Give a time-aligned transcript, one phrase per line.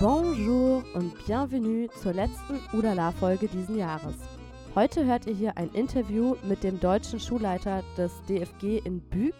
[0.00, 4.14] Bonjour und bienvenue zur letzten Udala-Folge diesen Jahres.
[4.76, 9.34] Heute hört ihr hier ein Interview mit dem deutschen Schulleiter des DFG in Büg.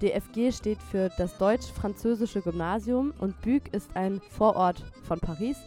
[0.00, 5.58] DFG steht für das Deutsch-Französische Gymnasium und Büg ist ein Vorort von Paris.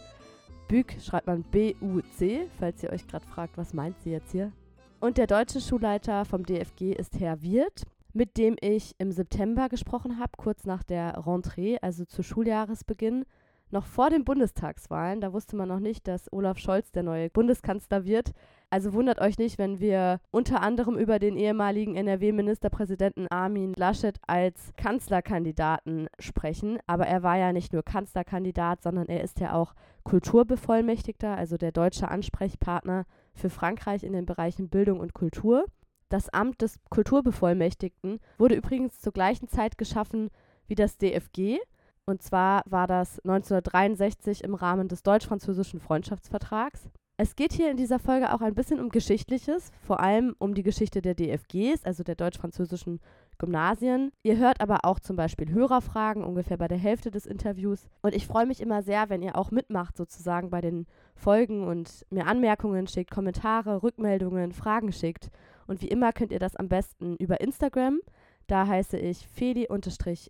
[0.68, 4.52] Büg schreibt man B-U-C, falls ihr euch gerade fragt, was meint sie jetzt hier.
[5.00, 10.20] Und der deutsche Schulleiter vom DFG ist Herr Wirth, mit dem ich im September gesprochen
[10.20, 13.26] habe, kurz nach der Rentrée, also zu Schuljahresbeginn
[13.72, 15.22] noch vor den Bundestagswahlen.
[15.22, 18.32] Da wusste man noch nicht, dass Olaf Scholz der neue Bundeskanzler wird.
[18.70, 24.72] Also wundert euch nicht, wenn wir unter anderem über den ehemaligen NRW-Ministerpräsidenten Armin Laschet als
[24.78, 26.80] Kanzlerkandidaten sprechen.
[26.88, 29.74] Aber er war ja nicht nur Kanzlerkandidat, sondern er ist ja auch
[30.04, 35.66] Kulturbevollmächtigter, also der deutsche Ansprechpartner für Frankreich in den Bereichen Bildung und Kultur.
[36.12, 40.30] Das Amt des Kulturbevollmächtigten wurde übrigens zur gleichen Zeit geschaffen
[40.68, 41.60] wie das DFG.
[42.06, 46.90] Und zwar war das 1963 im Rahmen des deutsch-französischen Freundschaftsvertrags.
[47.16, 50.64] Es geht hier in dieser Folge auch ein bisschen um Geschichtliches, vor allem um die
[50.64, 53.00] Geschichte der DFGs, also der deutsch-französischen
[53.38, 54.12] Gymnasien.
[54.24, 57.88] Ihr hört aber auch zum Beispiel Hörerfragen, ungefähr bei der Hälfte des Interviews.
[58.02, 62.06] Und ich freue mich immer sehr, wenn ihr auch mitmacht, sozusagen bei den Folgen und
[62.10, 65.30] mir Anmerkungen schickt, Kommentare, Rückmeldungen, Fragen schickt.
[65.72, 68.02] Und wie immer könnt ihr das am besten über Instagram.
[68.48, 70.30] Da heiße ich Feli-in-Paris,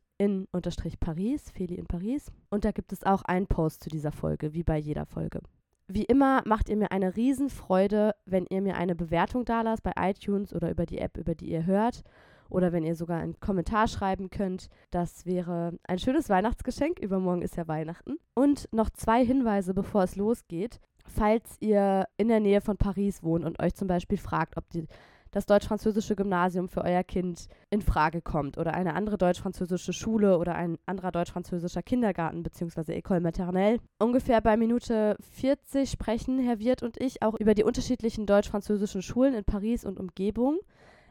[1.49, 2.31] Feli in Paris.
[2.51, 5.41] Und da gibt es auch einen Post zu dieser Folge, wie bei jeder Folge.
[5.87, 9.93] Wie immer macht ihr mir eine Riesenfreude, wenn ihr mir eine Bewertung da lasst bei
[9.97, 12.03] iTunes oder über die App, über die ihr hört.
[12.51, 14.69] Oder wenn ihr sogar einen Kommentar schreiben könnt.
[14.91, 16.99] Das wäre ein schönes Weihnachtsgeschenk.
[16.99, 18.19] Übermorgen ist ja Weihnachten.
[18.35, 20.79] Und noch zwei Hinweise, bevor es losgeht.
[21.07, 24.85] Falls ihr in der Nähe von Paris wohnt und euch zum Beispiel fragt, ob die
[25.31, 30.55] das deutsch-französische Gymnasium für euer Kind in Frage kommt oder eine andere deutsch-französische Schule oder
[30.55, 32.93] ein anderer deutsch-französischer Kindergarten bzw.
[32.93, 33.79] École maternelle.
[33.99, 39.33] Ungefähr bei Minute 40 sprechen Herr Wirth und ich auch über die unterschiedlichen deutsch-französischen Schulen
[39.33, 40.59] in Paris und Umgebung.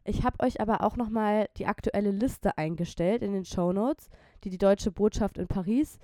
[0.04, 4.08] Ich habe euch aber auch nochmal die aktuelle Liste eingestellt in den Show Notes,
[4.44, 5.98] die die Deutsche Botschaft in Paris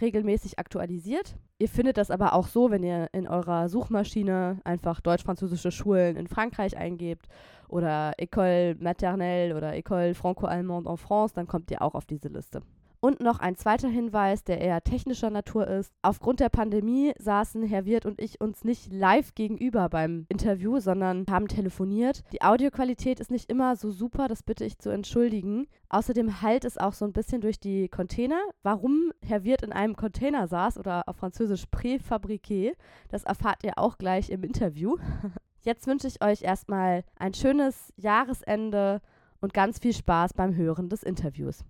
[0.00, 1.36] regelmäßig aktualisiert.
[1.58, 6.26] Ihr findet das aber auch so, wenn ihr in eurer Suchmaschine einfach deutsch-französische Schulen in
[6.26, 7.28] Frankreich eingebt
[7.68, 12.62] oder École maternelle oder École franco-allemande en France, dann kommt ihr auch auf diese Liste.
[13.04, 15.92] Und noch ein zweiter Hinweis, der eher technischer Natur ist.
[16.02, 21.24] Aufgrund der Pandemie saßen Herr Wirth und ich uns nicht live gegenüber beim Interview, sondern
[21.28, 22.22] haben telefoniert.
[22.32, 25.66] Die Audioqualität ist nicht immer so super, das bitte ich zu entschuldigen.
[25.88, 28.38] Außerdem halt es auch so ein bisschen durch die Container.
[28.62, 32.74] Warum Herr Wirth in einem Container saß oder auf Französisch préfabriqué,
[33.08, 34.96] das erfahrt ihr auch gleich im Interview.
[35.64, 39.00] Jetzt wünsche ich euch erstmal ein schönes Jahresende
[39.40, 41.64] und ganz viel Spaß beim Hören des Interviews.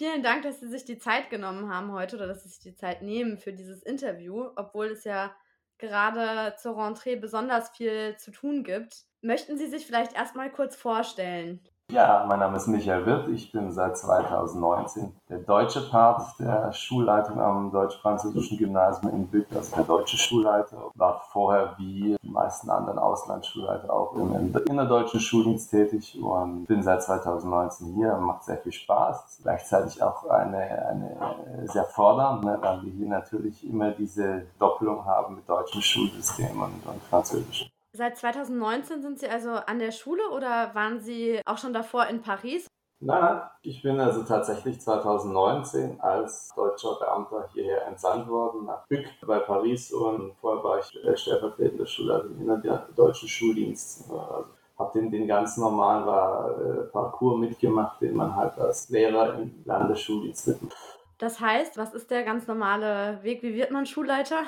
[0.00, 2.74] Vielen Dank, dass Sie sich die Zeit genommen haben heute oder dass Sie sich die
[2.74, 5.34] Zeit nehmen für dieses Interview, obwohl es ja
[5.76, 9.04] gerade zur Rentrée besonders viel zu tun gibt.
[9.20, 11.60] Möchten Sie sich vielleicht erstmal kurz vorstellen?
[11.92, 13.28] Ja, mein Name ist Michael Wirth.
[13.28, 19.74] Ich bin seit 2019 der deutsche Part der Schulleitung am deutsch-französischen Gymnasium in Bück, also
[19.74, 20.90] der deutsche Schulleiter.
[20.94, 26.66] War vorher wie die meisten anderen Auslandsschulleiter auch in, in der deutschen Schuldienst tätig und
[26.66, 28.14] bin seit 2019 hier.
[28.18, 29.40] Macht sehr viel Spaß.
[29.42, 35.34] Gleichzeitig auch eine, eine sehr fordernd, ne, weil wir hier natürlich immer diese Doppelung haben
[35.34, 37.68] mit deutschem Schulsystem und, und französischem.
[37.92, 42.22] Seit 2019 sind Sie also an der Schule oder waren Sie auch schon davor in
[42.22, 42.66] Paris?
[43.02, 49.06] Nein, nein, ich bin also tatsächlich 2019 als deutscher Beamter hierher entsandt worden nach Bück
[49.26, 54.10] bei Paris und vorher war ich stellvertretender Schulleiter in der deutschen Schuldienst.
[54.10, 54.44] Also
[54.78, 59.62] habe den, den ganz normalen war, äh, Parcours mitgemacht, den man halt als Lehrer im
[59.64, 60.76] Landesschuldienst mitmacht.
[61.18, 63.42] Das heißt, was ist der ganz normale Weg?
[63.42, 64.44] Wie wird man Schulleiter?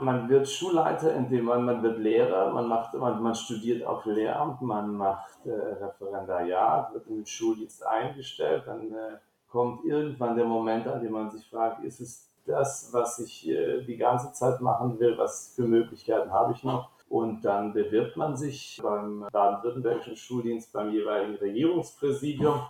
[0.00, 4.60] Man wird Schulleiter, indem man, man wird Lehrer, man, macht, man, man studiert auf Lehramt,
[4.60, 9.18] man macht äh, Referendariat, wird in den Schuldienst eingestellt, dann äh,
[9.48, 13.82] kommt irgendwann der Moment, an dem man sich fragt, ist es das, was ich äh,
[13.82, 16.90] die ganze Zeit machen will, was für Möglichkeiten habe ich noch?
[17.08, 22.62] Und dann bewirbt man sich beim baden-württembergischen Schuldienst, beim jeweiligen Regierungspräsidium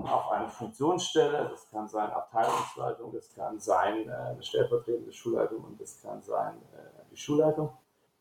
[0.00, 1.48] auf eine Funktionsstelle.
[1.50, 6.56] Das kann sein Abteilungsleitung, das kann sein äh, eine stellvertretende Schulleitung und das kann sein
[6.74, 7.70] äh, die Schulleitung.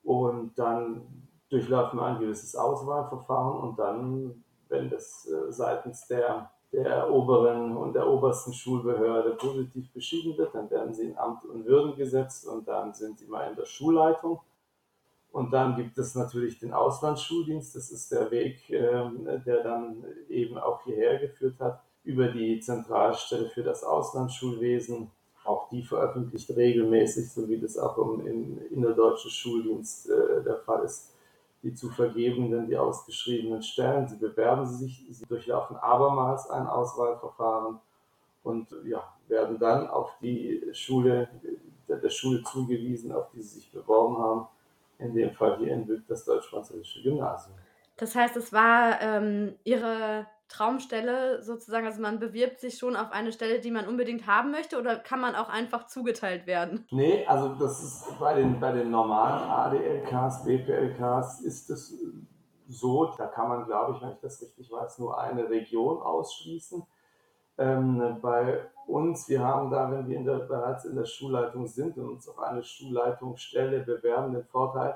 [0.03, 7.11] Und dann durchläuft man ein gewisses Auswahlverfahren und dann, wenn das äh, seitens der, der
[7.11, 11.95] oberen und der obersten Schulbehörde positiv beschieden wird, dann werden sie in Amt und Würden
[11.95, 14.39] gesetzt und dann sind sie mal in der Schulleitung.
[15.31, 17.75] Und dann gibt es natürlich den Auslandsschuldienst.
[17.75, 23.47] Das ist der Weg, ähm, der dann eben auch hierher geführt hat, über die Zentralstelle
[23.49, 25.09] für das Auslandsschulwesen.
[25.45, 31.13] Auch die veröffentlicht regelmäßig, so wie das auch im innerdeutschen Schuldienst äh, der Fall ist,
[31.63, 34.07] die zu vergebenden, die ausgeschriebenen Stellen.
[34.07, 37.79] Sie bewerben sich, sie durchlaufen abermals ein Auswahlverfahren
[38.43, 41.29] und ja, werden dann auf die Schule,
[41.87, 44.47] der Schule zugewiesen, auf die sie sich beworben haben
[45.01, 47.55] in dem Fall hier in Bück das deutsch-französische Gymnasium.
[47.97, 53.31] Das heißt, es war ähm, Ihre Traumstelle sozusagen, also man bewirbt sich schon auf eine
[53.31, 56.85] Stelle, die man unbedingt haben möchte oder kann man auch einfach zugeteilt werden?
[56.91, 61.97] Nee, also das ist bei den, bei den normalen ADLKs, BPLKs ist es
[62.67, 66.83] so, da kann man, glaube ich, wenn ich das richtig weiß, nur eine Region ausschließen.
[67.61, 71.95] Ähm, bei uns, wir haben da, wenn wir in der, bereits in der Schulleitung sind
[71.97, 74.95] und uns auf eine Schulleitungsstelle bewerben, den Vorteil,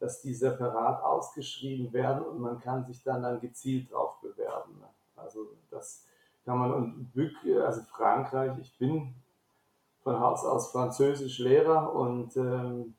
[0.00, 4.82] dass die separat ausgeschrieben werden und man kann sich dann, dann gezielt drauf bewerben.
[5.14, 6.06] Also das
[6.44, 9.14] kann man und Bück, also Frankreich, ich bin
[10.02, 12.94] von Haus aus Französisch Lehrer und ähm,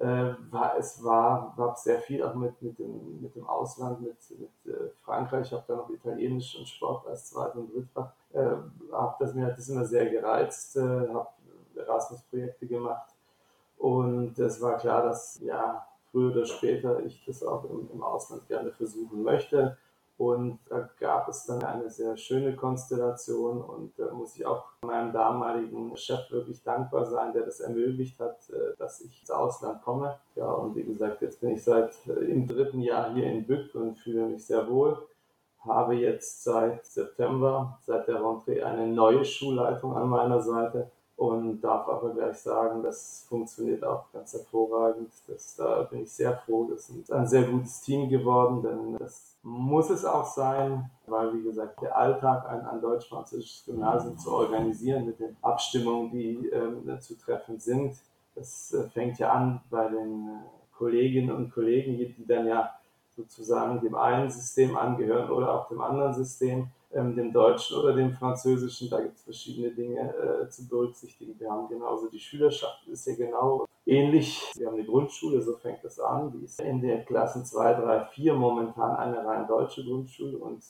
[0.00, 4.16] äh, war, es war, war sehr viel auch mit, mit, dem, mit dem Ausland, mit,
[4.38, 5.46] mit äh, Frankreich.
[5.46, 8.10] Ich habe da noch Italienisch und Sport als Zweit- und Drittfach.
[8.32, 8.56] Äh,
[8.92, 11.28] hab das, mir hat das immer sehr gereizt, äh, habe
[11.76, 13.10] Erasmus-Projekte gemacht.
[13.76, 18.48] Und es war klar, dass ja, früher oder später ich das auch im, im Ausland
[18.48, 19.76] gerne versuchen möchte.
[20.20, 25.14] Und da gab es dann eine sehr schöne Konstellation und da muss ich auch meinem
[25.14, 30.18] damaligen Chef wirklich dankbar sein, der das ermöglicht hat, äh, dass ich ins Ausland komme.
[30.34, 33.74] Ja, und wie gesagt, jetzt bin ich seit äh, im dritten Jahr hier in Bück
[33.74, 34.98] und fühle mich sehr wohl.
[35.60, 40.90] Habe jetzt seit September, seit der Rentrée, eine neue Schulleitung an meiner Seite
[41.20, 45.12] und darf aber gleich sagen, das funktioniert auch ganz hervorragend.
[45.26, 46.66] Das, da bin ich sehr froh.
[46.70, 51.42] Das ist ein sehr gutes Team geworden, denn das muss es auch sein, weil, wie
[51.42, 57.18] gesagt, der Alltag, ein, ein deutsch-französisches Gymnasium zu organisieren mit den Abstimmungen, die ähm, zu
[57.18, 57.96] treffen sind,
[58.34, 62.70] das äh, fängt ja an bei den äh, Kolleginnen und Kollegen, die dann ja
[63.14, 68.12] sozusagen dem einen System angehören oder auch dem anderen System ähm, dem Deutschen oder dem
[68.12, 68.90] Französischen.
[68.90, 71.38] Da gibt es verschiedene Dinge äh, zu berücksichtigen.
[71.38, 74.50] Wir haben genauso die Schülerschaft, ist ja genau ähnlich.
[74.56, 76.32] Wir haben eine Grundschule, so fängt das an.
[76.32, 80.62] Die ist in den Klassen 2, 3, 4 momentan eine rein deutsche Grundschule und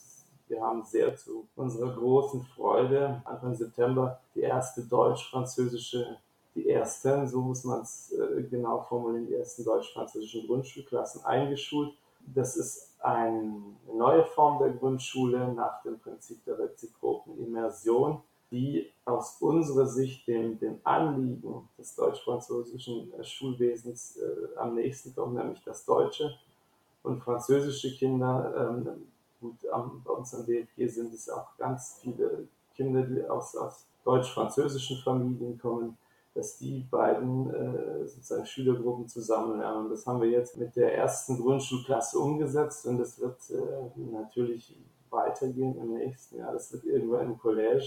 [0.49, 6.19] wir haben sehr zu unserer großen Freude Anfang September die erste deutsch-französische,
[6.57, 11.93] die ersten, so muss man es äh, genau formulieren, die ersten deutsch-französischen Grundschulklassen eingeschult.
[12.27, 13.63] Das ist eine
[13.93, 20.59] neue Form der Grundschule nach dem Prinzip der reziproken Immersion, die aus unserer Sicht dem,
[20.59, 26.35] dem Anliegen des deutsch-französischen äh, Schulwesens äh, am nächsten kommt, nämlich das Deutsche.
[27.03, 29.07] Und französische Kinder, ähm,
[29.41, 33.87] gut, am, bei uns am DFG sind es auch ganz viele Kinder, die aus, aus
[34.05, 35.97] deutsch-französischen Familien kommen,
[36.35, 39.91] dass die beiden äh, sozusagen Schülergruppen zusammen lernen.
[39.91, 44.77] Das haben wir jetzt mit der ersten Grundschulklasse umgesetzt und das wird äh, natürlich
[45.11, 46.53] weitergehen im nächsten Jahr.
[46.53, 47.85] Das wird irgendwann im College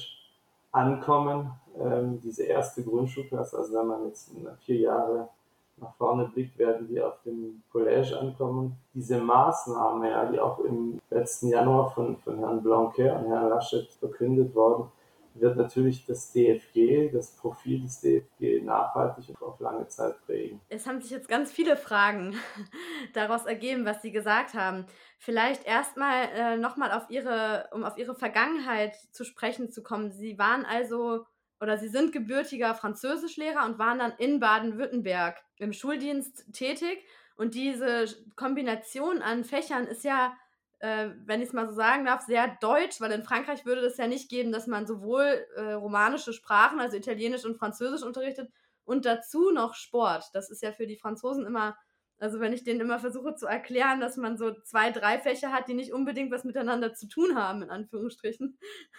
[0.71, 3.57] ankommen, ähm, diese erste Grundschulklasse.
[3.57, 4.31] Also wenn man jetzt
[4.65, 5.29] vier Jahre
[5.77, 8.75] nach vorne blickt, werden die auf dem College ankommen.
[8.93, 13.87] Diese Maßnahme, ja, die auch im letzten Januar von, von Herrn Blanquer und Herrn Laschet
[13.99, 14.91] verkündet worden,
[15.35, 20.61] wird natürlich das DFG, das Profil des DFG nachhaltig und auf lange Zeit prägen.
[20.69, 22.35] Es haben sich jetzt ganz viele Fragen
[23.13, 24.85] daraus ergeben, was Sie gesagt haben.
[25.17, 30.11] Vielleicht erstmal äh, nochmal auf Ihre, um auf Ihre Vergangenheit zu sprechen zu kommen.
[30.11, 31.25] Sie waren also
[31.61, 36.99] oder Sie sind gebürtiger Französischlehrer und waren dann in Baden-Württemberg im Schuldienst tätig.
[37.35, 40.35] Und diese Kombination an Fächern ist ja
[40.83, 43.95] äh, wenn ich es mal so sagen darf, sehr deutsch, weil in Frankreich würde es
[43.95, 48.51] ja nicht geben, dass man sowohl äh, romanische Sprachen, also Italienisch und Französisch unterrichtet
[48.83, 50.25] und dazu noch Sport.
[50.33, 51.77] Das ist ja für die Franzosen immer,
[52.19, 55.69] also wenn ich denen immer versuche zu erklären, dass man so zwei, drei Fächer hat,
[55.69, 58.57] die nicht unbedingt was miteinander zu tun haben, in Anführungsstrichen.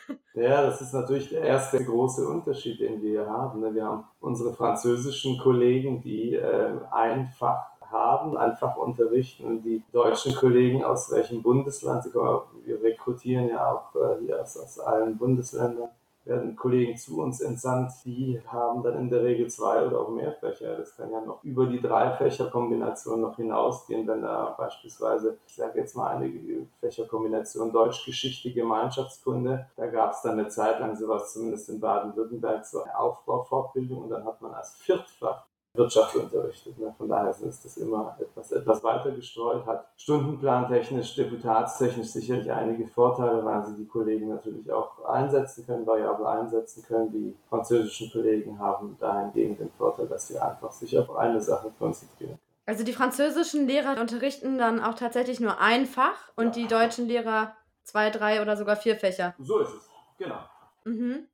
[0.36, 3.60] Ja, das ist natürlich der erste große Unterschied, den wir hier haben.
[3.60, 3.72] Ne?
[3.72, 9.44] Wir haben unsere französischen Kollegen, die äh, einfach haben, einfach unterrichten.
[9.46, 14.80] Und die deutschen Kollegen aus welchem Bundesland, wir rekrutieren ja auch äh, hier aus, aus
[14.80, 15.88] allen Bundesländern,
[16.24, 20.32] werden Kollegen zu uns entsandt, die haben dann in der Regel zwei oder auch mehr
[20.32, 20.76] Fächer.
[20.76, 25.80] Das kann ja noch über die drei Fächerkombination noch hinausgehen, wenn da beispielsweise, ich sage
[25.80, 26.32] jetzt mal eine
[26.80, 32.64] Fächerkombination Deutsch, Geschichte, Gemeinschaftskunde, da gab es dann eine Zeit lang sowas, zumindest in Baden-Württemberg,
[32.72, 36.78] eine Aufbaufortbildung und dann hat man als Viertfach Wirtschaft unterrichtet.
[36.78, 36.94] Ne?
[36.96, 43.44] Von daher ist das immer etwas, etwas weiter gestreut, hat stundenplantechnisch, deputatstechnisch sicherlich einige Vorteile,
[43.44, 47.10] weil sie die Kollegen natürlich auch einsetzen können, variabel einsetzen können.
[47.12, 52.38] Die französischen Kollegen haben dahingegen den Vorteil, dass sie einfach sich auf eine Sache konzentrieren.
[52.66, 56.62] Also die französischen Lehrer unterrichten dann auch tatsächlich nur ein Fach und ja.
[56.62, 59.34] die deutschen Lehrer zwei, drei oder sogar vier Fächer.
[59.38, 59.88] So ist es,
[60.18, 60.38] genau.
[60.84, 61.26] Mhm.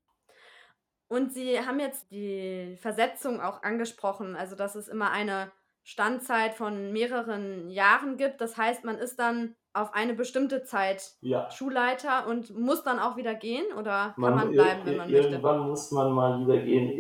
[1.11, 5.51] Und Sie haben jetzt die Versetzung auch angesprochen, also dass es immer eine
[5.83, 8.41] Standzeit von mehreren Jahren gibt.
[8.41, 11.51] Das heißt, man ist dann auf eine bestimmte Zeit ja.
[11.51, 15.11] Schulleiter und muss dann auch wieder gehen oder kann man, man bleiben, wenn man irgendwann
[15.11, 15.29] möchte?
[15.33, 16.91] Irgendwann muss man mal wieder gehen.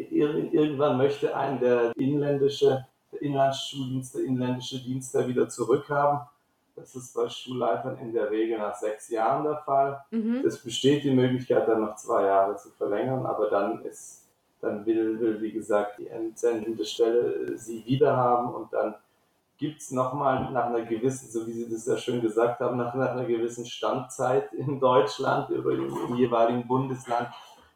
[0.52, 6.26] irgendwann möchte ein der inländische, der Inlandsschuldienst, der inländische Dienst da wieder zurückhaben.
[6.80, 10.02] Das ist bei Schulleitern in der Regel nach sechs Jahren der Fall.
[10.10, 10.42] Mhm.
[10.46, 14.26] Es besteht die Möglichkeit, dann noch zwei Jahre zu verlängern, aber dann ist,
[14.60, 18.94] dann will, will wie gesagt, die entsendende Stelle sie wieder haben und dann
[19.60, 22.94] gibt es nochmal nach einer gewissen, so wie Sie das ja schön gesagt haben, nach,
[22.94, 27.28] nach einer gewissen Standzeit in Deutschland über im jeweiligen Bundesland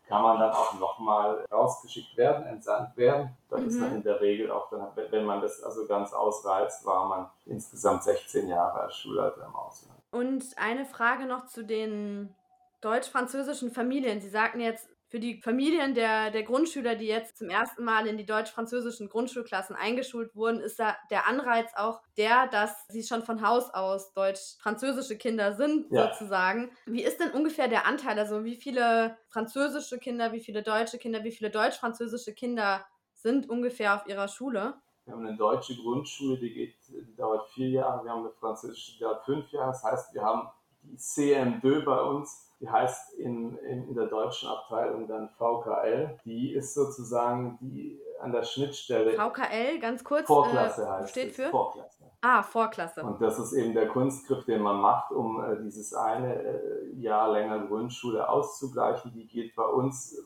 [0.06, 3.36] kann man dann auch nochmal rausgeschickt werden, entsandt werden.
[3.48, 3.66] Das mhm.
[3.68, 7.30] ist dann in der Regel auch dann, wenn man das also ganz ausreizt, war man
[7.46, 9.98] insgesamt 16 Jahre als Schulleiter im Ausland.
[10.10, 12.34] Und eine Frage noch zu den
[12.80, 14.20] deutsch-französischen Familien.
[14.20, 18.16] Sie sagten jetzt, für die Familien der, der Grundschüler, die jetzt zum ersten Mal in
[18.16, 23.40] die deutsch-französischen Grundschulklassen eingeschult wurden, ist da der Anreiz auch der, dass sie schon von
[23.46, 26.08] Haus aus deutsch-französische Kinder sind, ja.
[26.08, 26.72] sozusagen.
[26.86, 28.18] Wie ist denn ungefähr der Anteil?
[28.18, 33.94] Also wie viele französische Kinder, wie viele deutsche Kinder, wie viele deutsch-französische Kinder sind ungefähr
[33.94, 34.74] auf ihrer Schule?
[35.04, 38.04] Wir haben eine deutsche Grundschule, die, geht, die dauert vier Jahre.
[38.04, 39.68] Wir haben eine französische, die dauert fünf Jahre.
[39.68, 40.48] Das heißt, wir haben
[40.82, 46.18] die CM2 bei uns die heißt in, in, in, der deutschen Abteilung dann VKL.
[46.24, 49.12] Die ist sozusagen die an der Schnittstelle.
[49.12, 50.26] VKL, ganz kurz.
[50.26, 51.50] Vorklasse äh, heißt steht für?
[51.50, 52.04] Vorklasse.
[52.22, 53.02] Ah, Vorklasse.
[53.02, 57.32] Und das ist eben der Kunstgriff, den man macht, um äh, dieses eine äh, Jahr
[57.32, 59.12] länger Grundschule auszugleichen.
[59.12, 60.16] Die geht bei uns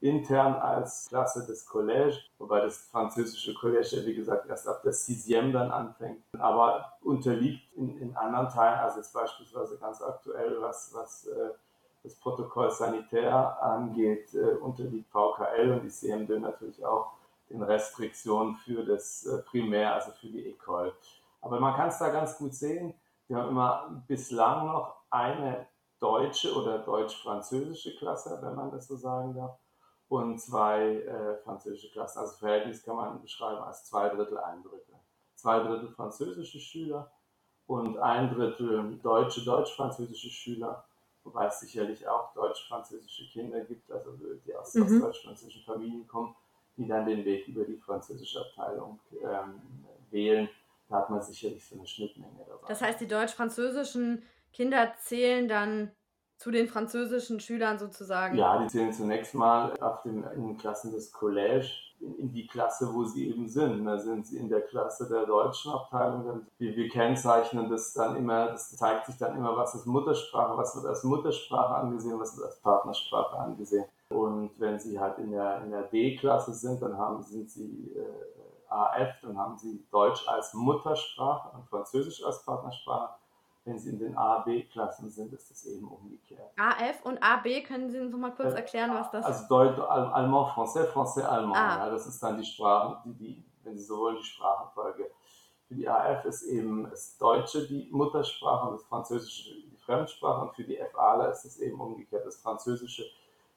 [0.00, 5.52] intern als Klasse des Collège, wobei das französische Collège, wie gesagt, erst ab der Sixième
[5.52, 11.26] dann anfängt, aber unterliegt in, in anderen Teilen, also jetzt beispielsweise ganz aktuell, was, was
[11.26, 11.50] äh,
[12.02, 17.12] das Protokoll sanitär angeht, äh, unterliegt VKL und die CMD natürlich auch
[17.50, 20.94] den Restriktionen für das äh, Primär, also für die Ecole.
[21.42, 22.94] Aber man kann es da ganz gut sehen.
[23.28, 25.66] Wir haben immer bislang noch eine
[25.98, 29.58] deutsche oder deutsch-französische Klasse, wenn man das so sagen darf
[30.10, 32.18] und zwei äh, französische Klassen.
[32.18, 34.96] Also Verhältnis kann man beschreiben als zwei Drittel, ein Drittel.
[35.36, 37.12] Zwei Drittel französische Schüler
[37.68, 40.84] und ein Drittel deutsche, deutsch-französische Schüler,
[41.22, 44.10] wobei es sicherlich auch deutsch-französische Kinder gibt, also
[44.44, 44.82] die aus, mhm.
[44.82, 46.34] aus deutsch-französischen Familien kommen,
[46.76, 49.60] die dann den Weg über die französische Abteilung ähm,
[50.10, 50.48] wählen.
[50.88, 52.66] Da hat man sicherlich so eine Schnittmenge dabei.
[52.66, 55.92] Das heißt, die deutsch-französischen Kinder zählen dann
[56.40, 58.38] zu den französischen Schülern sozusagen?
[58.38, 61.70] Ja, die zählen zunächst mal auf den, in den Klassen des Collège
[62.00, 63.84] in, die Klasse, wo sie eben sind.
[63.84, 66.46] Da sind sie in der Klasse der deutschen Abteilung.
[66.56, 70.74] Wir, wir kennzeichnen das dann immer, das zeigt sich dann immer, was ist Muttersprache, was
[70.76, 73.84] wird als Muttersprache angesehen, was wird als Partnersprache angesehen.
[74.08, 78.72] Und wenn sie halt in der, in der D-Klasse sind, dann haben, sind sie äh,
[78.72, 83.19] AF, dann haben sie Deutsch als Muttersprache und Französisch als Partnersprache
[83.64, 86.50] wenn sie in den A, B-Klassen sind, ist es eben umgekehrt.
[86.56, 89.26] AF und AB, können Sie uns noch mal kurz äh, erklären, was das ist?
[89.26, 91.56] Also Deutsch, Allemand, Français, Français, Allemand.
[91.56, 91.86] Ah.
[91.86, 95.10] Ja, das ist dann die Sprache, die, die, wenn Sie so wollen, die Sprachenfolge.
[95.68, 100.54] Für die AF ist eben das Deutsche die Muttersprache und das Französische die Fremdsprache und
[100.54, 103.04] für die FAler ist es eben umgekehrt, das Französische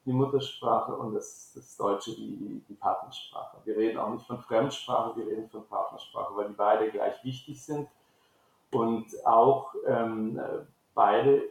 [0.05, 3.57] die Muttersprache und das, das Deutsche die, die Partnersprache.
[3.63, 7.63] Wir reden auch nicht von Fremdsprache, wir reden von Partnersprache, weil die beide gleich wichtig
[7.63, 7.87] sind
[8.73, 10.39] und auch ähm,
[10.93, 11.43] beide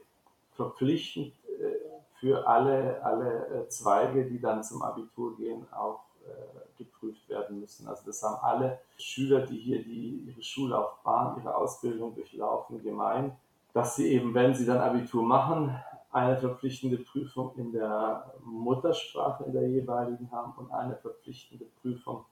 [0.53, 7.29] verpflichtend äh, für alle, alle äh, Zweige, die dann zum Abitur gehen, auch äh, geprüft
[7.29, 7.89] werden müssen.
[7.89, 13.37] Also das haben alle Schüler, die hier die, ihre Schullaufbahn, ihre Ausbildung durchlaufen, gemein,
[13.73, 15.77] dass sie eben, wenn sie dann Abitur machen,
[16.13, 22.27] eine verpflichtende Prüfung in der Muttersprache in der jeweiligen haben und eine verpflichtende Prüfung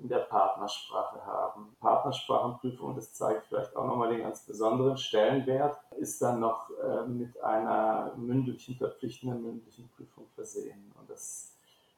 [0.00, 1.76] in der Partnersprache haben.
[1.80, 7.40] Partnersprachenprüfung, das zeigt vielleicht auch nochmal den ganz besonderen Stellenwert, ist dann noch äh, mit
[7.42, 10.92] einer mündlichen, verpflichtenden mündlichen Prüfung versehen.
[10.98, 11.54] Und das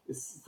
[0.07, 0.45] ist,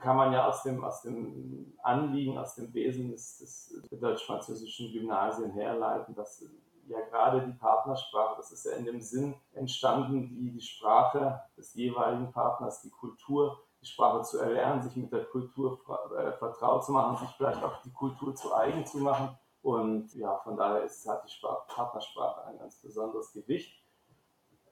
[0.00, 5.50] kann man ja aus dem, aus dem Anliegen, aus dem Wesen des, des deutsch-französischen Gymnasien
[5.52, 6.44] herleiten, dass
[6.86, 11.74] ja gerade die Partnersprache, das ist ja in dem Sinn entstanden, die, die Sprache des
[11.74, 15.78] jeweiligen Partners, die Kultur die Sprache zu erlernen, sich mit der Kultur
[16.16, 19.36] äh, vertraut zu machen, sich vielleicht auch die Kultur zu eigen zu machen.
[19.62, 23.78] Und ja, von daher ist, hat die Sprache, Partnersprache ein ganz besonderes Gewicht.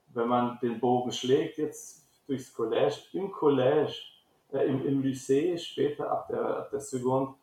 [0.09, 3.95] Wenn man den Bogen schlägt, jetzt durchs Collège, im Collège,
[4.52, 7.35] äh, im, im Lycée, später ab der, ab der Seconde,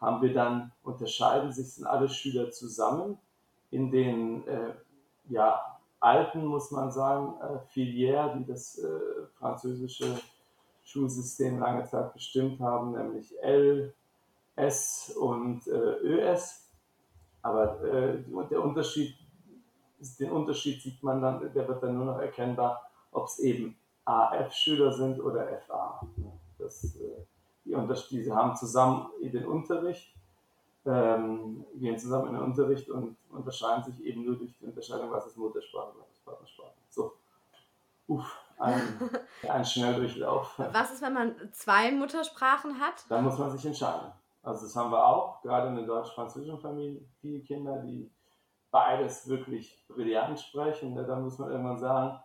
[0.00, 3.18] haben wir dann, unterscheiden sich, sind alle Schüler zusammen
[3.70, 4.74] in den äh,
[5.28, 5.60] ja,
[5.98, 10.20] alten, muss man sagen, äh, Filière, die das äh, französische
[10.86, 13.92] Schulsystem lange Zeit bestimmt haben, nämlich L,
[14.54, 16.70] S und äh, ÖS.
[17.42, 19.14] Aber äh, der Unterschied,
[20.18, 24.92] den Unterschied sieht man dann, der wird dann nur noch erkennbar, ob es eben AF-Schüler
[24.92, 26.06] sind oder FA.
[26.58, 27.26] Das, äh,
[27.64, 30.14] die, die haben zusammen den Unterricht,
[30.84, 35.26] ähm, gehen zusammen in den Unterricht und unterscheiden sich eben nur durch die Unterscheidung, was
[35.26, 36.74] ist Muttersprache, was ist Partnersprache.
[36.90, 37.12] So,
[38.06, 39.10] uff, ein,
[39.48, 40.54] ein Schnelldurchlauf.
[40.72, 43.04] Was ist, wenn man zwei Muttersprachen hat?
[43.08, 44.12] Dann muss man sich entscheiden.
[44.42, 48.10] Also das haben wir auch, gerade in den deutsch-französischen Familien, viele Kinder, die
[48.70, 50.94] beides wirklich brillant sprechen.
[50.94, 52.20] Da muss man irgendwann sagen,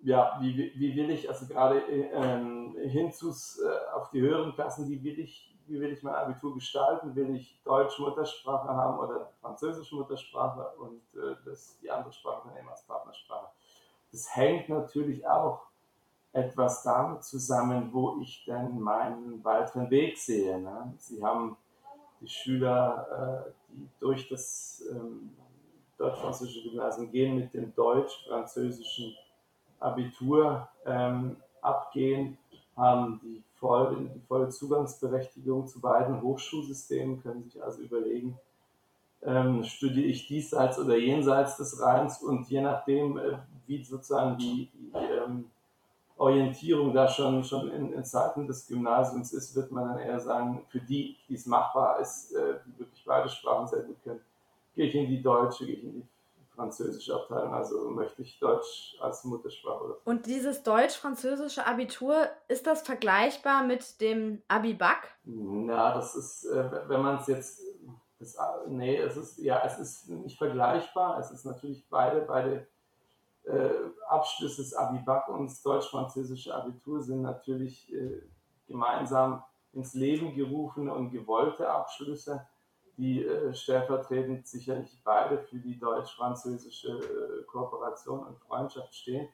[0.00, 5.02] ja, wie, wie will ich, also gerade ähm, hinzus äh, auf die höheren Klassen, wie
[5.02, 7.14] will ich, wie will ich mein Abitur gestalten?
[7.14, 12.68] Will ich Deutsch Muttersprache haben oder Französisch Muttersprache und äh, das, die andere Sprache nehmen
[12.68, 13.50] als Partnersprache?
[14.12, 15.68] Das hängt natürlich auch
[16.32, 20.60] etwas damit zusammen, wo ich denn meinen weiteren Weg sehe.
[20.60, 20.94] Ne?
[20.98, 21.56] Sie haben
[22.20, 25.30] die Schüler, äh, die durch das ähm,
[25.98, 29.14] deutsch-französische Gymnasium gehen, mit dem deutsch-französischen
[29.80, 32.38] Abitur ähm, abgehen,
[32.76, 38.38] haben die, voll, die volle Zugangsberechtigung zu beiden Hochschulsystemen, können sich also überlegen,
[39.22, 44.70] ähm, studiere ich diesseits oder jenseits des Rheins und je nachdem, äh, wie sozusagen die,
[44.72, 45.50] die ähm,
[46.16, 50.64] Orientierung da schon, schon in, in, Zeiten des Gymnasiums ist, wird man dann eher sagen,
[50.68, 54.20] für die, die es machbar ist, äh, die wirklich beide Sprachen sehr gut können,
[54.74, 56.08] gehe ich in die deutsche, gehe ich in die
[56.56, 59.96] französische Abteilung, also möchte ich Deutsch als Muttersprache.
[60.04, 65.08] Und dieses deutsch-französische Abitur, ist das vergleichbar mit dem Abi-Bac?
[65.22, 67.62] Na, das ist, äh, wenn man es jetzt,
[68.18, 72.66] das, nee, es ist, ja, es ist nicht vergleichbar, es ist natürlich beide, beide
[73.44, 73.70] äh,
[74.08, 78.22] Abschlüsse des Abi-Bac und das deutsch-französische Abitur sind natürlich äh,
[78.66, 82.46] gemeinsam ins Leben gerufene und gewollte Abschlüsse
[82.96, 89.28] die äh, stellvertretend sicherlich beide für die deutsch-französische Kooperation und Freundschaft stehen.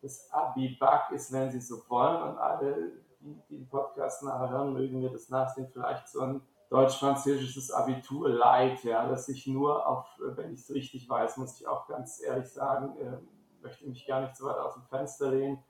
[0.00, 5.00] Das Abi-Bac ist, wenn Sie so wollen, und alle, die, den Podcast nachher hören, mögen
[5.00, 10.52] mir das nachsehen, vielleicht so ein deutsch-französisches Abitur light, ja, das sich nur auf, wenn
[10.52, 13.18] ich es richtig weiß, muss ich auch ganz ehrlich sagen, äh,
[13.62, 15.62] möchte mich gar nicht so weit aus dem Fenster lehnen,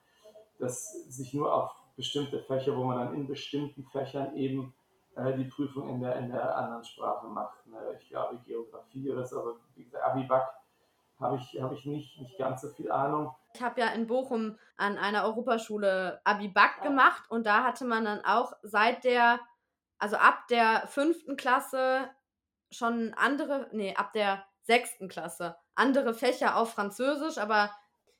[0.59, 4.75] dass sich nur auf bestimmte Fächer, wo man dann in bestimmten Fächern eben
[5.17, 7.67] äh, die Prüfung in der, in der anderen Sprache macht.
[7.67, 7.77] Ne?
[8.01, 10.49] Ich glaube Geografie oder so, aber wie gesagt, Abibac
[11.21, 13.35] habe ich, hab ich nicht, nicht ganz so viel Ahnung.
[13.55, 16.85] Ich habe ja in Bochum an einer Europaschule Abibac ja.
[16.85, 19.41] gemacht und da hatte man dann auch seit der,
[19.99, 22.09] also ab der fünften Klasse
[22.71, 27.71] schon andere, nee, ab der sechsten Klasse andere Fächer auf Französisch, aber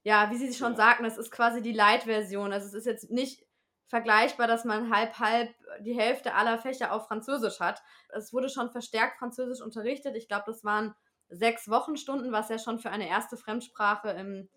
[0.03, 0.79] ja, wie Sie schon ja.
[0.79, 2.53] sagten, das ist quasi die Light-Version.
[2.53, 3.45] Also es ist jetzt nicht
[3.89, 7.83] vergleichbar, dass man halb, halb die Hälfte aller Fächer auf Französisch hat.
[8.11, 10.15] Es wurde schon verstärkt Französisch unterrichtet.
[10.15, 10.95] Ich glaube, das waren
[11.29, 14.49] sechs Wochenstunden, was ja schon für eine erste Fremdsprache im,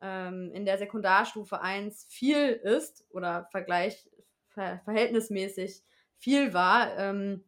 [0.00, 4.08] ähm, in der Sekundarstufe 1 viel ist oder Vergleich,
[4.48, 5.82] ver verhältnismäßig
[6.16, 6.96] viel war.
[6.96, 7.44] Ähm,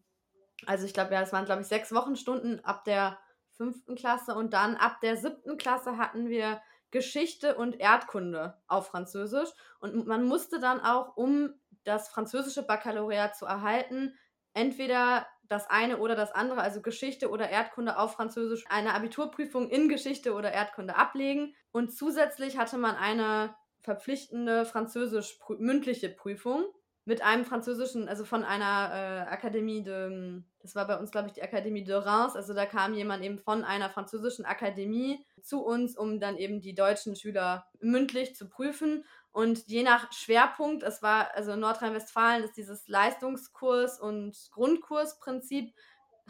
[0.66, 3.18] also ich glaube, ja, es waren, glaube ich, sechs Wochenstunden ab der
[3.60, 9.50] fünften Klasse und dann ab der siebten Klasse hatten wir Geschichte und Erdkunde auf Französisch.
[9.80, 11.52] Und man musste dann auch, um
[11.84, 14.14] das französische Baccalaureat zu erhalten,
[14.54, 19.90] entweder das eine oder das andere, also Geschichte oder Erdkunde auf Französisch, eine Abiturprüfung in
[19.90, 21.54] Geschichte oder Erdkunde ablegen.
[21.70, 26.64] Und zusätzlich hatte man eine verpflichtende französisch mündliche Prüfung
[27.04, 31.32] mit einem französischen, also von einer äh, Akademie de, das war bei uns, glaube ich,
[31.32, 35.96] die Akademie de Reims, also da kam jemand eben von einer französischen Akademie zu uns,
[35.96, 39.04] um dann eben die deutschen Schüler mündlich zu prüfen.
[39.32, 45.72] Und je nach Schwerpunkt, es war, also in Nordrhein-Westfalen ist dieses Leistungskurs- und Grundkursprinzip,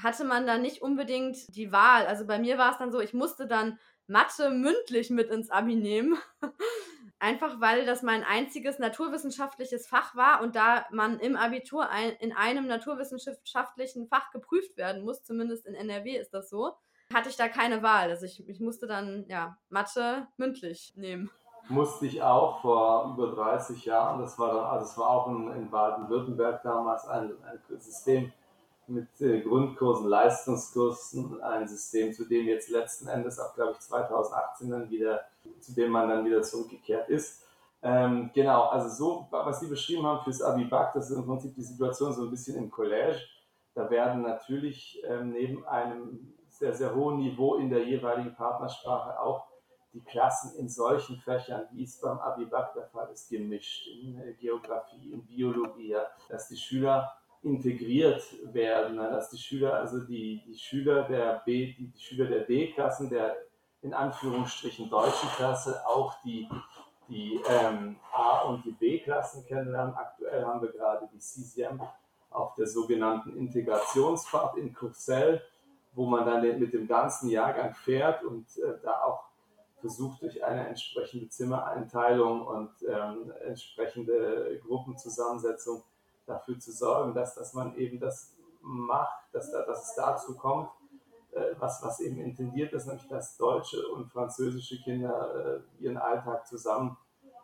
[0.03, 2.07] hatte man da nicht unbedingt die Wahl.
[2.07, 5.77] Also bei mir war es dann so, ich musste dann Mathe mündlich mit ins Abi
[5.77, 6.19] nehmen.
[7.23, 12.33] Einfach weil das mein einziges naturwissenschaftliches Fach war und da man im Abitur ein, in
[12.33, 16.73] einem naturwissenschaftlichen Fach geprüft werden muss, zumindest in NRW ist das so,
[17.13, 18.09] hatte ich da keine Wahl.
[18.09, 21.31] Also ich, ich musste dann ja Mathe mündlich nehmen.
[21.69, 25.53] musste ich auch vor über 30 Jahren, das war dann, also es war auch in,
[25.53, 28.33] in Baden-Württemberg damals ein, ein System
[28.91, 34.71] mit äh, Grundkursen, Leistungskursen, ein System, zu dem jetzt letzten Endes ab, glaube ich, 2018
[34.71, 35.21] dann wieder,
[35.61, 37.43] zu dem man dann wieder zurückgekehrt ist.
[37.83, 41.63] Ähm, genau, also so, was Sie beschrieben haben fürs Abibak, das ist im Prinzip die
[41.63, 43.21] Situation so ein bisschen im Collège.
[43.75, 49.47] Da werden natürlich ähm, neben einem sehr, sehr hohen Niveau in der jeweiligen Partnersprache auch
[49.93, 53.89] die Klassen in solchen Fächern, wie es beim Abibak der Fall ist, gemischt.
[53.89, 55.97] In äh, Geografie, in Biologie,
[56.29, 57.11] dass die Schüler
[57.43, 58.23] integriert
[58.53, 59.11] werden, ne?
[59.11, 63.37] dass die Schüler, also die, die Schüler der B, die, die Schüler der B-Klassen, der
[63.83, 66.49] in Anführungsstrichen deutschen Klasse auch die,
[67.09, 69.95] die ähm, A- und die B-Klassen kennenlernen.
[69.95, 71.81] Aktuell haben wir gerade die CCM
[72.29, 75.41] auf der sogenannten Integrationsfahrt in Courcelles,
[75.95, 79.31] wo man dann mit dem ganzen Jahrgang fährt und äh, da auch
[79.81, 85.83] versucht, durch eine entsprechende Zimmereinteilung und ähm, entsprechende Gruppenzusammensetzung
[86.31, 90.71] dafür zu sorgen, dass, dass man eben das macht, dass, dass es dazu kommt,
[91.33, 96.47] äh, was, was eben intendiert ist, nämlich dass deutsche und französische Kinder äh, ihren Alltag
[96.47, 96.97] zusammen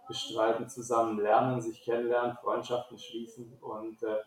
[0.09, 3.59] bestreiten, zusammen lernen, sich kennenlernen, Freundschaften schließen.
[3.61, 4.18] Und äh,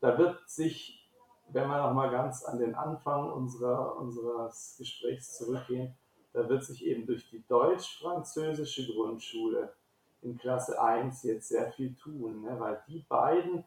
[0.00, 1.10] da wird sich,
[1.48, 5.94] wenn wir nochmal ganz an den Anfang unserer, unseres Gesprächs zurückgehen,
[6.32, 9.72] da wird sich eben durch die deutsch-französische Grundschule
[10.22, 12.58] in Klasse 1 jetzt sehr viel tun, ne?
[12.58, 13.64] weil die beiden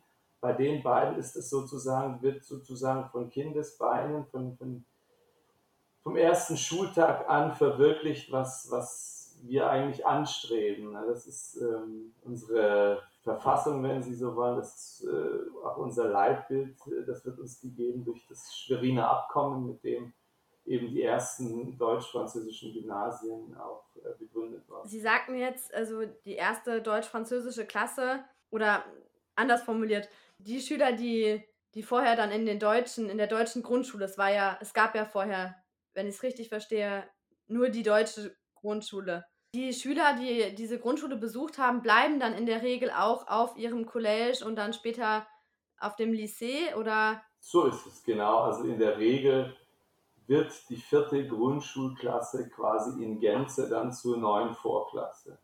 [0.47, 4.85] bei den beiden ist es sozusagen, wird sozusagen von Kindesbeinen, von, von,
[6.01, 10.93] vom ersten Schultag an verwirklicht, was, was wir eigentlich anstreben.
[10.93, 16.77] Das ist ähm, unsere Verfassung, wenn Sie so wollen, das ist äh, auch unser Leitbild,
[17.05, 20.13] das wird uns gegeben durch das Schweriner Abkommen, mit dem
[20.63, 24.87] eben die ersten deutsch-französischen Gymnasien auch äh, begründet wurden.
[24.87, 28.85] Sie sagten jetzt, also die erste deutsch-französische Klasse oder
[29.35, 34.05] anders formuliert, die Schüler, die, die vorher dann in den deutschen, in der deutschen Grundschule,
[34.05, 35.55] es war ja, es gab ja vorher,
[35.93, 37.03] wenn ich es richtig verstehe,
[37.47, 39.25] nur die deutsche Grundschule.
[39.53, 43.85] Die Schüler, die diese Grundschule besucht haben, bleiben dann in der Regel auch auf ihrem
[43.85, 45.25] Collège und dann später
[45.79, 47.21] auf dem Lycée oder?
[47.39, 48.39] So ist es, genau.
[48.39, 49.55] Also in der Regel
[50.27, 55.37] wird die vierte Grundschulklasse quasi in Gänze dann zur neuen Vorklasse.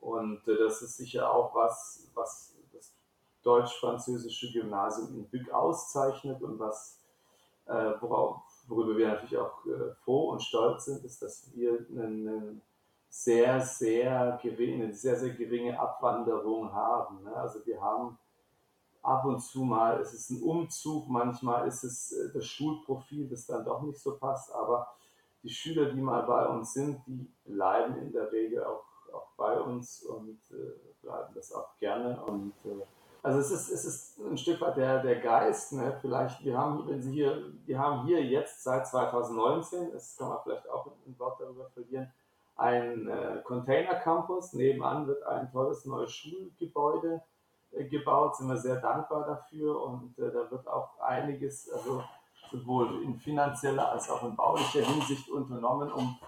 [0.00, 2.51] Und äh, das ist sicher auch was, was
[3.42, 6.98] deutsch-französische Gymnasium in Bück auszeichnet und was,
[7.66, 12.60] äh, worauf, worüber wir natürlich auch äh, froh und stolz sind, ist, dass wir eine
[13.08, 17.22] sehr, sehr geringe, eine sehr, sehr geringe Abwanderung haben.
[17.24, 17.34] Ne?
[17.36, 18.18] Also wir haben
[19.02, 23.46] ab und zu mal, es ist ein Umzug, manchmal ist es äh, das Schulprofil, das
[23.46, 24.94] dann doch nicht so passt, aber
[25.42, 29.60] die Schüler, die mal bei uns sind, die bleiben in der Regel auch, auch bei
[29.60, 32.82] uns und äh, bleiben das auch gerne und äh,
[33.22, 35.96] also es ist, es ist ein Stück weit der, der Geist, ne?
[36.00, 40.38] vielleicht, wir haben, wenn Sie hier, wir haben hier jetzt seit 2019, das kann man
[40.42, 42.12] vielleicht auch ein Wort darüber verlieren,
[42.56, 47.22] ein äh, Container Campus, nebenan wird ein tolles neues Schulgebäude
[47.72, 49.82] äh, gebaut, sind wir sehr dankbar dafür.
[49.82, 52.04] Und äh, da wird auch einiges, also
[52.50, 56.18] sowohl in finanzieller als auch in baulicher Hinsicht unternommen, um,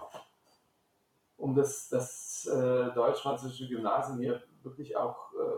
[1.37, 5.54] um das, das äh, deutsch-französische Gymnasium hier wirklich auch äh,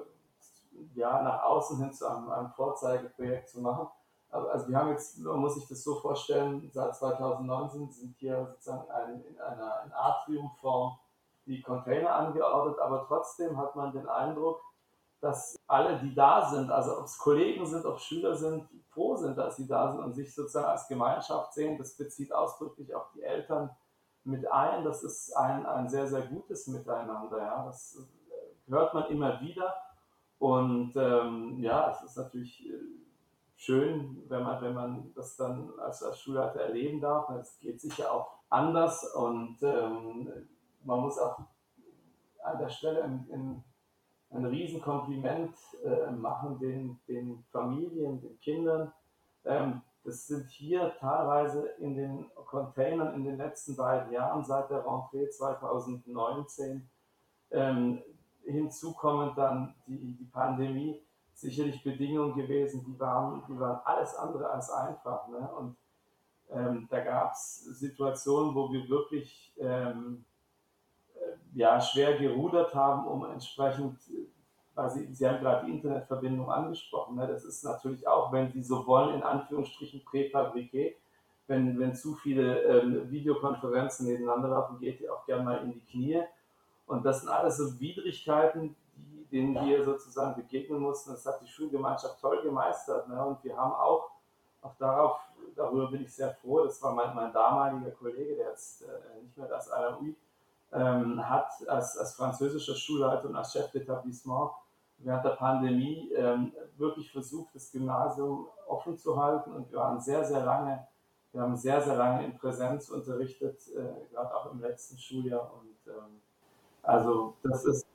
[0.98, 3.88] ja, nach außen hin zu einem, einem Vorzeigeprojekt zu machen.
[4.30, 8.46] Aber also wir haben jetzt, man muss sich das so vorstellen, seit 2019 sind hier
[8.46, 10.98] sozusagen ein, in einer in Atriumform
[11.46, 14.62] die Container angeordnet, aber trotzdem hat man den Eindruck,
[15.22, 19.38] dass alle, die da sind, also ob es Kollegen sind, ob Schüler sind, froh sind,
[19.38, 21.78] dass sie da sind und sich sozusagen als Gemeinschaft sehen.
[21.78, 23.70] Das bezieht ausdrücklich auch die Eltern
[24.24, 24.84] mit ein.
[24.84, 27.38] Das ist ein, ein sehr, sehr gutes Miteinander.
[27.38, 27.66] Ja.
[27.66, 27.98] Das
[28.68, 29.74] hört man immer wieder.
[30.40, 32.78] Und ähm, ja, es ist natürlich äh,
[33.56, 37.30] schön, wenn man, wenn man das dann als, als Schulleiter erleben darf.
[37.32, 40.32] Es geht sicher auch anders und ähm,
[40.84, 41.40] man muss auch
[42.44, 43.64] an der Stelle ein, ein,
[44.30, 48.94] ein Riesenkompliment äh, machen den, den Familien, den Kindern.
[49.44, 54.86] Ähm, das sind hier teilweise in den Containern in den letzten beiden Jahren seit der
[54.86, 56.90] Rentrée 2019
[57.52, 58.02] ähm,
[58.52, 61.02] hinzu kommen dann die, die Pandemie,
[61.34, 65.28] sicherlich Bedingungen gewesen, die waren, die waren alles andere als einfach.
[65.28, 65.50] Ne?
[65.58, 65.76] Und
[66.52, 70.26] ähm, da gab es Situationen, wo wir wirklich ähm,
[71.16, 74.00] äh, ja, schwer gerudert haben, um entsprechend,
[74.74, 77.28] weil Sie, Sie haben gerade die Internetverbindung angesprochen, ne?
[77.28, 80.96] das ist natürlich auch, wenn Sie so wollen, in Anführungsstrichen präfabriqué,
[81.48, 85.80] wenn, wenn zu viele ähm, Videokonferenzen nebeneinander laufen, geht ihr auch gerne mal in die
[85.80, 86.24] Knie.
[86.88, 91.12] Und das sind alles so Widrigkeiten, die, denen wir sozusagen begegnen mussten.
[91.12, 93.08] Das hat die Schulgemeinschaft toll gemeistert.
[93.08, 93.24] Ne?
[93.24, 94.10] Und wir haben auch,
[94.62, 95.20] auch darauf,
[95.56, 99.38] darüber bin ich sehr froh, das war mein, mein damaliger Kollege, der jetzt äh, nicht
[99.38, 100.16] mehr das RUI
[100.72, 104.52] ähm, hat, als, als französischer Schulleiter und als Chef d'Etablissement
[105.00, 109.52] während der Pandemie ähm, wirklich versucht, das Gymnasium offen zu halten.
[109.54, 110.88] Und wir waren sehr, sehr lange,
[111.32, 115.54] wir haben sehr, sehr lange in Präsenz unterrichtet, äh, gerade auch im letzten Schuljahr.
[115.54, 116.22] Und ähm,
[116.88, 117.88] also das ist.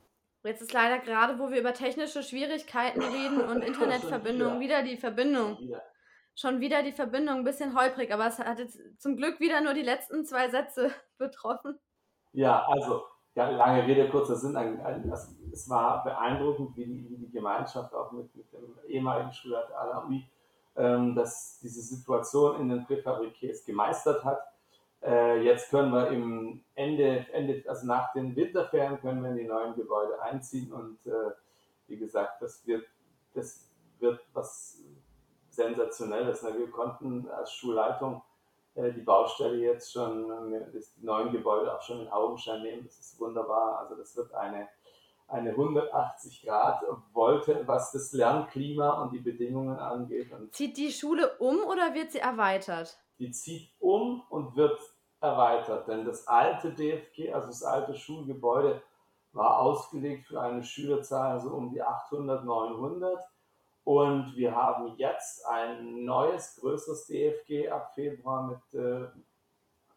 [0.43, 4.79] Jetzt ist leider gerade, wo wir über technische Schwierigkeiten reden und Internetverbindung, wieder.
[4.79, 4.83] wieder.
[4.83, 5.55] die Verbindung.
[5.55, 5.83] Schon wieder.
[6.35, 9.73] Schon wieder die Verbindung ein bisschen holprig, aber es hat jetzt zum Glück wieder nur
[9.73, 11.79] die letzten zwei Sätze betroffen.
[12.33, 13.03] Ja, also
[13.35, 14.55] ja, lange Rede, kurzer Sinn.
[15.51, 20.27] Es war beeindruckend, wie die, wie die Gemeinschaft auch mit, mit dem ehemaligen Schulleiter Alaoui
[20.75, 24.39] ähm, dass diese Situation in den Präfabriqués gemeistert hat.
[25.05, 29.47] Äh, jetzt können wir im Ende, Ende, also nach den Winterferien können wir in die
[29.47, 31.31] neuen Gebäude einziehen und äh,
[31.87, 32.85] wie gesagt, das wird,
[33.33, 34.81] das wird was
[35.49, 36.43] Sensationelles.
[36.43, 36.57] Ne?
[36.57, 38.21] Wir konnten als Schulleitung
[38.75, 42.83] äh, die Baustelle jetzt schon, äh, das neuen Gebäude auch schon in Augenschein nehmen.
[42.85, 43.79] Das ist wunderbar.
[43.79, 44.69] Also das wird eine,
[45.27, 46.81] eine 180 Grad
[47.13, 50.31] Wolte, was das Lernklima und die Bedingungen angeht.
[50.31, 52.97] Und zieht die Schule um oder wird sie erweitert?
[53.19, 54.79] Die zieht um und wird
[55.23, 58.83] erweitert, denn das alte DFG, also das alte Schulgebäude,
[59.31, 63.19] war ausgelegt für eine Schülerzahl so um die 800, 900.
[63.85, 69.07] Und wir haben jetzt ein neues, größeres DFG ab Februar mit äh,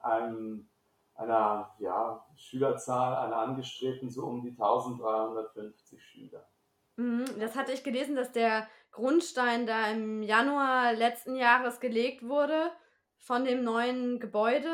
[0.00, 0.68] einem,
[1.14, 6.46] einer ja, Schülerzahl, einer angestrebten so um die 1350 Schüler.
[6.96, 12.70] Mhm, das hatte ich gelesen, dass der Grundstein da im Januar letzten Jahres gelegt wurde
[13.18, 14.72] von dem neuen Gebäude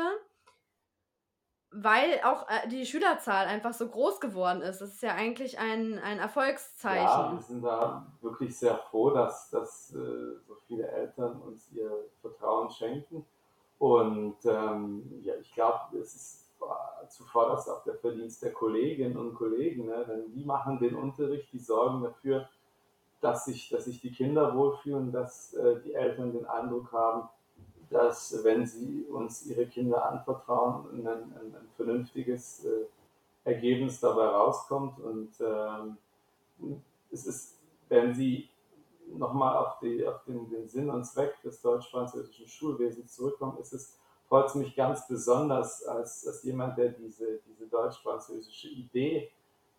[1.73, 4.81] weil auch äh, die Schülerzahl einfach so groß geworden ist.
[4.81, 7.03] Das ist ja eigentlich ein, ein Erfolgszeichen.
[7.03, 11.91] Ja, wir sind da wirklich sehr froh, dass, dass äh, so viele Eltern uns ihr
[12.21, 13.25] Vertrauen schenken.
[13.79, 16.43] Und ähm, ja, ich glaube, es ist
[17.09, 20.05] zuvorderst auch der Verdienst der Kolleginnen und Kollegen, ne?
[20.07, 22.47] denn die machen den Unterricht, die sorgen dafür,
[23.21, 27.29] dass sich, dass sich die Kinder wohlfühlen, dass äh, die Eltern den Eindruck haben,
[27.93, 32.85] dass wenn sie uns ihre Kinder anvertrauen, ein, ein, ein vernünftiges äh,
[33.43, 34.99] Ergebnis dabei rauskommt.
[34.99, 35.97] Und ähm,
[37.11, 38.49] es ist, wenn sie
[39.15, 43.99] nochmal auf, die, auf den, den, Sinn und Zweck des deutsch-französischen Schulwesens zurückkommen, ist es,
[44.27, 49.29] freut es mich ganz besonders als, als jemand, der diese, diese deutsch-französische Idee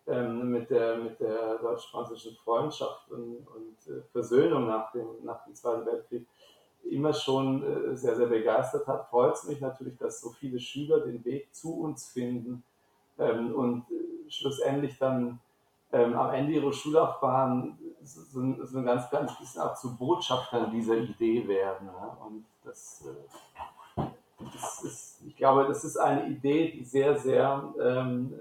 [0.07, 5.55] ähm, mit der, mit der deutsch-französischen Freundschaft und, und äh, Versöhnung nach dem, nach dem
[5.55, 6.25] Zweiten Weltkrieg
[6.89, 10.99] immer schon äh, sehr, sehr begeistert hat, freut es mich natürlich, dass so viele Schüler
[10.99, 12.63] den Weg zu uns finden
[13.17, 15.39] ähm, und äh, schlussendlich dann
[15.91, 21.47] ähm, am Ende ihrer Schullaufbahn so, ein ganz kleines bisschen auch zu Botschaftern dieser Idee
[21.47, 21.89] werden.
[22.23, 24.03] Und das, äh,
[24.53, 28.33] das, ist, ich glaube, das ist eine Idee, die sehr, sehr ähm,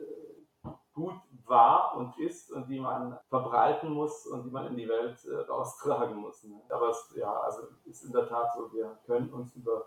[0.94, 1.14] gut
[1.46, 5.37] war und ist und die man verbreiten muss und die man in die Welt äh,
[5.50, 6.44] raustragen muss.
[6.44, 6.61] Ne?
[6.68, 9.87] Aber es ja, also ist in der Tat so, wir können uns über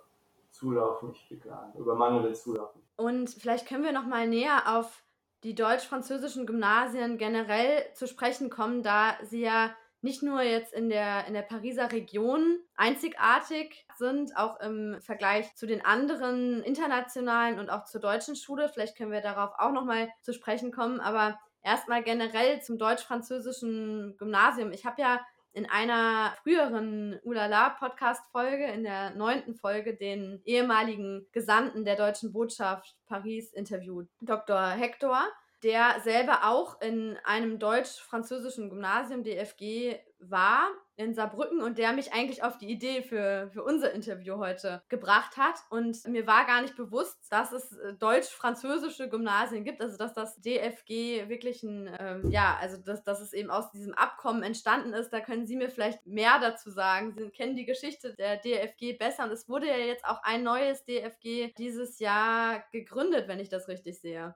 [0.51, 2.73] Zulauf nicht beklagen, über mangelnden Zulauf.
[2.95, 5.03] Und vielleicht können wir noch mal näher auf
[5.43, 9.69] die deutsch-französischen Gymnasien generell zu sprechen kommen, da sie ja
[10.01, 15.65] nicht nur jetzt in der, in der Pariser Region einzigartig sind, auch im Vergleich zu
[15.65, 18.69] den anderen internationalen und auch zur deutschen Schule.
[18.69, 24.71] Vielleicht können wir darauf auch nochmal zu sprechen kommen, aber erstmal generell zum deutsch-französischen Gymnasium.
[24.71, 31.95] Ich habe ja in einer früheren Ulala-Podcast-Folge, in der neunten Folge, den ehemaligen Gesandten der
[31.95, 34.69] deutschen Botschaft Paris interviewt, Dr.
[34.69, 35.27] Hector
[35.63, 42.43] der selber auch in einem deutsch-französischen Gymnasium DFG war in Saarbrücken und der mich eigentlich
[42.43, 45.55] auf die Idee für, für unser Interview heute gebracht hat.
[45.69, 50.41] Und mir war gar nicht bewusst, dass es äh, deutsch-französische Gymnasien gibt, also dass das
[50.41, 55.13] DFG wirklich ein, ähm, ja, also dass, dass es eben aus diesem Abkommen entstanden ist.
[55.13, 57.13] Da können Sie mir vielleicht mehr dazu sagen.
[57.13, 60.83] Sie kennen die Geschichte der DFG besser und es wurde ja jetzt auch ein neues
[60.85, 64.35] DFG dieses Jahr gegründet, wenn ich das richtig sehe.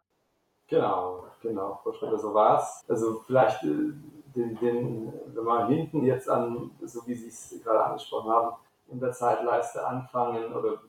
[0.71, 2.81] Genau, genau, Frau Schroeder, so war es.
[2.87, 3.91] Also vielleicht, äh,
[4.33, 8.55] den, den, wenn wir hinten jetzt an, so wie Sie es gerade angesprochen haben,
[8.87, 10.79] in der Zeitleiste anfangen oder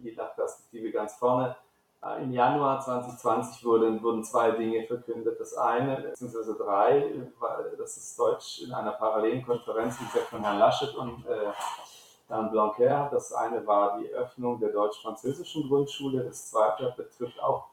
[0.00, 1.56] je nach Perspektive ganz vorne.
[2.04, 5.40] Äh, Im Januar 2020 wurden, wurden zwei Dinge verkündet.
[5.40, 7.12] Das eine, beziehungsweise drei,
[7.76, 9.96] das ist Deutsch in einer parallelen Konferenz,
[10.30, 11.50] von Herrn Laschet und äh,
[12.28, 13.08] Herrn Blanquer.
[13.10, 16.22] Das eine war die Öffnung der deutsch-französischen Grundschule.
[16.22, 17.72] Das zweite betrifft auch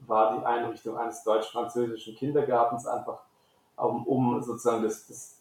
[0.00, 3.20] war die Einrichtung eines deutsch-französischen Kindergartens einfach,
[3.76, 5.38] um, um sozusagen das, das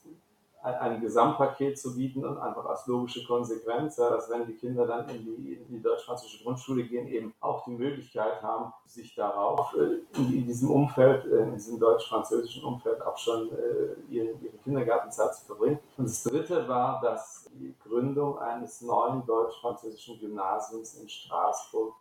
[0.75, 5.07] ein Gesamtpaket zu bieten und einfach als logische Konsequenz, ja, dass wenn die Kinder dann
[5.09, 10.01] in die, in die deutsch-französische Grundschule gehen, eben auch die Möglichkeit haben, sich darauf äh,
[10.17, 15.45] in, diesem Umfeld, äh, in diesem deutsch-französischen Umfeld auch schon äh, ihre, ihre Kindergartenzeit zu
[15.45, 15.79] verbringen.
[15.97, 21.93] Und das Dritte war, dass die Gründung eines neuen deutsch-französischen Gymnasiums in Straßburg,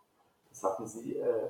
[0.57, 1.49] das hatten Sie äh,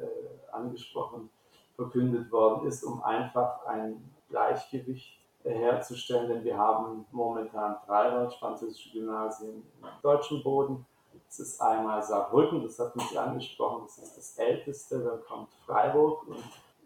[0.52, 1.30] angesprochen,
[1.76, 9.64] verkündet worden ist, um einfach ein Gleichgewicht herzustellen, denn wir haben momentan drei deutsch-französische Gymnasien
[9.82, 10.86] im deutschen Boden.
[11.28, 16.28] Das ist einmal Saarbrücken, das hat mich angesprochen, das ist das älteste, dann kommt Freiburg
[16.28, 16.44] und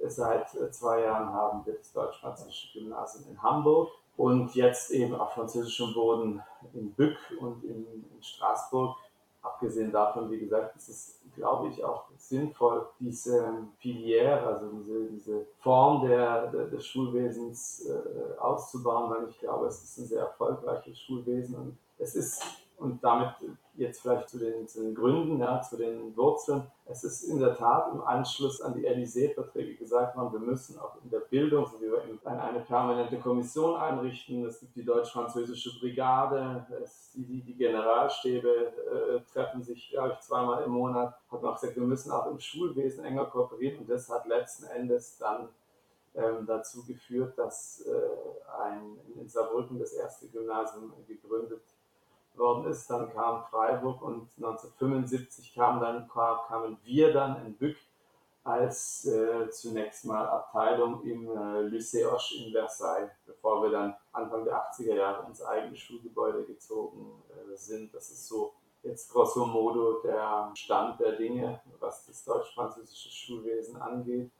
[0.07, 5.93] seit zwei Jahren haben wir das deutsch-französische Gymnasium in Hamburg und jetzt eben auf französischem
[5.93, 6.41] Boden
[6.73, 8.97] in Bück und in, in Straßburg.
[9.41, 15.47] Abgesehen davon, wie gesagt, ist es glaube ich, auch sinnvoll, diese Filière, also diese, diese
[15.59, 20.99] Form der, der, des Schulwesens äh, auszubauen, weil ich glaube, es ist ein sehr erfolgreiches
[20.99, 22.43] Schulwesen und es ist
[22.81, 23.35] und damit
[23.75, 26.63] jetzt vielleicht zu den, zu den Gründen, ja, zu den Wurzeln.
[26.85, 30.97] Es ist in der Tat im Anschluss an die Élysée-Verträge gesagt worden, wir müssen auch
[31.03, 34.45] in der Bildung, so wie wir eine permanente Kommission einrichten.
[34.45, 40.63] Es gibt die deutsch-französische Brigade, es, die, die, Generalstäbe äh, treffen sich, glaube ich, zweimal
[40.63, 41.13] im Monat.
[41.31, 44.65] Hat man auch gesagt, wir müssen auch im Schulwesen enger kooperieren und das hat letzten
[44.65, 45.49] Endes dann
[46.15, 51.61] ähm, dazu geführt, dass äh, ein, in Saarbrücken das erste Gymnasium gegründet
[52.37, 52.89] worden ist.
[52.89, 57.77] Dann kam Freiburg und 1975 kam dann, kamen wir dann in Bück
[58.43, 64.45] als äh, zunächst mal Abteilung im äh, Lycée Hoche in Versailles, bevor wir dann Anfang
[64.45, 67.93] der 80er Jahre ins eigene Schulgebäude gezogen äh, sind.
[67.93, 74.31] Das ist so jetzt grosso modo der Stand der Dinge, was das deutsch-französische Schulwesen angeht.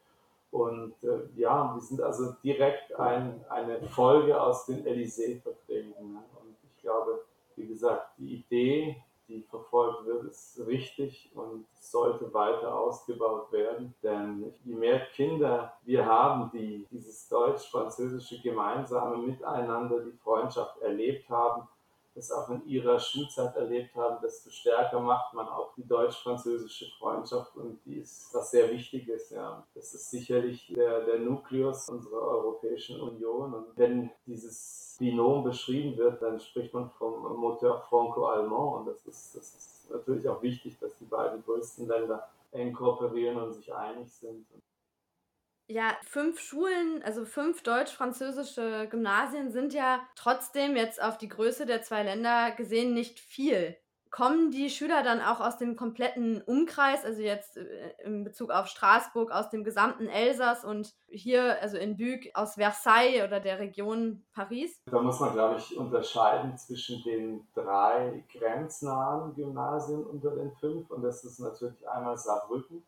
[0.50, 6.14] Und äh, ja, wir sind also direkt ein, eine Folge aus den Élysée-Verträgen.
[6.14, 6.24] Ne?
[6.42, 7.24] Und ich glaube,
[7.62, 13.94] wie gesagt, die Idee, die verfolgt wird, ist richtig und sollte weiter ausgebaut werden.
[14.04, 21.68] Denn je mehr Kinder wir haben, die dieses deutsch-französische gemeinsame Miteinander, die Freundschaft erlebt haben,
[22.14, 27.56] das auch in ihrer Schulzeit erlebt haben, desto stärker macht man auch die deutsch-französische Freundschaft
[27.56, 29.30] und die ist was sehr Wichtiges.
[29.30, 29.66] Ja.
[29.74, 36.22] Das ist sicherlich der, der Nukleus unserer Europäischen Union und wenn dieses Binom beschrieben wird,
[36.22, 40.98] dann spricht man vom Moteur franco-allemand und das ist, das ist natürlich auch wichtig, dass
[40.98, 44.46] die beiden größten Länder eng kooperieren und sich einig sind.
[45.72, 51.82] Ja, fünf Schulen, also fünf deutsch-französische Gymnasien sind ja trotzdem jetzt auf die Größe der
[51.82, 53.78] zwei Länder gesehen nicht viel
[54.12, 58.68] kommen die Schüler dann auch aus dem kompletten Umkreis, also jetzt äh, in Bezug auf
[58.68, 64.26] Straßburg, aus dem gesamten Elsass und hier, also in Büg, aus Versailles oder der Region
[64.34, 64.82] Paris?
[64.86, 71.04] Da muss man, glaube ich, unterscheiden zwischen den drei grenznahen Gymnasien unter den fünf und
[71.04, 72.84] das ist natürlich einmal Saarbrücken,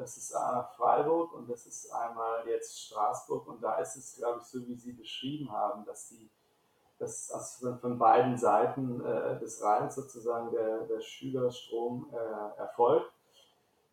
[0.00, 4.40] das ist einmal Freiburg und das ist einmal jetzt Straßburg und da ist es, glaube
[4.40, 6.30] ich, so wie Sie beschrieben haben, dass die
[7.00, 13.10] dass also von beiden Seiten äh, des Rheins sozusagen der, der Schülerstrom äh, erfolgt.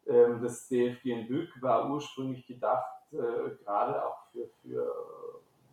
[0.06, 4.94] Ähm, das DFG in Bück war ursprünglich gedacht, äh, gerade auch für, für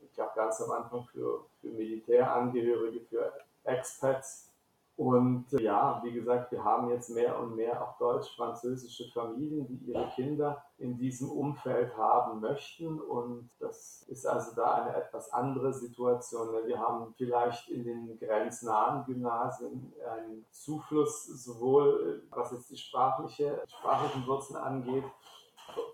[0.01, 3.33] ich glaube ganz am Anfang für, für Militärangehörige, für
[3.65, 4.54] Expats,
[4.97, 9.91] und äh, ja, wie gesagt, wir haben jetzt mehr und mehr auch deutsch-französische Familien, die
[9.91, 13.01] ihre Kinder in diesem Umfeld haben möchten.
[13.01, 16.49] Und das ist also da eine etwas andere Situation.
[16.65, 23.65] Wir haben vielleicht in den grenznahen Gymnasien einen Zufluss, sowohl äh, was jetzt die sprachliche,
[23.67, 25.05] sprachlichen Wurzeln angeht,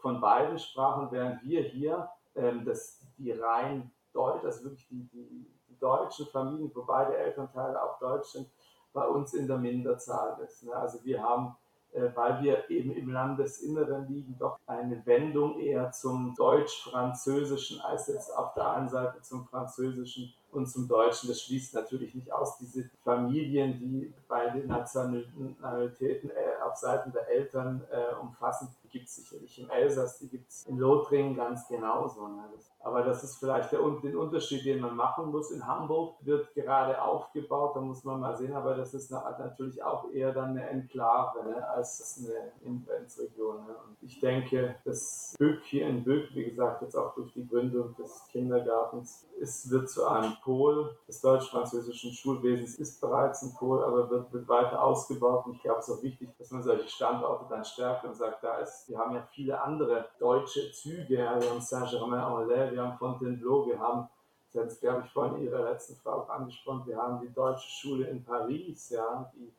[0.03, 5.47] von beiden Sprachen, während wir hier ähm, das, die rein Deutsch, also wirklich die, die,
[5.69, 8.51] die deutschen Familien, wo beide Elternteile auch Deutsch sind,
[8.93, 10.63] bei uns in der Minderzahl ist.
[10.65, 10.75] Ne?
[10.75, 11.57] Also wir haben,
[11.93, 18.37] äh, weil wir eben im Landesinneren liegen, doch eine Wendung eher zum Deutsch-Französischen als jetzt
[18.37, 21.29] auf der einen Seite zum Französischen und zum Deutschen.
[21.29, 27.83] Das schließt natürlich nicht aus, diese Familien, die beide Nationalitäten äh, auf Seiten der Eltern
[27.91, 32.29] äh, umfassen, gibt es sicherlich im Elsass, die gibt es in Lothringen ganz genauso.
[32.29, 32.45] Ne?
[32.83, 35.51] Aber das ist vielleicht der, den Unterschied, den man machen muss.
[35.51, 40.11] In Hamburg wird gerade aufgebaut, da muss man mal sehen, aber das ist natürlich auch
[40.13, 43.67] eher dann eine Enklave ne, als eine Ingrenzregion.
[43.67, 43.75] Ne?
[43.87, 47.95] Und ich denke, das Bück hier in Bück, wie gesagt, jetzt auch durch die Gründung
[47.97, 54.09] des Kindergartens, es wird zu einem Pol des deutsch-französischen Schulwesens, ist bereits ein Pol, aber
[54.11, 55.47] wird, wird weiter ausgebaut.
[55.47, 58.43] Und ich glaube, es ist auch wichtig, dass man solche Standorte dann stärkt und sagt,
[58.43, 63.67] da ist, wir haben ja viele andere deutsche Züge, wir haben Saint-Germain-en-Laye, wir haben Fontainebleau,
[63.67, 64.09] wir haben
[64.53, 68.25] das glaube ich vorhin in Ihrer letzten Frage angesprochen, wir haben die deutsche Schule in
[68.25, 69.53] Paris, ja, die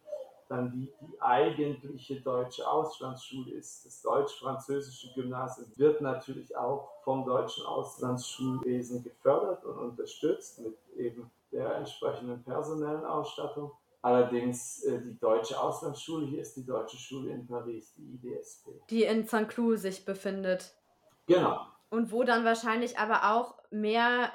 [0.51, 3.85] dann die, die eigentliche deutsche Auslandsschule ist.
[3.85, 11.75] Das deutsch-französische Gymnasium wird natürlich auch vom deutschen Auslandsschulwesen gefördert und unterstützt mit eben der
[11.75, 13.71] entsprechenden personellen Ausstattung.
[14.03, 18.71] Allerdings äh, die deutsche Auslandsschule hier ist die deutsche Schule in Paris, die IDSP.
[18.89, 19.47] Die in St.
[19.47, 20.75] Cloud sich befindet.
[21.27, 21.67] Genau.
[21.89, 24.31] Und wo dann wahrscheinlich aber auch mehr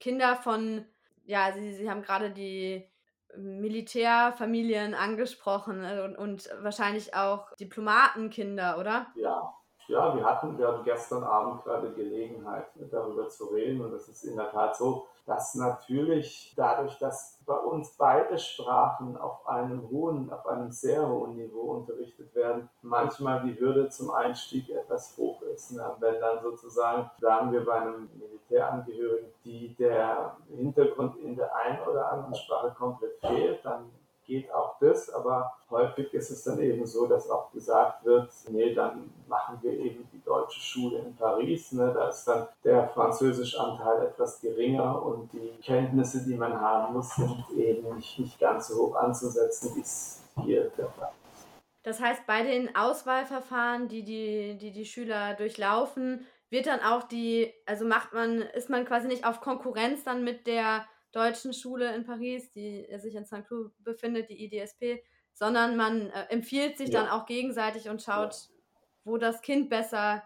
[0.00, 0.86] Kinder von,
[1.24, 2.90] ja, Sie, Sie haben gerade die
[3.36, 9.12] Militärfamilien angesprochen äh, und, und wahrscheinlich auch Diplomatenkinder, oder?
[9.16, 9.54] Ja,
[9.88, 13.84] ja, wir hatten, wir hatten gestern Abend gerade Gelegenheit, darüber zu reden.
[13.84, 19.16] Und es ist in der Tat so, dass natürlich dadurch, dass bei uns beide Sprachen
[19.16, 24.68] auf einem hohen, auf einem sehr hohen Niveau unterrichtet werden, manchmal die Hürde zum Einstieg
[24.70, 25.72] etwas hoch ist.
[25.72, 25.96] Ne?
[25.98, 32.12] Wenn dann sozusagen, sagen wir bei einem Militärangehörigen, die der Hintergrund in der einen oder
[32.12, 33.90] anderen Sprache komplett fehlt, dann
[34.24, 38.74] geht auch das, aber häufig ist es dann eben so, dass auch gesagt wird, nee,
[38.74, 41.92] dann machen wir eben die deutsche Schule in Paris, ne?
[41.94, 47.14] da ist dann der französische Anteil etwas geringer und die Kenntnisse, die man haben muss,
[47.14, 51.46] sind eben nicht, nicht ganz so hoch anzusetzen, wie es hier der Fall ist.
[51.82, 57.52] Das heißt, bei den Auswahlverfahren, die die, die die Schüler durchlaufen, wird dann auch die,
[57.66, 62.04] also macht man, ist man quasi nicht auf Konkurrenz dann mit der deutschen Schule in
[62.04, 63.46] Paris, die sich in St.
[63.46, 65.02] Cloud befindet, die IDSP,
[65.32, 67.00] sondern man äh, empfiehlt sich ja.
[67.02, 68.54] dann auch gegenseitig und schaut, ja.
[69.04, 70.22] wo das Kind besser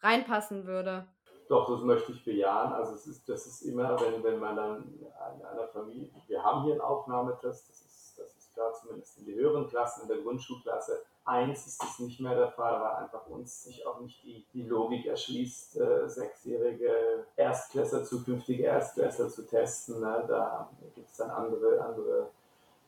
[0.00, 1.06] reinpassen würde.
[1.48, 2.72] Doch, das möchte ich bejahen.
[2.72, 6.64] Also es ist, das ist immer, wenn, wenn man dann in einer Familie, wir haben
[6.64, 10.18] hier einen Aufnahmetest, das ist, das ist klar, zumindest in den höheren Klassen, in der
[10.18, 14.44] Grundschulklasse, 1 ist es nicht mehr der Fall, weil einfach uns sich auch nicht die,
[14.54, 20.00] die Logik erschließt, äh, sechsjährige Erstklässler, zukünftige Erstklässler zu testen.
[20.00, 20.24] Ne?
[20.28, 22.28] Da gibt es dann andere, andere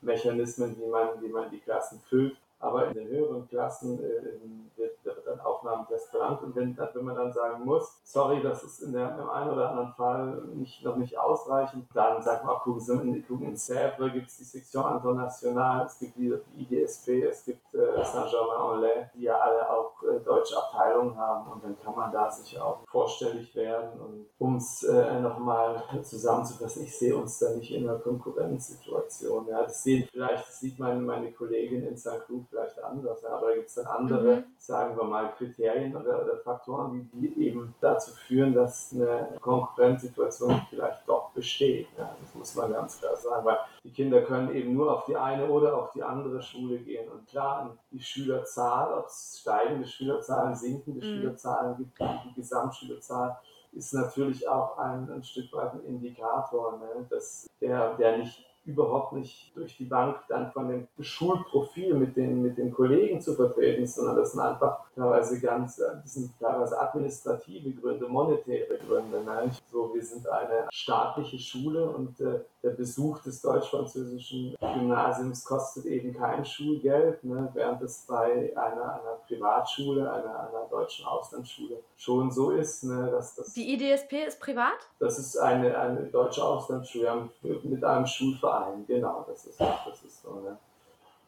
[0.01, 2.36] Mechanismen, wie man, wie man die Klassen füllt.
[2.61, 4.98] Aber in den höheren Klassen äh, wird,
[5.28, 6.42] dann Aufnahmetest verlangt.
[6.42, 9.70] Und wenn, wenn man dann sagen muss, sorry, das ist in der, im einen oder
[9.70, 13.56] anderen Fall nicht, noch nicht ausreichend, dann sagt man auch, gucken Sie in, gucken in
[13.56, 19.22] Sèvres, gibt es die Section Internationale, es gibt die, IDSP, es gibt äh, Saint-Germain-en-Laye, die
[19.22, 21.52] ja alle auch äh, deutsche Abteilungen haben.
[21.52, 24.00] Und dann kann man da sich auch vorstellig werden.
[24.00, 29.46] Und um es äh, nochmal zusammenzufassen, ich sehe uns da nicht in einer Konkurrenzsituation.
[29.48, 32.24] Ja, das sehen vielleicht, das sieht meine, meine Kollegin in St.
[32.26, 33.22] Cloud vielleicht anders.
[33.22, 34.44] Ja, aber da gibt es dann andere, mhm.
[34.57, 40.62] sagen wir mal, Kriterien oder, oder Faktoren, die, die, eben dazu führen, dass eine Konkurrenzsituation
[40.70, 41.88] vielleicht doch besteht.
[41.96, 45.16] Ja, das muss man ganz klar sagen, weil die Kinder können eben nur auf die
[45.16, 47.09] eine oder auf die andere Schule gehen.
[47.11, 51.11] Und klar, die Schülerzahl, ob es steigende Schülerzahlen, sinkende mhm.
[51.11, 53.38] Schülerzahlen gibt, die Gesamtschülerzahl,
[53.72, 59.14] ist natürlich auch ein, ein Stück weit ein Indikator, ne, dass der, der nicht überhaupt
[59.14, 63.86] nicht durch die Bank dann von dem Schulprofil mit den, mit den Kollegen zu vertreten,
[63.86, 69.24] sondern das sind einfach teilweise ganz, äh, das sind teilweise administrative Gründe, monetäre Gründe.
[69.24, 69.50] Ne?
[69.72, 76.12] So, wir sind eine staatliche Schule und äh, der Besuch des deutsch-französischen Gymnasiums kostet eben
[76.12, 77.48] kein Schulgeld, ne?
[77.54, 83.11] während es bei einer, einer Privatschule, einer, einer deutschen Auslandsschule schon so ist, ne?
[83.12, 83.54] dass das...
[83.54, 84.78] Die IDSP ist privat?
[84.98, 87.28] Das ist eine, eine deutsche Auslandsschule
[87.62, 90.40] mit einem Schulverein, genau, das ist, das ist so.
[90.40, 90.59] Ne?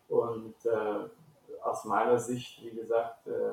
[0.09, 3.53] Und äh, aus meiner Sicht, wie gesagt, äh,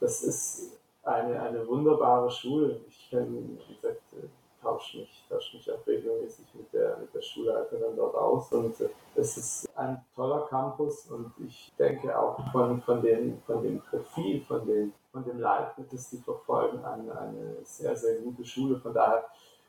[0.00, 2.80] das ist eine, eine wunderbare Schule.
[2.88, 4.26] Ich kenne, wie gesagt, äh,
[4.62, 8.52] tausche mich, tausche mich auch regelmäßig mit der, mit der Schulleiterin dort aus.
[8.52, 13.62] Und äh, es ist ein toller Campus und ich denke auch von, von, den, von
[13.62, 18.44] dem Profil, von, den, von dem Leitbild, das die verfolgen, eine, eine sehr, sehr gute
[18.44, 18.78] Schule.
[18.78, 19.24] Von daher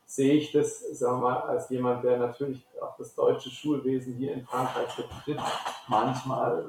[0.06, 4.34] sehe ich das, sagen wir mal, als jemand, der natürlich auch das deutsche Schulwesen hier
[4.34, 5.40] in Frankreich vertritt,
[5.88, 6.66] manchmal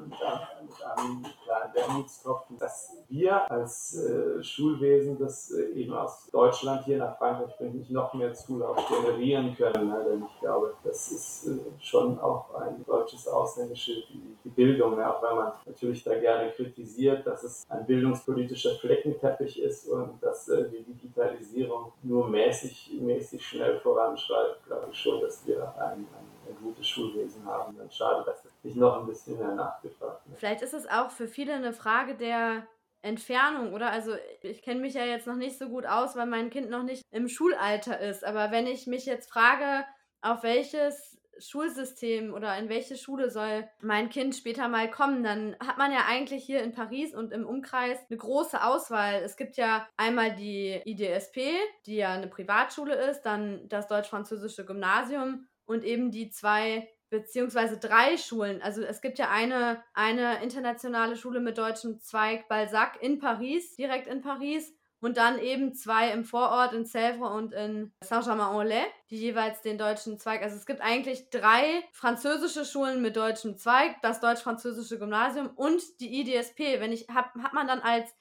[0.81, 7.17] einem kleinen Wermutstropfen, dass wir als äh, Schulwesen, das äh, eben aus Deutschland hier nach
[7.17, 9.89] Frankreich bringt, nicht noch mehr Zulauf generieren können.
[9.89, 10.05] Ne?
[10.09, 15.13] Denn ich glaube, das ist äh, schon auch ein deutsches Aushängeschild, die, Bildung, ne?
[15.13, 20.47] auch wenn man natürlich da gerne kritisiert, dass es ein bildungspolitischer Fleckenteppich ist und dass
[20.47, 26.07] äh, die Digitalisierung nur mäßig, mäßig schnell voranschreitet, glaube ich schon, dass wir ein, ein,
[26.47, 27.75] ein gutes Schulwesen haben.
[27.77, 30.23] Dann schade, dass es nicht noch ein bisschen mehr nachgefragt.
[30.35, 32.67] Vielleicht ist es auch für viele eine Frage der
[33.01, 33.91] Entfernung, oder?
[33.91, 36.83] Also ich kenne mich ja jetzt noch nicht so gut aus, weil mein Kind noch
[36.83, 38.25] nicht im Schulalter ist.
[38.25, 39.85] Aber wenn ich mich jetzt frage,
[40.21, 45.77] auf welches Schulsystem oder in welche Schule soll mein Kind später mal kommen, dann hat
[45.77, 49.15] man ja eigentlich hier in Paris und im Umkreis eine große Auswahl.
[49.15, 51.51] Es gibt ja einmal die IDSP,
[51.85, 58.17] die ja eine Privatschule ist, dann das deutsch-französische Gymnasium und eben die zwei beziehungsweise drei
[58.17, 58.61] Schulen.
[58.61, 64.07] Also es gibt ja eine, eine internationale Schule mit deutschem Zweig Balzac in Paris, direkt
[64.07, 69.61] in Paris und dann eben zwei im Vorort in Sèvres und in Saint-Germain-en-Laye, die jeweils
[69.61, 70.41] den deutschen Zweig.
[70.41, 76.21] Also es gibt eigentlich drei französische Schulen mit deutschem Zweig, das deutsch-französische Gymnasium und die
[76.21, 76.79] IDSP.
[76.79, 78.15] Wenn ich hat, hat man dann als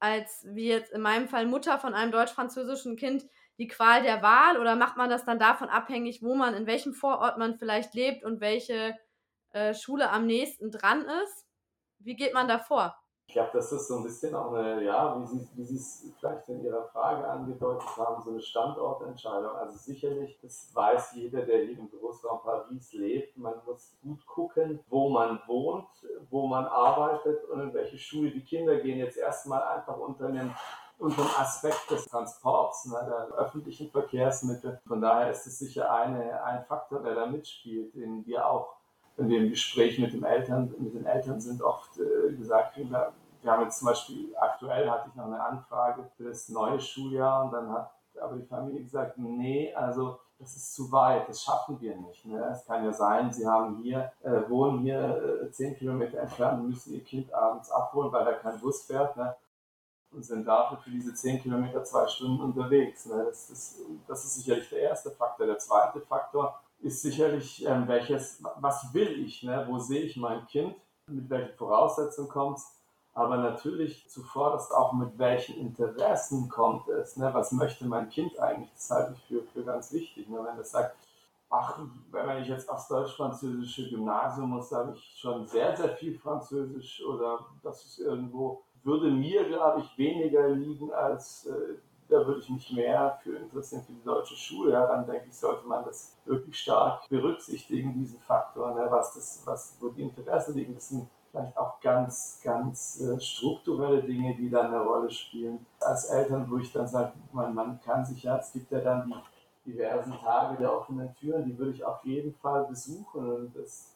[0.00, 3.24] als wie jetzt in meinem Fall Mutter von einem deutsch-französischen Kind
[3.58, 6.92] die Qual der Wahl oder macht man das dann davon abhängig, wo man, in welchem
[6.92, 8.96] Vorort man vielleicht lebt und welche
[9.50, 11.46] äh, Schule am nächsten dran ist?
[11.98, 12.96] Wie geht man da vor?
[13.26, 16.12] Ich glaube, das ist so ein bisschen auch eine, ja, wie Sie, wie Sie es
[16.18, 19.56] vielleicht in Ihrer Frage angedeutet haben, so eine Standortentscheidung.
[19.56, 23.36] Also sicherlich, das weiß jeder, der hier im Großraum Paris lebt.
[23.38, 25.88] Man muss gut gucken, wo man wohnt,
[26.28, 28.30] wo man arbeitet und in welche Schule.
[28.30, 30.54] Die Kinder gehen jetzt erstmal einfach unter einem
[30.98, 34.80] unter dem Aspekt des Transports, ne, der öffentlichen Verkehrsmittel.
[34.86, 38.76] Von daher ist es sicher eine, ein Faktor, der da mitspielt, den wir auch
[39.16, 42.90] wenn wir im Gespräch mit, dem Eltern, mit den Eltern sind, oft äh, gesagt kriegen,
[42.90, 47.44] wir haben jetzt zum Beispiel, aktuell hatte ich noch eine Anfrage für das neue Schuljahr
[47.44, 47.90] und dann hat
[48.20, 52.24] aber die Familie gesagt, nee, also das ist zu weit, das schaffen wir nicht.
[52.26, 52.42] Ne?
[52.50, 56.68] Es kann ja sein, Sie haben hier, äh, wohnen hier äh, zehn Kilometer entfernt und
[56.70, 59.16] müssen Ihr Kind abends abholen, weil da kein Bus fährt.
[59.16, 59.34] Ne?
[60.14, 63.06] Und sind dafür für diese zehn Kilometer zwei Stunden unterwegs.
[63.06, 63.24] Ne?
[63.26, 65.46] Das, ist, das ist sicherlich der erste Faktor.
[65.46, 69.42] Der zweite Faktor ist sicherlich, ähm, welches, was will ich?
[69.42, 69.66] Ne?
[69.68, 70.74] Wo sehe ich mein Kind?
[71.08, 72.74] Mit welchen Voraussetzungen kommt es?
[73.14, 77.32] aber natürlich zuvorderst auch mit welchen Interessen kommt es, ne?
[77.32, 80.96] was möchte mein Kind eigentlich, das halte ich für, für ganz wichtig, wenn es sagt,
[81.48, 81.78] ach,
[82.10, 87.46] wenn ich jetzt aufs deutsch-französische Gymnasium muss, sage ich schon sehr, sehr viel Französisch oder
[87.62, 91.76] das ist irgendwo, würde mir, glaube ich, weniger liegen als, äh,
[92.08, 95.66] da würde ich mich mehr für interessieren für die deutsche Schule, dann denke ich, sollte
[95.66, 98.86] man das wirklich stark berücksichtigen, diesen Faktor, ne?
[98.90, 104.02] was das, was, wo die Interessen liegen, das sind vielleicht auch ganz, ganz äh, strukturelle
[104.02, 105.66] Dinge, die dann eine Rolle spielen.
[105.80, 109.12] Als Eltern, wo ich dann sage, man, man kann sich ja, es gibt ja dann
[109.64, 113.93] die diversen Tage der offenen Türen, die würde ich auf jeden Fall besuchen und es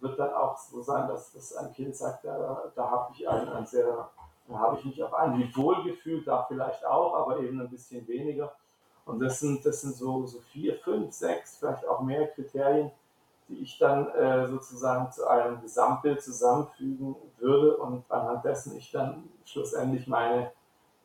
[0.00, 3.48] wird dann auch so sein, dass, dass ein Kind sagt, da, da habe ich ein,
[3.48, 4.08] ein sehr,
[4.48, 8.52] da habe ich mich auf ein Wohlgefühl, da vielleicht auch, aber eben ein bisschen weniger.
[9.04, 12.90] Und das sind, das sind so, so vier, fünf, sechs, vielleicht auch mehr Kriterien,
[13.48, 19.24] die ich dann äh, sozusagen zu einem Gesamtbild zusammenfügen würde und anhand dessen ich dann
[19.44, 20.52] schlussendlich meine,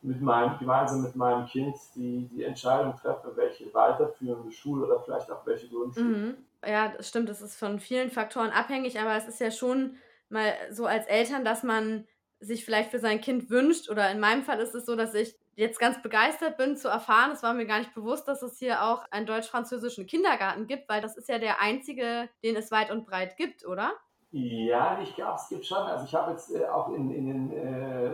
[0.02, 5.30] mit meinem, gemeinsam mit meinem Kind die, die Entscheidung treffe, welche weiterführende Schule oder vielleicht
[5.30, 6.16] auch welche Grundschule.
[6.16, 6.36] Mhm.
[6.66, 9.96] Ja, das stimmt, das ist von vielen Faktoren abhängig, aber es ist ja schon
[10.28, 12.06] mal so als Eltern, dass man
[12.40, 15.36] sich vielleicht für sein Kind wünscht oder in meinem Fall ist es so, dass ich
[15.54, 18.82] jetzt ganz begeistert bin zu erfahren, es war mir gar nicht bewusst, dass es hier
[18.84, 23.06] auch einen deutsch-französischen Kindergarten gibt, weil das ist ja der einzige, den es weit und
[23.06, 23.94] breit gibt, oder?
[24.32, 25.78] Ja, ich glaube, es gibt schon.
[25.78, 28.10] Also ich habe jetzt äh, auch in, in den äh,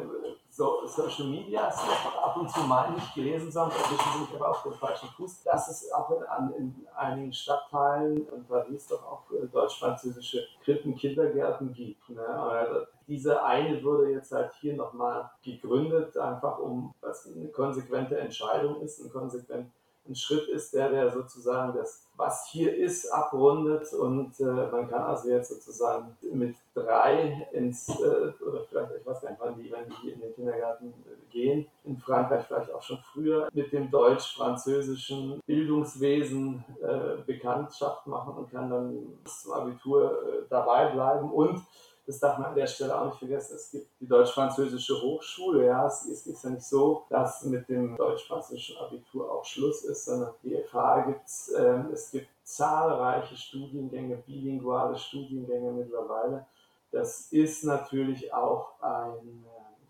[0.55, 4.75] so Social Media ab und zu mal nicht gelesen, sondern erwischen Sie aber auf den
[4.75, 10.45] falschen Fuß, dass es auch in, in einigen Stadtteilen in Paris doch auch äh, deutsch-französische
[10.63, 12.07] Krippen, Kindergärten gibt.
[12.11, 12.27] Ne?
[12.27, 18.83] Also diese eine wurde jetzt halt hier nochmal gegründet, einfach um, was eine konsequente Entscheidung
[18.83, 19.73] ist, ein konsequent
[20.09, 25.03] ein Schritt ist, der, der sozusagen das, was hier ist, abrundet und äh, man kann
[25.03, 29.71] also jetzt sozusagen mit drei ins, äh, oder vielleicht, ich weiß gar nicht, wann die,
[29.71, 33.91] wenn die in den Kindergarten äh, gehen, in Frankreich vielleicht auch schon früher, mit dem
[33.91, 41.31] deutsch-französischen Bildungswesen äh, Bekanntschaft machen und kann dann bis zum Abitur äh, dabei bleiben.
[41.31, 41.63] Und
[42.07, 45.67] das darf man an der Stelle auch nicht vergessen, es gibt die deutsch-französische Hochschule.
[45.67, 50.35] Ja, es ist ja nicht so, dass mit dem deutsch-französischen Abitur auch Schluss ist, sondern
[50.43, 56.47] die FH gibt es, ähm, es gibt zahlreiche Studiengänge, bilinguale Studiengänge mittlerweile.
[56.91, 59.45] Das ist natürlich auch eine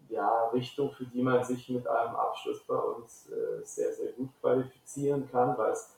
[0.09, 4.29] ja, Richtung, für die man sich mit einem Abschluss bei uns äh, sehr, sehr gut
[4.41, 5.91] qualifizieren kann, weil es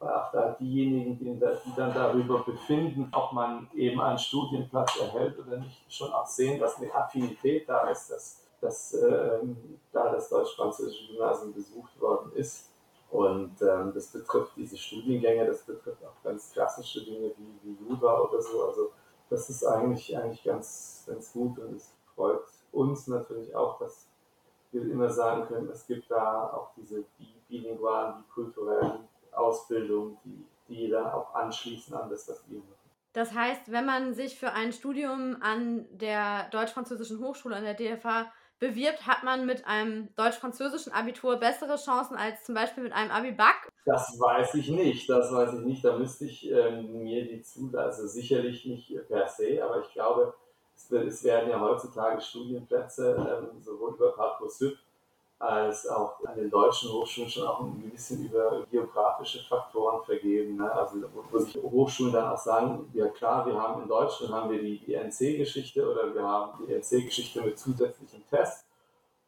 [0.00, 1.38] auch da diejenigen, die,
[1.76, 6.78] dann darüber befinden, ob man eben einen Studienplatz erhält oder nicht, schon auch sehen, dass
[6.78, 12.70] eine Affinität da ist, dass, dass ähm, da das deutsch-französische Gymnasium besucht worden ist.
[13.10, 18.20] Und ähm, das betrifft diese Studiengänge, das betrifft auch ganz klassische Dinge wie, wie Jura
[18.20, 18.64] oder so.
[18.64, 18.90] Also
[19.28, 22.40] das ist eigentlich, eigentlich ganz, ganz gut und es freut
[22.72, 24.06] uns natürlich auch, dass
[24.72, 27.04] wir immer sagen können, es gibt da auch diese
[27.48, 32.74] bilingualen, die kulturellen Ausbildung, die, die dann auch anschließen an das, was wir machen.
[33.12, 38.32] Das heißt, wenn man sich für ein Studium an der Deutsch-Französischen Hochschule, an der DFH,
[38.60, 43.72] bewirbt, hat man mit einem deutsch-französischen Abitur bessere Chancen als zum Beispiel mit einem Abi-Bac?
[43.86, 45.84] Das weiß ich nicht, das weiß ich nicht.
[45.84, 50.34] Da müsste ich ähm, mir die Zulassung, also sicherlich nicht per se, aber ich glaube,
[50.76, 54.74] es, es werden ja heutzutage Studienplätze ähm, sowohl über Parcoursup
[55.40, 60.56] als auch an den deutschen Hochschulen schon auch ein bisschen über geografische Faktoren vergeben.
[60.56, 60.70] Ne?
[60.70, 60.98] Also
[61.30, 64.78] wo sich Hochschulen dann auch sagen, ja klar, wir haben in Deutschland haben wir die,
[64.78, 68.66] die NC-Geschichte oder wir haben die NC-Geschichte mit zusätzlichen Tests.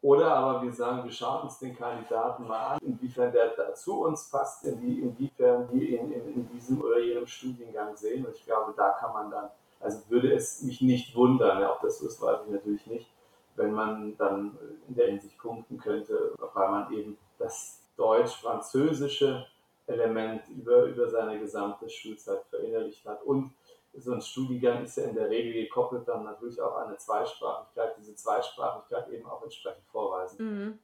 [0.03, 4.29] Oder aber wir sagen, wir schauen uns den Kandidaten mal an, inwiefern der zu uns
[4.29, 8.23] passt, inwiefern wir ihn in, in diesem oder jenem Studiengang sehen.
[8.23, 9.49] Und ich glaube, da kann man dann,
[9.79, 13.09] also würde es mich nicht wundern, ja, ob das so ist, weiß ich natürlich nicht,
[13.55, 19.45] wenn man dann in der Hinsicht punkten könnte, weil man eben das deutsch-französische
[19.87, 23.21] Element über, über seine gesamte Schulzeit verinnerlicht hat.
[23.23, 23.53] Und
[23.95, 27.95] so ein Studiengang ist ja in der Regel gekoppelt dann natürlich auch an eine Zweisprachigkeit,
[27.99, 30.37] diese Zweisprachigkeit eben auch entsprechend vorweisen.
[30.39, 30.79] Mhm.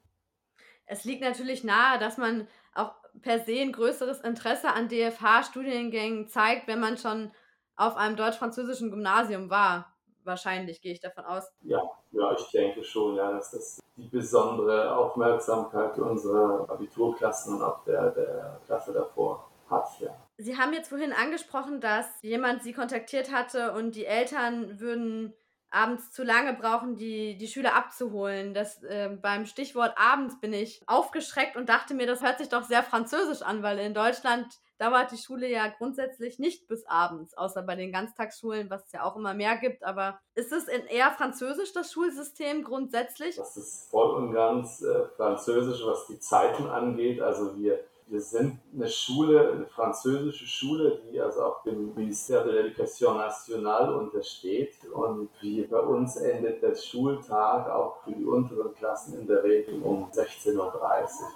[0.86, 6.68] Es liegt natürlich nahe, dass man auch per se ein größeres Interesse an DFH-Studiengängen zeigt,
[6.68, 7.32] wenn man schon
[7.76, 9.89] auf einem deutsch-französischen Gymnasium war.
[10.30, 11.52] Wahrscheinlich gehe ich davon aus.
[11.62, 17.84] Ja, ja, ich denke schon, ja, dass das die besondere Aufmerksamkeit unserer Abiturklassen und auch
[17.84, 20.16] der, der Klasse davor hat, ja.
[20.38, 25.34] Sie haben jetzt vorhin angesprochen, dass jemand Sie kontaktiert hatte und die Eltern würden
[25.72, 28.54] abends zu lange brauchen, die, die Schüler abzuholen.
[28.54, 32.64] Das, äh, beim Stichwort abends bin ich aufgeschreckt und dachte mir, das hört sich doch
[32.64, 34.48] sehr französisch an, weil in Deutschland
[34.80, 39.04] dauert die Schule ja grundsätzlich nicht bis abends, außer bei den Ganztagsschulen, was es ja
[39.04, 39.84] auch immer mehr gibt.
[39.84, 43.36] Aber ist es eher französisch, das Schulsystem grundsätzlich?
[43.36, 47.22] Das ist voll und ganz äh, französisch, was die Zeiten angeht.
[47.22, 52.52] Also wir wir sind eine Schule, eine französische Schule, die also auch dem Ministère de
[52.52, 54.74] l'Éducation nationale untersteht.
[54.92, 59.82] Und wie bei uns endet der Schultag auch für die unteren Klassen in der Regel
[59.84, 60.74] um 16.30 Uhr.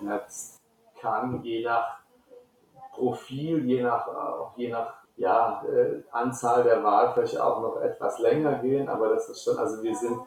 [0.10, 0.60] Das
[1.00, 2.00] kann je nach
[2.92, 8.56] Profil, je nach, auch je nach ja, äh, Anzahl der Wahlfläche auch noch etwas länger
[8.60, 10.20] gehen, aber das ist schon, also wir sind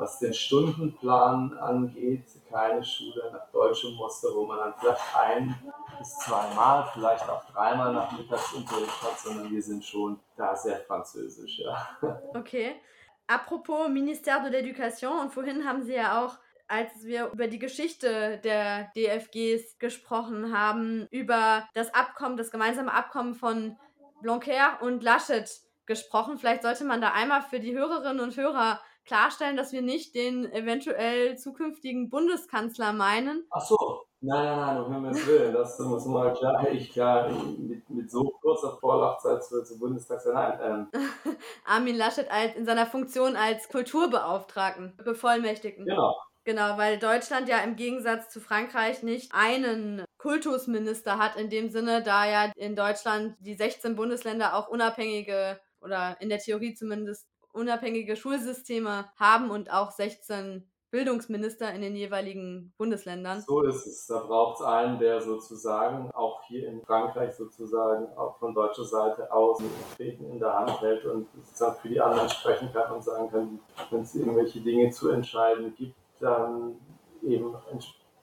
[0.00, 5.54] was den Stundenplan angeht, keine Schule nach deutschem Muster, wo man dann vielleicht ein
[5.98, 11.60] bis zweimal, vielleicht auch dreimal nach Mittagsunterricht hat, sondern wir sind schon da sehr französisch,
[11.60, 11.88] ja.
[12.34, 12.80] Okay.
[13.26, 18.38] Apropos Ministère de l'Éducation, und vorhin haben Sie ja auch als wir über die Geschichte
[18.44, 23.76] der DFGs gesprochen haben, über das Abkommen, das gemeinsame Abkommen von
[24.22, 25.50] Blanquer und Laschet
[25.86, 26.38] gesprochen.
[26.38, 30.50] Vielleicht sollte man da einmal für die Hörerinnen und Hörer klarstellen, dass wir nicht den
[30.52, 33.44] eventuell zukünftigen Bundeskanzler meinen.
[33.50, 33.76] Ach so,
[34.20, 37.28] nein, nein, nein, um Himmels Willen, das muss mal klar, ich klar,
[37.58, 40.88] mit, mit so kurzer Vorlaufzeit zu, zu Bundestagswahl, nein.
[40.94, 41.02] Ähm.
[41.64, 45.86] Armin Laschet als, in seiner Funktion als Kulturbeauftragten, Bevollmächtigten.
[45.86, 46.14] Genau.
[46.44, 52.02] Genau, weil Deutschland ja im Gegensatz zu Frankreich nicht einen Kultusminister hat, in dem Sinne,
[52.02, 58.16] da ja in Deutschland die 16 Bundesländer auch unabhängige oder in der Theorie zumindest unabhängige
[58.16, 63.42] Schulsysteme haben und auch 16 Bildungsminister in den jeweiligen Bundesländern.
[63.42, 64.06] So ist es.
[64.06, 69.32] Da braucht es einen, der sozusagen auch hier in Frankreich sozusagen auch von deutscher Seite
[69.32, 69.62] aus
[69.96, 73.60] Treten in der Hand hält und sozusagen für die anderen sprechen kann und sagen kann,
[73.90, 76.76] wenn es irgendwelche Dinge zu entscheiden gibt, dann
[77.22, 77.54] eben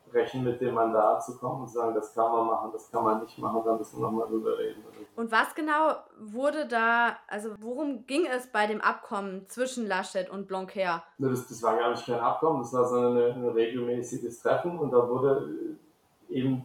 [0.07, 3.21] sprechen, mit dem Mandat zu kommen und sagen, das kann man machen, das kann man
[3.21, 4.83] nicht machen, dann müssen wir nochmal drüber reden.
[5.15, 10.47] Und was genau wurde da, also worum ging es bei dem Abkommen zwischen Laschet und
[10.47, 11.03] Blanquer?
[11.17, 15.07] Das, das war gar nicht kein Abkommen, das war so ein regelmäßiges Treffen und da
[15.07, 15.77] wurde
[16.29, 16.63] eben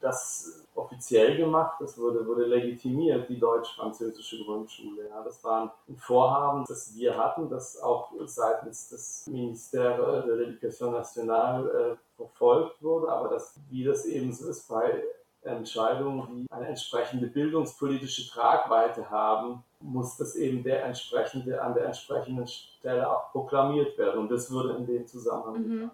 [0.00, 5.08] das offiziell gemacht, das wurde, wurde legitimiert, die deutsch-französische Grundschule.
[5.08, 10.90] Ja, das war ein Vorhaben, das wir hatten, das auch seitens des Ministère de l'Éducation
[10.90, 15.02] nationale äh, verfolgt wurde, aber das, wie das eben so ist bei
[15.42, 22.46] Entscheidungen, die eine entsprechende bildungspolitische Tragweite haben, muss das eben der entsprechende, an der entsprechenden
[22.46, 24.20] Stelle auch proklamiert werden.
[24.20, 25.90] Und das würde in dem Zusammenhang mhm.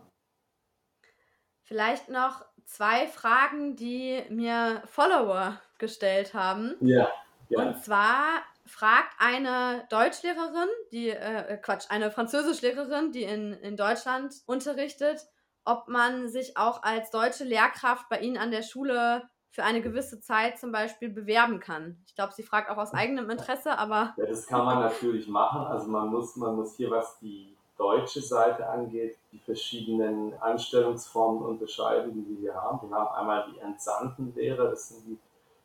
[1.67, 6.75] Vielleicht noch zwei Fragen, die mir Follower gestellt haben.
[6.81, 7.09] Ja.
[7.49, 7.61] ja.
[7.61, 15.21] Und zwar fragt eine Deutschlehrerin, die, äh, Quatsch, eine Französischlehrerin, die in, in Deutschland unterrichtet,
[15.65, 20.21] ob man sich auch als deutsche Lehrkraft bei Ihnen an der Schule für eine gewisse
[20.21, 22.03] Zeit zum Beispiel bewerben kann.
[22.07, 24.13] Ich glaube, sie fragt auch aus eigenem Interesse, aber.
[24.17, 25.61] Ja, das kann man natürlich machen.
[25.67, 32.13] Also man muss, man muss hier, was die deutsche Seite angeht, die verschiedenen Anstellungsformen unterscheiden,
[32.15, 32.89] die wir hier haben.
[32.89, 35.19] Wir haben einmal die entsandten Lehrer, das sind die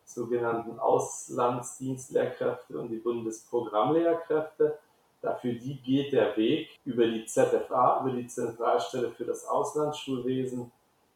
[0.06, 4.80] sogenannten Auslandsdienstlehrkräfte und die Bundesprogrammlehrkräfte.
[5.22, 10.72] Dafür die geht der Weg über die ZFA, über die Zentralstelle für das Auslandsschulwesen.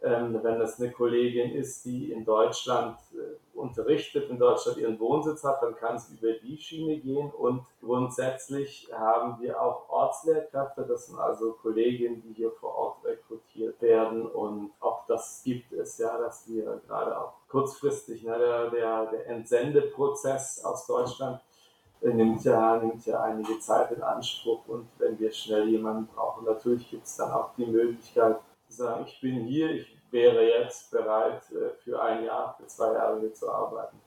[0.05, 5.45] Ähm, wenn das eine Kollegin ist, die in Deutschland äh, unterrichtet, in Deutschland ihren Wohnsitz
[5.45, 7.31] hat, dann kann es über die Schiene gehen.
[7.31, 13.81] Und grundsätzlich haben wir auch Ortslehrkräfte, das sind also Kolleginnen, die hier vor Ort rekrutiert
[13.81, 14.25] werden.
[14.25, 19.27] Und auch das gibt es ja, dass wir gerade auch kurzfristig, ne, der, der, der
[19.27, 21.39] Entsendeprozess aus Deutschland
[22.01, 26.89] nimmt ja, nimmt ja einige Zeit in Anspruch und wenn wir schnell jemanden brauchen, natürlich
[26.89, 28.37] gibt es dann auch die Möglichkeit
[28.75, 33.19] sagen, ich bin hier, ich wäre jetzt bereit, äh, für ein Jahr, für zwei Jahre
[33.19, 33.99] hier zu arbeiten.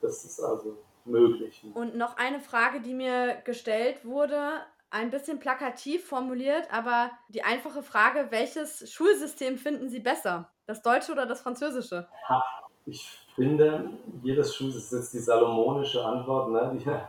[0.00, 1.64] Das ist also möglich.
[1.74, 4.60] Und noch eine Frage, die mir gestellt wurde,
[4.90, 10.50] ein bisschen plakativ formuliert, aber die einfache Frage, welches Schulsystem finden Sie besser?
[10.66, 12.06] Das deutsche oder das französische?
[12.84, 13.90] Ich finde,
[14.22, 16.50] jedes Schulsystem ist die salomonische Antwort.
[16.50, 17.08] Ne?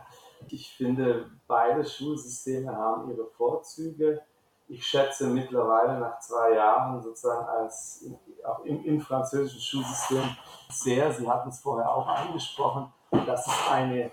[0.50, 4.20] Ich finde, beide Schulsysteme haben ihre Vorzüge.
[4.68, 8.04] Ich schätze mittlerweile nach zwei Jahren sozusagen als
[8.44, 10.22] auch im, im französischen Schulsystem
[10.70, 12.92] sehr, Sie hatten es vorher auch angesprochen,
[13.26, 14.10] dass es eine,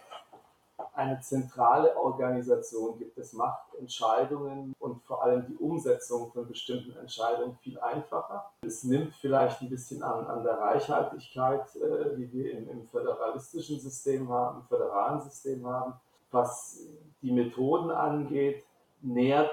[0.94, 3.18] eine zentrale Organisation gibt.
[3.18, 8.52] Es macht Entscheidungen und vor allem die Umsetzung von bestimmten Entscheidungen viel einfacher.
[8.62, 13.80] Es nimmt vielleicht ein bisschen an, an der Reichhaltigkeit, äh, die wir im, im föderalistischen
[13.80, 15.94] System haben, im föderalen System haben
[16.32, 16.80] was
[17.22, 18.64] die Methoden angeht,
[19.02, 19.52] nähert,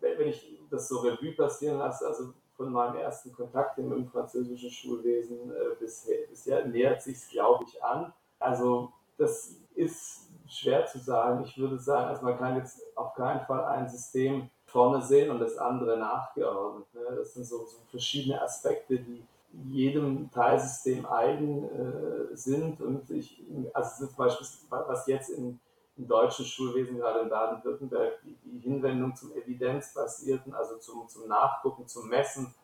[0.00, 5.50] wenn ich das so Revue passieren lasse, also von meinem ersten Kontakt im, französischen Schulwesen
[5.50, 8.12] äh, bisher, bisher nähert sich es, glaube ich, an.
[8.38, 11.44] Also das ist schwer zu sagen.
[11.44, 15.38] Ich würde sagen, also man kann jetzt auf keinen Fall ein System vorne sehen und
[15.38, 16.86] das andere nachgeordnet.
[16.94, 17.16] Ne?
[17.16, 19.24] Das sind so, so, verschiedene Aspekte, die
[19.70, 22.80] jedem Teilsystem eigen äh, sind.
[22.80, 23.42] Und ich,
[23.72, 25.60] also zum Beispiel, was jetzt in
[25.96, 31.86] im deutschen Schulwesen, gerade in Baden-Württemberg, die, die, Hinwendung zum Evidenzbasierten, also zum, zum Nachgucken,
[31.86, 32.54] zum Messen,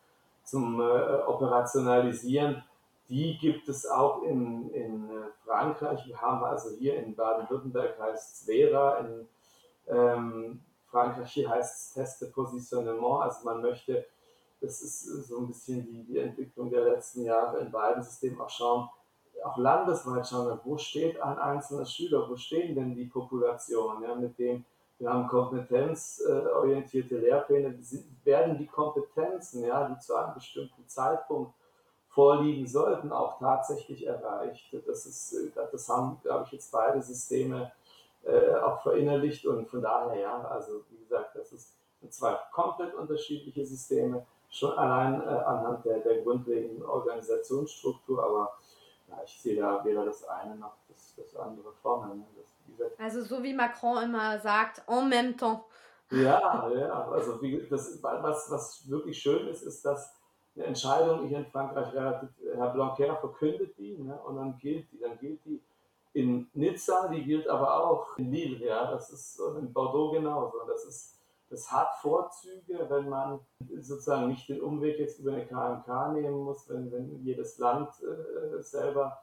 [0.43, 0.83] zum äh,
[1.25, 2.63] Operationalisieren,
[3.09, 6.05] die gibt es auch in, in äh, Frankreich.
[6.05, 9.27] Wir haben also hier in Baden-Württemberg heißt es Vera, in
[9.87, 14.05] ähm, Frankreich hier heißt es Teste Positionnement, also man möchte,
[14.61, 18.49] das ist so ein bisschen die, die Entwicklung der letzten Jahre in beiden Systemen auch
[18.49, 18.89] schauen,
[19.45, 24.37] auch landesweit schauen, wo steht ein einzelner Schüler, wo stehen denn die Populationen, ja, mit
[24.39, 24.65] dem
[24.99, 27.77] wir haben kompetenzorientierte Lehrpläne,
[28.23, 31.53] werden die Kompetenzen, ja, die zu einem bestimmten Zeitpunkt
[32.07, 34.73] vorliegen sollten, auch tatsächlich erreicht.
[34.87, 37.71] Das, ist, das haben, glaube ich, jetzt beide Systeme
[38.23, 41.73] äh, auch verinnerlicht und von daher, ja, also wie gesagt, das ist
[42.09, 48.53] zwei komplett unterschiedliche Systeme, schon allein äh, anhand der, der grundlegenden Organisationsstruktur, aber
[49.15, 52.15] ja, ich sehe da weder das eine noch das, das andere vorne.
[52.15, 52.25] Ne?
[52.77, 55.63] Das, also so wie Macron immer sagt, en même temps.
[56.11, 60.13] Ja, ja, also wie, das, was, was wirklich schön ist, ist, dass
[60.55, 64.99] eine Entscheidung hier in Frankreich relativ, Herr Blanquer verkündet die ne, und dann gilt die,
[64.99, 65.59] dann gilt die
[66.13, 70.59] in Nizza, die gilt aber auch in Lille, ja, das ist in Bordeaux genauso.
[70.67, 71.12] Das ist
[71.53, 73.39] das hat Vorzüge, wenn man
[73.79, 78.61] sozusagen nicht den Umweg jetzt über eine KMK nehmen muss, wenn, wenn jedes Land äh,
[78.61, 79.21] selber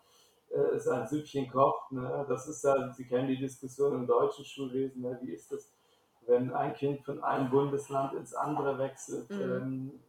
[0.51, 1.91] äh, sein Süppchen kocht.
[1.91, 2.24] Ne?
[2.28, 5.18] Das ist ja, Sie kennen die Diskussion im deutschen Schulwesen, ne?
[5.22, 5.72] wie ist das,
[6.26, 9.28] wenn ein Kind von einem Bundesland ins andere wechselt.
[9.28, 9.41] Mhm.
[9.41, 10.01] Ähm,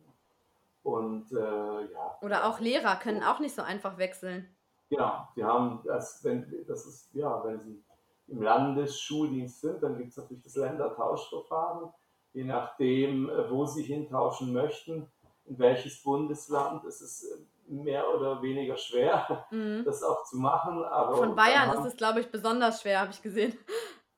[0.84, 2.18] und äh, ja.
[2.22, 4.48] Oder auch Lehrer können auch nicht so einfach wechseln.
[4.90, 7.84] Genau, die haben das, wenn das ist, ja, wenn sie
[8.28, 11.92] im Landesschuldienst sind, dann gibt es natürlich das Ländertauschverfahren
[12.34, 15.08] je nachdem, äh, wo sie hintauschen möchten,
[15.46, 16.84] in welches Bundesland.
[16.86, 19.84] Es ist äh, mehr oder weniger schwer, mhm.
[19.86, 20.84] das auch zu machen.
[20.84, 23.58] Aber Von Bayern haben, ist es, glaube ich, besonders schwer, habe ich gesehen.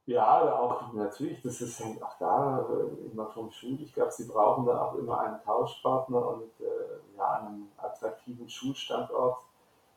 [0.06, 3.80] Ja, auch natürlich, das ist hängt auch da äh, immer vom Schul.
[3.82, 9.38] Ich glaube, sie brauchen dann auch immer einen Tauschpartner und äh, ja, einen attraktiven Schulstandort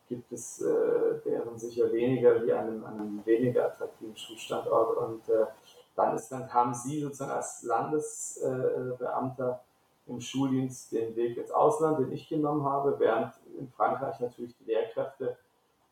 [0.08, 4.96] gibt es äh, deren sicher weniger wie einen, einen weniger attraktiven Schulstandort.
[4.96, 5.46] Und äh,
[5.96, 9.60] dann haben Sie sozusagen als Landesbeamter
[10.06, 14.64] im Schuldienst den Weg ins Ausland, den ich genommen habe, während in Frankreich natürlich die
[14.64, 15.36] Lehrkräfte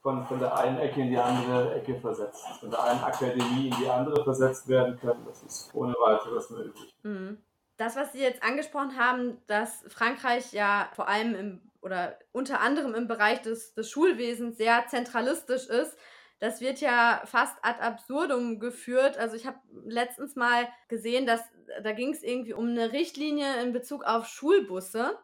[0.03, 3.77] von, von der einen Ecke in die andere Ecke versetzt, von der einen Akademie in
[3.81, 5.25] die andere versetzt werden können.
[5.27, 6.95] Das ist ohne weiteres möglich.
[7.03, 7.39] Mhm.
[7.77, 12.95] Das, was Sie jetzt angesprochen haben, dass Frankreich ja vor allem im oder unter anderem
[12.95, 15.97] im Bereich des, des Schulwesens sehr zentralistisch ist,
[16.45, 19.17] das wird ja fast ad absurdum geführt.
[19.17, 21.41] Also ich habe letztens mal gesehen, dass
[21.83, 25.19] da ging es irgendwie um eine Richtlinie in Bezug auf Schulbusse.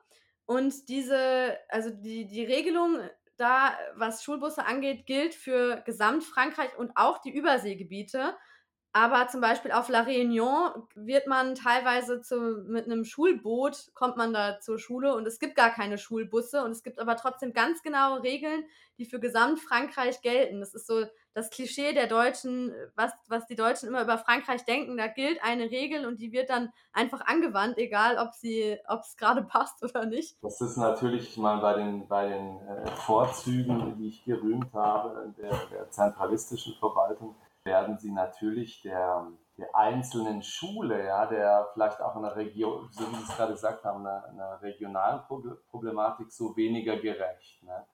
[0.46, 2.98] Und diese, also die, die Regelung,
[3.36, 8.34] da, was Schulbusse angeht, gilt für Gesamtfrankreich und auch die Überseegebiete.
[8.92, 14.32] Aber zum Beispiel auf La Réunion wird man teilweise zu, mit einem Schulboot, kommt man
[14.32, 17.82] da zur Schule und es gibt gar keine Schulbusse und es gibt aber trotzdem ganz
[17.82, 18.64] genaue Regeln,
[18.98, 20.58] die für Gesamtfrankreich gelten.
[20.58, 24.96] Das ist so das Klischee der Deutschen, was, was die Deutschen immer über Frankreich denken.
[24.96, 29.16] Da gilt eine Regel und die wird dann einfach angewandt, egal ob sie, ob es
[29.16, 30.36] gerade passt oder nicht.
[30.42, 35.56] Das ist natürlich mal bei den, bei den äh, Vorzügen, die ich gerühmt habe, der,
[35.70, 39.26] der zentralistischen Verwaltung werden sie natürlich der,
[39.58, 43.52] der einzelnen Schule, ja, der vielleicht auch in der Region, so wie Sie es gerade
[43.52, 45.20] gesagt haben, einer, einer regionalen
[45.70, 47.62] Problematik so weniger gerecht.
[47.62, 47.84] Ne?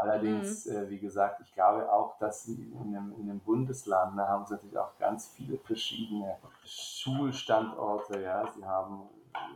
[0.00, 0.76] Allerdings, mhm.
[0.76, 4.46] äh, wie gesagt, ich glaube auch, dass sie in einem, in einem Bundesland da haben
[4.46, 8.22] sie natürlich auch ganz viele verschiedene Schulstandorte.
[8.22, 9.08] Ja, sie haben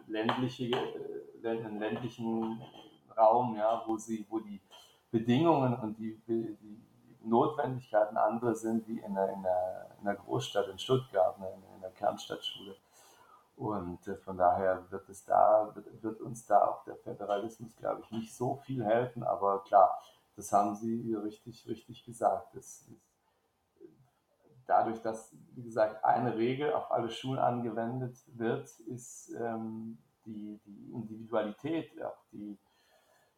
[0.09, 0.71] ländliche,
[1.45, 2.61] äh, einen ländlichen
[3.17, 4.61] Raum, ja, wo sie, wo die
[5.13, 6.83] Bedingungen und die, die
[7.25, 11.75] Notwendigkeiten andere sind wie in einer, in einer, in einer Großstadt in Stuttgart, ne, in,
[11.75, 12.77] in der Kernstadtschule.
[13.57, 18.03] Und äh, von daher wird es da, wird, wird, uns da auch der Föderalismus, glaube
[18.03, 19.23] ich, nicht so viel helfen.
[19.23, 20.01] Aber klar,
[20.37, 22.55] das haben Sie richtig, richtig gesagt.
[22.55, 22.91] Es,
[24.67, 30.93] dadurch, dass, wie gesagt, eine Regel auf alle Schulen angewendet wird, ist ähm, die, die
[30.93, 32.59] Individualität, auch die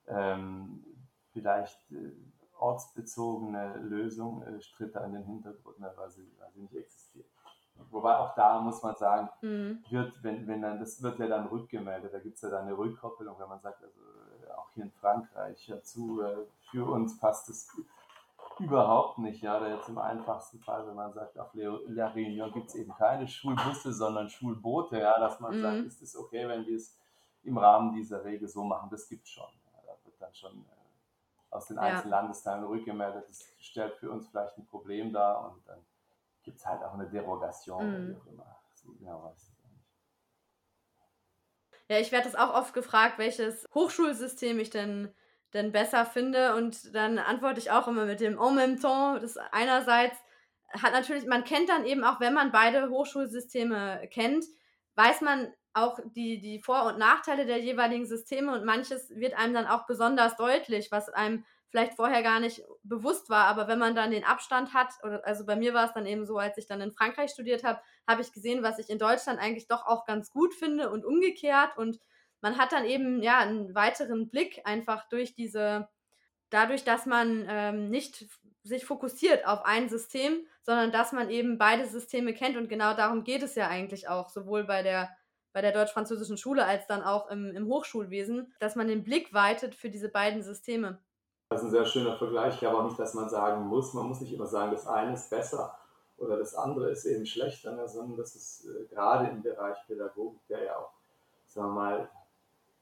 [0.07, 0.85] ähm,
[1.33, 2.13] vielleicht äh,
[2.59, 7.27] ortsbezogene Lösung äh, tritt da in den Hintergrund, ne, weil, sie, weil sie nicht existiert.
[7.91, 9.85] Wobei auch da muss man sagen, mhm.
[9.91, 12.77] wird, wenn, wenn dann, das wird ja dann rückgemeldet, da gibt es ja dann eine
[12.77, 17.49] Rückkoppelung, wenn man sagt, also äh, auch hier in Frankreich, dazu, äh, für uns passt
[17.49, 17.69] es
[18.59, 19.43] überhaupt nicht.
[19.43, 22.95] Ja, da jetzt im einfachsten Fall, wenn man sagt, auf La Réunion gibt es eben
[22.95, 25.63] keine Schulbusse, sondern Schulboote, ja, dass man mhm.
[25.63, 26.99] sagt, ist es okay, wenn wir es
[27.43, 29.51] im Rahmen dieser Regel so machen, das gibt es schon.
[29.73, 30.84] Ja, da wird dann schon äh,
[31.55, 32.21] aus den einzelnen ja.
[32.21, 33.29] Landesteilen rückgemeldet.
[33.29, 35.79] Das stellt für uns vielleicht ein Problem dar und dann
[36.43, 38.09] gibt es halt auch eine Derogation, mhm.
[38.11, 38.57] wie auch immer.
[38.75, 39.85] So genau weiß ich nicht.
[41.89, 45.15] Ja, ich werde das auch oft gefragt, welches Hochschulsystem ich denn,
[45.53, 49.21] denn besser finde und dann antworte ich auch immer mit dem en même temps.
[49.21, 50.19] Das einerseits
[50.73, 54.45] hat natürlich, man kennt dann eben auch, wenn man beide Hochschulsysteme kennt,
[54.97, 59.55] weiß man auch die, die Vor- und Nachteile der jeweiligen Systeme und manches wird einem
[59.55, 63.47] dann auch besonders deutlich, was einem vielleicht vorher gar nicht bewusst war.
[63.47, 66.25] Aber wenn man dann den Abstand hat, oder, also bei mir war es dann eben
[66.25, 69.41] so, als ich dann in Frankreich studiert habe, habe ich gesehen, was ich in Deutschland
[69.41, 71.77] eigentlich doch auch ganz gut finde und umgekehrt.
[71.77, 71.99] Und
[72.41, 75.89] man hat dann eben ja einen weiteren Blick einfach durch diese,
[76.51, 78.25] dadurch, dass man ähm, nicht
[78.63, 82.57] sich fokussiert auf ein System, sondern dass man eben beide Systeme kennt.
[82.57, 85.11] Und genau darum geht es ja eigentlich auch, sowohl bei der
[85.55, 89.75] bei der deutsch-französischen Schule als dann auch im, im Hochschulwesen, dass man den Blick weitet
[89.75, 90.99] für diese beiden Systeme.
[91.49, 92.55] Das ist ein sehr schöner Vergleich.
[92.55, 95.15] Ich glaube auch nicht, dass man sagen muss, man muss nicht immer sagen, das eine
[95.15, 95.79] ist besser
[96.19, 100.45] oder das andere ist eben schlechter, ne, sondern das ist äh, gerade im Bereich Pädagogik,
[100.49, 100.91] der ja auch,
[101.47, 102.09] sagen wir mal,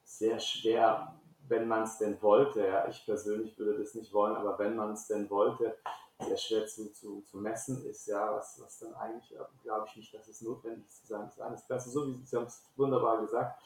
[0.04, 1.14] sehr schwer,
[1.48, 4.92] wenn man es denn wollte, ja, ich persönlich würde das nicht wollen, aber wenn man
[4.92, 5.76] es denn wollte,
[6.22, 10.14] sehr schwer zu, zu, zu messen ist, ja, was, was dann eigentlich, glaube ich nicht,
[10.14, 11.68] dass es notwendig zu sein ist.
[11.68, 13.60] Beste, so wie Sie haben es wunderbar gesagt,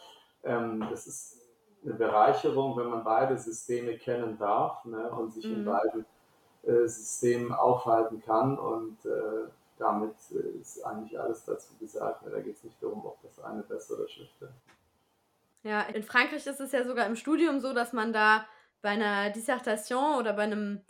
[0.45, 1.41] ähm, das ist
[1.85, 5.55] eine Bereicherung, wenn man beide Systeme kennen darf ne, und sich mhm.
[5.55, 6.07] in beiden
[6.63, 9.49] äh, Systemen aufhalten kann und äh,
[9.79, 12.23] damit äh, ist eigentlich alles dazu gesagt.
[12.25, 14.53] Ne, da geht es nicht darum, ob das eine besser oder schlechter.
[15.63, 18.47] Ja, in Frankreich ist es ja sogar im Studium so, dass man da
[18.83, 20.81] bei einer Dissertation oder bei einem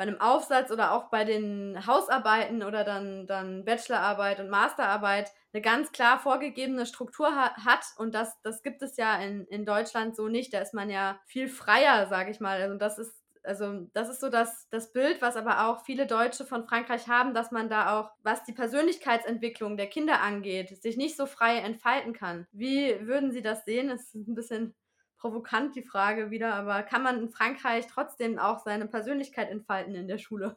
[0.00, 5.60] bei einem Aufsatz oder auch bei den Hausarbeiten oder dann, dann Bachelorarbeit und Masterarbeit eine
[5.60, 7.84] ganz klar vorgegebene Struktur ha hat.
[7.98, 10.54] Und das, das gibt es ja in, in Deutschland so nicht.
[10.54, 12.62] Da ist man ja viel freier, sage ich mal.
[12.62, 13.12] Also das ist,
[13.44, 17.34] also das ist so das, das Bild, was aber auch viele Deutsche von Frankreich haben,
[17.34, 22.14] dass man da auch, was die Persönlichkeitsentwicklung der Kinder angeht, sich nicht so frei entfalten
[22.14, 22.46] kann.
[22.52, 23.88] Wie würden Sie das sehen?
[23.88, 24.74] Das ist ein bisschen
[25.20, 30.08] provokant die Frage wieder, aber kann man in Frankreich trotzdem auch seine Persönlichkeit entfalten in
[30.08, 30.56] der Schule?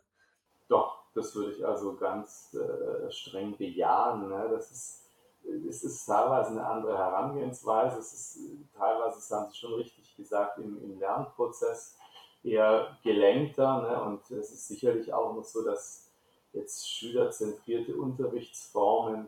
[0.70, 4.30] Doch, das würde ich also ganz äh, streng bejahen.
[4.30, 4.47] Ne?
[4.51, 5.09] Das ist,
[5.70, 7.99] es ist teilweise eine andere Herangehensweise.
[7.99, 8.39] Es ist
[8.76, 11.97] teilweise, das haben Sie schon richtig gesagt, im, im Lernprozess
[12.43, 13.82] eher gelenkter.
[13.82, 14.01] Ne?
[14.01, 16.09] Und es ist sicherlich auch noch so, dass
[16.53, 19.28] jetzt schülerzentrierte Unterrichtsformen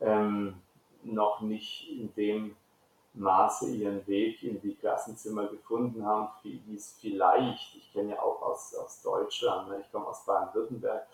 [0.00, 0.54] ähm,
[1.02, 2.56] noch nicht in dem
[3.14, 8.40] Maße ihren Weg in die Klassenzimmer gefunden haben, wie es vielleicht, ich kenne ja auch
[8.42, 9.80] aus, aus Deutschland, ne?
[9.80, 11.06] ich komme aus Baden-Württemberg,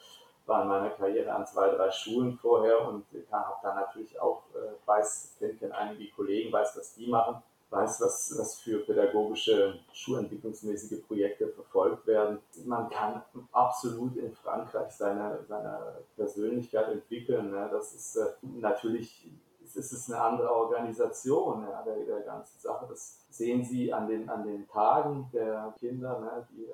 [0.45, 4.87] war in meiner Karriere an zwei, drei Schulen vorher und habe da natürlich auch, äh,
[4.87, 7.43] weiß, kenne kenn einige Kollegen, weiß, was die machen.
[7.69, 12.39] weiß, was, was für pädagogische, schulentwicklungsmäßige Projekte verfolgt werden.
[12.65, 17.51] Man kann absolut in Frankreich seine, seine Persönlichkeit entwickeln.
[17.51, 17.69] Ne?
[17.73, 19.29] Das ist äh, natürlich
[19.75, 22.87] es ist eine andere Organisation ja, der, der ganzen Sache.
[22.89, 26.21] Das sehen Sie an den, an den Tagen der Kinder.
[26.21, 26.47] Ne?
[26.51, 26.69] Die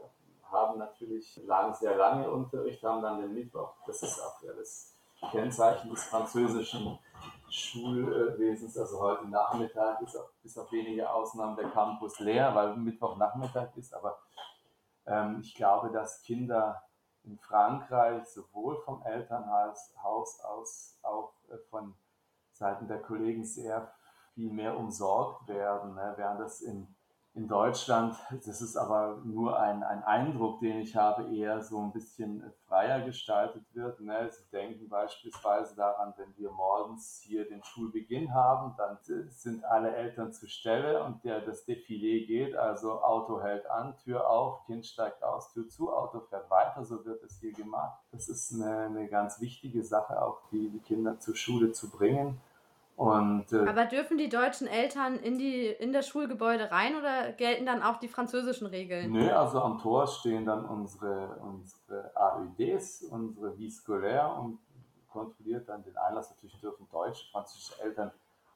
[0.50, 3.74] haben natürlich lang, sehr lange Unterricht, haben dann den Mittwoch.
[3.86, 4.94] Das ist auch ja, das
[5.30, 6.98] Kennzeichen des französischen
[7.48, 8.76] Schulwesens.
[8.76, 13.94] Also heute Nachmittag ist auch, bis auf wenige Ausnahmen der Campus leer, weil Mittwochnachmittag ist.
[13.94, 14.18] Aber
[15.06, 16.82] ähm, ich glaube, dass Kinder
[17.24, 21.94] in Frankreich sowohl vom Elternhaus aus, auch äh, von
[22.52, 23.92] Seiten der Kollegen sehr
[24.34, 26.14] viel mehr umsorgt werden, ne?
[26.16, 26.94] während das in
[27.34, 28.14] in Deutschland,
[28.44, 33.00] das ist aber nur ein, ein Eindruck, den ich habe, eher so ein bisschen freier
[33.06, 34.00] gestaltet wird.
[34.00, 34.28] Ne?
[34.30, 38.98] Sie denken beispielsweise daran, wenn wir morgens hier den Schulbeginn haben, dann
[39.30, 44.28] sind alle Eltern zur Stelle und der, das Defilé geht, also Auto hält an, Tür
[44.28, 47.98] auf, Kind steigt aus, Tür zu, Auto fährt weiter, so wird es hier gemacht.
[48.10, 52.38] Das ist eine, eine ganz wichtige Sache, auch die, die Kinder zur Schule zu bringen.
[52.96, 57.66] Und, äh, Aber dürfen die deutschen Eltern in, die, in das Schulgebäude rein oder gelten
[57.66, 59.12] dann auch die französischen Regeln?
[59.12, 64.58] Nö, also am Tor stehen dann unsere, unsere AUDs, unsere Vie scolaire und
[65.08, 66.30] kontrolliert dann den Einlass.
[66.30, 68.12] Natürlich dürfen deutsche, französische Eltern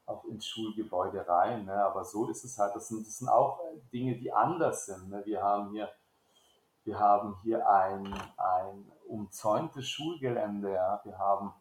[0.07, 1.65] auch ins Schulgebäude rein.
[1.65, 1.75] Ne?
[1.75, 2.75] Aber so ist es halt.
[2.75, 3.61] Das sind, das sind auch
[3.93, 5.09] Dinge, die anders sind.
[5.09, 5.23] Ne?
[5.25, 5.91] Wir haben hier,
[6.85, 10.73] wir haben hier ein, ein umzäuntes Schulgelände.
[10.73, 11.01] Ja?
[11.05, 11.53] Wir haben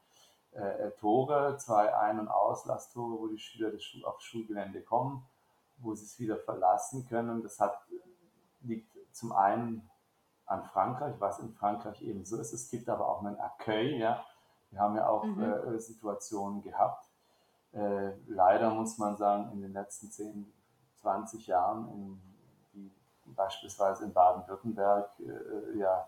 [0.55, 5.25] äh, Tore, zwei Ein- und Auslasstore, wo die Schüler das Schul aufs Schulgelände kommen,
[5.77, 7.43] wo sie es wieder verlassen können.
[7.43, 7.77] Das hat,
[8.61, 9.89] liegt zum einen
[10.45, 12.53] an Frankreich, was in Frankreich eben so ist.
[12.53, 13.97] Es gibt aber auch einen Accueil.
[13.97, 14.23] Ja.
[14.71, 15.43] Wir haben ja auch mhm.
[15.43, 17.05] äh, Situationen gehabt.
[17.73, 20.51] Äh, leider muss man sagen, in den letzten 10,
[21.01, 22.21] 20 Jahren, in,
[22.73, 22.91] die
[23.25, 26.07] beispielsweise in Baden-Württemberg äh, ja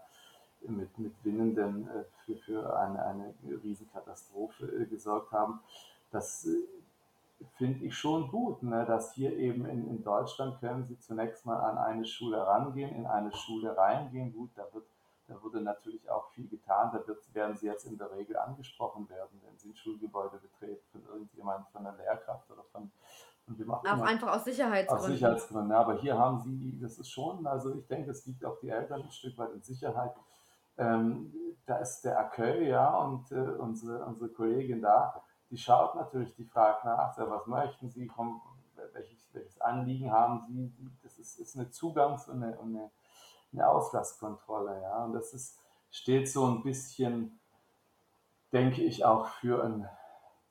[0.62, 3.34] mit, mit Winnenden äh, für, für eine, eine
[3.64, 5.60] Riesenkatastrophe äh, gesorgt haben.
[6.12, 11.00] Das äh, finde ich schon gut, ne, dass hier eben in, in Deutschland können Sie
[11.00, 14.34] zunächst mal an eine Schule rangehen, in eine Schule reingehen.
[14.34, 14.86] Gut, da wird
[15.28, 16.90] da wurde natürlich auch viel getan.
[16.94, 20.82] Da wird, werden Sie jetzt in der Regel angesprochen werden, wenn Sie ein Schulgebäude betreten
[20.92, 22.90] von irgendjemandem, von der Lehrkraft oder von,
[23.46, 24.04] von wem auch immer.
[24.06, 25.06] Einfach aus Sicherheitsgründen.
[25.06, 25.72] Aus Sicherheitsgründen.
[25.74, 29.02] Aber hier haben Sie, das ist schon, also ich denke, es liegt auch die Eltern
[29.02, 30.14] ein Stück weit in Sicherheit.
[30.78, 31.34] Ähm,
[31.66, 36.46] da ist der Accueil, ja, und äh, unsere, unsere Kollegin da, die schaut natürlich, die
[36.46, 38.42] fragt nach, was möchten Sie, komm,
[38.94, 40.74] welches, welches Anliegen haben Sie?
[41.04, 42.92] Das ist, ist eine Zugangs- und eine, eine,
[43.52, 45.60] eine Auslasskontrolle, ja, und das ist,
[45.90, 47.40] steht so ein bisschen,
[48.52, 49.90] denke ich, auch für ein,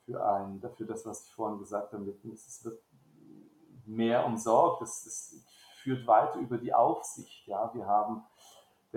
[0.05, 2.81] für ein, dafür das, was ich vorhin gesagt habe, es wird
[3.85, 5.45] mehr umsorgt, es, es
[5.81, 8.23] führt weiter über die Aufsicht, ja, wir haben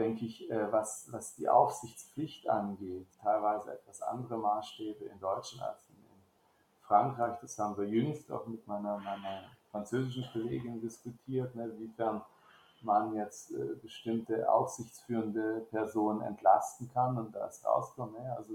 [0.01, 5.89] denke ich, äh, was, was die Aufsichtspflicht angeht, teilweise etwas andere Maßstäbe in Deutschland als
[5.91, 6.01] in,
[6.81, 7.39] Frankreich.
[7.41, 12.21] Das haben wir jüngst auch mit meiner, meiner französischen Kollegin diskutiert, ne, inwiefern
[12.83, 18.19] man jetzt äh, bestimmte aufsichtsführende Personen entlasten kann und das rauskommt.
[18.19, 18.35] Ne?
[18.37, 18.55] Also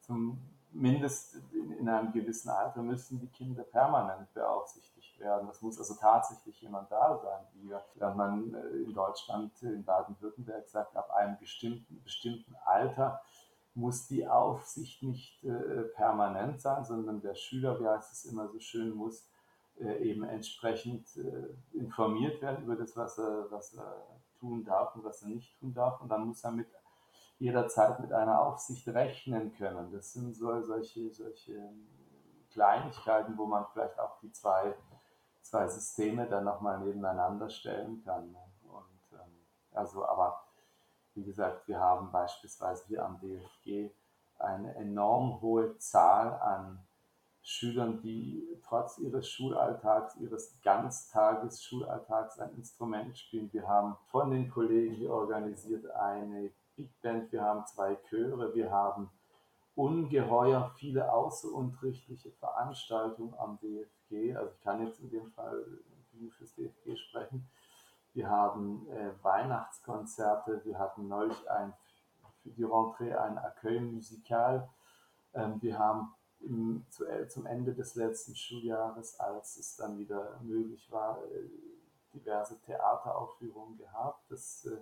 [0.00, 5.46] zumindest in, in einem gewissen Alter müssen die Kinder permanent beaufsichtigt werden.
[5.46, 10.68] Das muss also tatsächlich jemand da sein, wie wenn man äh, in Deutschland, in Baden-Württemberg
[10.68, 13.20] sagt, ab einem bestimmten, bestimmten Alter
[13.74, 18.58] muss die Aufsicht nicht äh, permanent sein, sondern der Schüler, wie heißt es immer so
[18.58, 19.28] schön, muss
[19.78, 24.06] äh, eben entsprechend äh, informiert werden über das, was er, was er
[24.38, 26.00] tun darf und was er nicht tun darf.
[26.00, 26.68] Und dann muss er mit
[27.40, 29.90] jederzeit mit einer Aufsicht rechnen können.
[29.92, 31.72] Das sind so, solche, solche
[32.52, 34.74] Kleinigkeiten, wo man vielleicht auch die zwei
[35.42, 38.36] zwei Systeme dann nochmal nebeneinander stellen kann.
[38.62, 40.44] Und ähm, also, aber
[41.14, 43.90] wie gesagt, wir haben beispielsweise hier am DFG
[44.38, 46.78] eine enorm hohe Zahl an
[47.42, 53.52] Schülern, die trotz ihres Schulalltags, ihres Ganztagessschulalltags ein Instrument spielen.
[53.52, 58.70] Wir haben von den Kollegen hier organisiert eine Big Band, wir haben zwei Chöre, wir
[58.70, 59.10] haben
[59.74, 64.34] ungeheuer viele außerunterrichtliche Veranstaltungen am DFG.
[64.34, 65.62] Also ich kann jetzt in dem Fall
[66.38, 67.46] fürs DFG sprechen.
[68.14, 71.74] Wir haben äh, Weihnachtskonzerte, wir hatten neulich ein,
[72.42, 74.70] für die Rentrée ein Accueil musical.
[75.34, 80.40] Ähm, wir haben im, zu, äh, zum Ende des letzten Schuljahres, als es dann wieder
[80.40, 81.50] möglich war, äh,
[82.14, 84.30] diverse Theateraufführungen gehabt.
[84.30, 84.78] Das äh,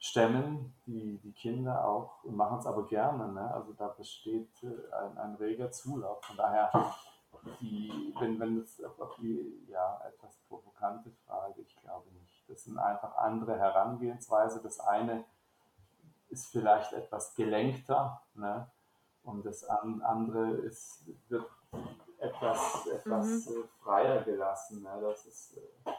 [0.00, 3.32] stemmen die, die Kinder auch und machen es aber gerne.
[3.32, 3.52] Ne?
[3.52, 6.24] Also da besteht äh, ein, ein reger Zulauf.
[6.24, 6.70] Von daher
[7.60, 12.48] die, wenn, wenn es auf die ja, etwas provokante Frage, ich glaube nicht.
[12.48, 14.60] Das sind einfach andere Herangehensweise.
[14.62, 15.24] Das eine
[16.30, 18.70] ist vielleicht etwas gelenkter ne?
[19.22, 21.46] und das andere ist, wird
[22.18, 23.68] etwas, etwas mhm.
[23.82, 24.82] freier gelassen.
[24.82, 24.98] Ne?
[25.02, 25.90] Das ist, äh,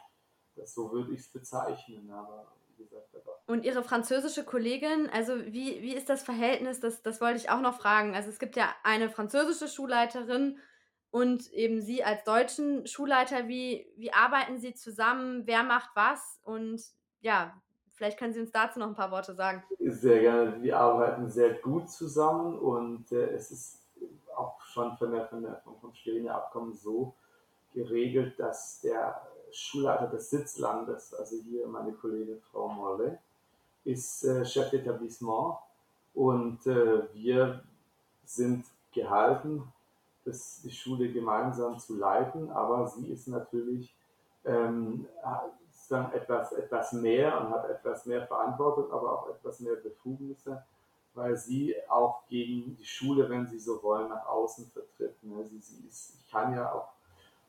[0.55, 2.11] das, so würde ich es bezeichnen.
[2.11, 2.47] Aber
[2.81, 3.11] gesagt,
[3.51, 6.79] und Ihre französische Kollegin, also wie, wie ist das Verhältnis?
[6.79, 8.15] Das, das wollte ich auch noch fragen.
[8.15, 10.57] Also es gibt ja eine französische Schulleiterin
[11.09, 13.49] und eben Sie als deutschen Schulleiter.
[13.49, 15.43] Wie, wie arbeiten Sie zusammen?
[15.47, 16.39] Wer macht was?
[16.43, 16.81] Und
[17.19, 17.61] ja,
[17.91, 19.63] vielleicht können Sie uns dazu noch ein paar Worte sagen.
[19.79, 20.63] Sehr gerne.
[20.63, 23.85] Wir arbeiten sehr gut zusammen und äh, es ist
[24.33, 27.15] auch schon von der, von der, vom Schwerener Abkommen so
[27.73, 29.21] geregelt, dass der
[29.51, 33.19] Schulleiter des Sitzlandes, also hier meine Kollegin Frau Molle,
[33.83, 35.57] ist äh, Chef d'Etablissement
[36.13, 37.63] und äh, wir
[38.25, 39.63] sind gehalten,
[40.25, 43.93] das, die Schule gemeinsam zu leiten, aber sie ist natürlich
[44.45, 45.07] ähm,
[46.13, 50.63] etwas, etwas mehr und hat etwas mehr Verantwortung, aber auch etwas mehr Befugnisse,
[51.13, 55.21] weil sie auch gegen die Schule, wenn sie so wollen, nach außen vertritt.
[55.23, 55.45] Ne?
[55.49, 56.87] Sie, sie ist, ich kann ja auch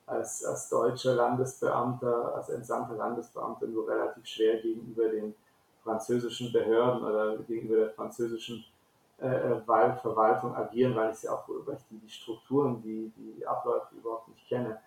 [0.05, 5.33] als, als deutscher Landesbeamter, als entsandter Landesbeamter nur relativ schwer gegenüber den
[5.83, 8.63] französischen Behörden oder gegenüber der französischen
[9.17, 14.27] äh, Verwaltung agieren, weil ich sie auch ich die, die Strukturen, die, die Abläufe überhaupt
[14.29, 14.79] nicht kenne.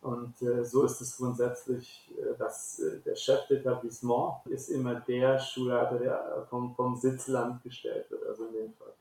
[0.00, 5.38] Und äh, so ist es grundsätzlich, äh, dass äh, der Chef d'Etablissement ist immer der
[5.38, 8.92] Schulleiter, der vom, vom Sitzland gestellt wird, also in dem Fall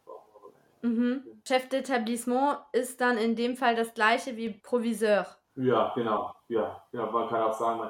[0.82, 1.24] Mhm.
[1.45, 5.28] Chef d'Etablissement ist dann in dem Fall das gleiche wie Proviseur.
[5.56, 6.36] Ja, genau.
[6.47, 7.89] Ja, ja man kann auch sagen,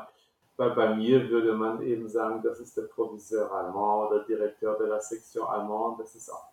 [0.57, 4.87] bei, bei mir würde man eben sagen, das ist der Proviseur Allemand oder Direktor de
[4.87, 5.99] la Section Allemand.
[5.99, 6.45] Das ist auch,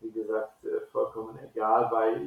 [0.00, 1.88] wie gesagt, äh, vollkommen egal.
[1.90, 2.20] Bei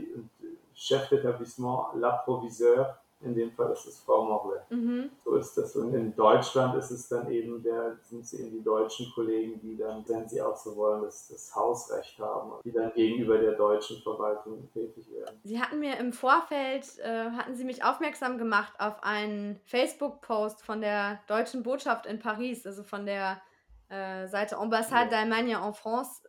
[0.73, 4.61] Chef d'Etablissement, la Proviseur, in dem Fall ist es Frau Morle.
[4.69, 5.09] Mhm.
[5.25, 5.75] So ist das.
[5.75, 9.75] Und in Deutschland ist es dann eben der, sind es eben die deutschen Kollegen, die
[9.75, 14.01] dann, wenn sie auch so wollen, das, das Hausrecht haben, die dann gegenüber der deutschen
[14.03, 15.39] Verwaltung tätig werden.
[15.43, 20.81] Sie hatten mir im Vorfeld, äh, hatten Sie mich aufmerksam gemacht auf einen Facebook-Post von
[20.81, 23.41] der deutschen Botschaft in Paris, also von der
[23.89, 25.21] äh, Seite Ambassade ja.
[25.21, 26.21] d'Allemagne en France.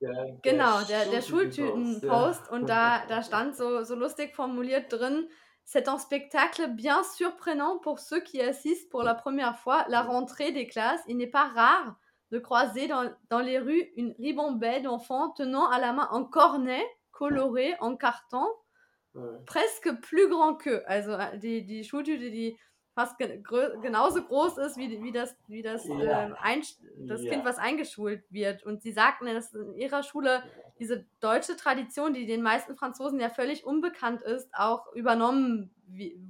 [0.00, 2.46] Der, genau, der, der Schultüten-Post.
[2.46, 2.52] Ja.
[2.52, 5.28] Und da, da stand so, so lustig formuliert drin,
[5.64, 10.52] C'est un spectacle bien surprenant pour ceux qui assistent pour la première fois la rentrée
[10.52, 11.02] des classes.
[11.06, 11.96] Il n'est pas rare
[12.30, 16.84] de croiser dans, dans les rues une ribambelle d'enfants tenant à la main un cornet
[17.12, 18.46] coloré en carton,
[19.14, 19.38] ouais.
[19.46, 20.82] presque plus grand qu'eux.
[20.86, 22.56] Also die, die Schultüte, die
[23.00, 23.18] fast
[23.82, 26.28] genauso groß ist wie, wie das, wie das, ja.
[26.28, 26.62] äh, ein,
[26.98, 27.30] das ja.
[27.30, 28.64] Kind, was eingeschult wird.
[28.64, 30.42] Und sie sagten, dass in ihrer Schule
[30.78, 35.74] diese deutsche Tradition, die den meisten Franzosen ja völlig unbekannt ist, auch übernommen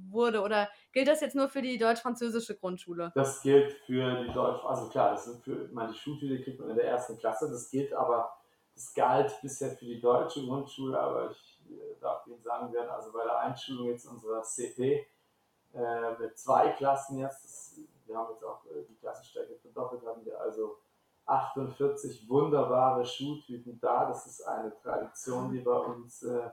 [0.09, 0.41] wurde?
[0.41, 3.11] Oder gilt das jetzt nur für die deutsch-französische Grundschule?
[3.15, 6.75] Das gilt für die deutsch, also klar, das sind für, meine Schultüte kriegt man in
[6.77, 8.33] der ersten Klasse, das gilt aber,
[8.73, 13.11] das galt bisher für die deutsche Grundschule, aber ich äh, darf Ihnen sagen, werden also
[13.11, 15.05] bei der Einschulung jetzt unserer CP
[15.73, 20.25] äh, mit zwei Klassen jetzt, das, wir haben jetzt auch äh, die Klassenstärke verdoppelt, haben
[20.25, 20.77] wir also
[21.25, 24.05] 48 wunderbare Schuhtypen da.
[24.05, 26.49] Das ist eine Tradition, die bei uns äh,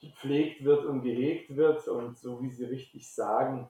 [0.00, 1.86] gepflegt wird und gehegt wird.
[1.88, 3.68] Und so wie Sie richtig sagen,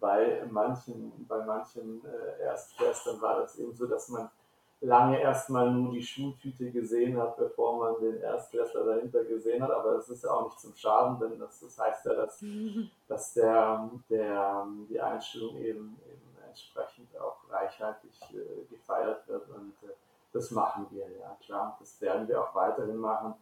[0.00, 4.28] bei manchen, bei manchen äh, Erstklässlern war das eben so, dass man
[4.82, 9.70] lange erstmal nur die Schultüte gesehen hat, bevor man den Erstklässler dahinter gesehen hat.
[9.70, 12.44] Aber das ist ja auch nicht zum Schaden, denn das, das heißt ja, dass,
[13.08, 19.48] dass der, der, die Einstellung eben, eben entsprechend auch reichhaltig äh, gefeiert wird.
[19.50, 19.92] Und äh,
[20.32, 21.76] das machen wir, ja klar.
[21.78, 23.34] Das werden wir auch weiterhin machen.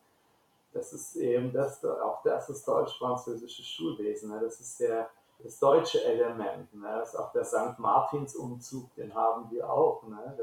[0.73, 4.31] Das ist eben das, auch das ist deutsch-französische Schulwesen.
[4.31, 4.41] Ne?
[4.41, 5.09] Das ist der,
[5.43, 6.73] das deutsche Element.
[6.75, 6.89] Ne?
[6.99, 7.79] Das ist auch der St.
[7.79, 10.03] Martins-Umzug, den haben wir auch.
[10.07, 10.37] Ne?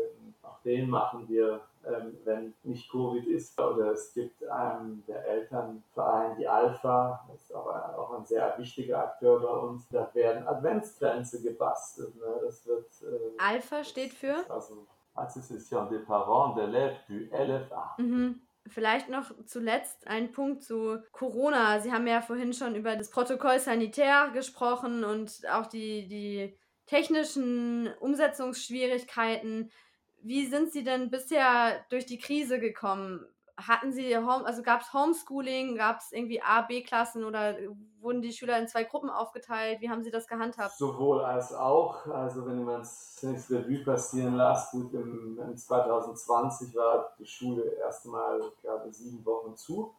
[0.44, 3.60] Auch den machen wir, ähm, wenn nicht Covid ist.
[3.60, 8.57] Oder es gibt einen der Elternverein, die Alpha, das ist auch ein, auch ein sehr
[8.57, 9.88] wichtiger Akteur bei uns.
[9.90, 12.15] Da werden Adventsgrenze gebastelt.
[12.15, 12.40] Ne?
[12.44, 14.36] Das wird, äh, Alpha steht für?
[14.49, 17.95] Also Association des Parents d'élèves du LFA.
[17.98, 18.40] Mhm.
[18.69, 21.80] Vielleicht noch zuletzt ein Punkt zu Corona.
[21.80, 27.94] Sie haben ja vorhin schon über das Protokoll sanitär gesprochen und auch die, die technischen
[27.99, 29.72] Umsetzungsschwierigkeiten.
[30.22, 33.26] Wie sind Sie denn bisher durch die Krise gekommen?
[33.58, 37.58] Hatten Sie Home, also gab es Homeschooling, gab es irgendwie A, B-Klassen oder
[38.00, 39.82] wurden die Schüler in zwei Gruppen aufgeteilt?
[39.82, 40.78] Wie haben Sie das gehandhabt?
[40.78, 42.06] Sowohl als auch.
[42.06, 47.64] Also wenn man es ins Revue passieren lässt, gut, im, im 2020 war die Schule
[47.64, 49.92] erstmal, glaube sieben Wochen zu.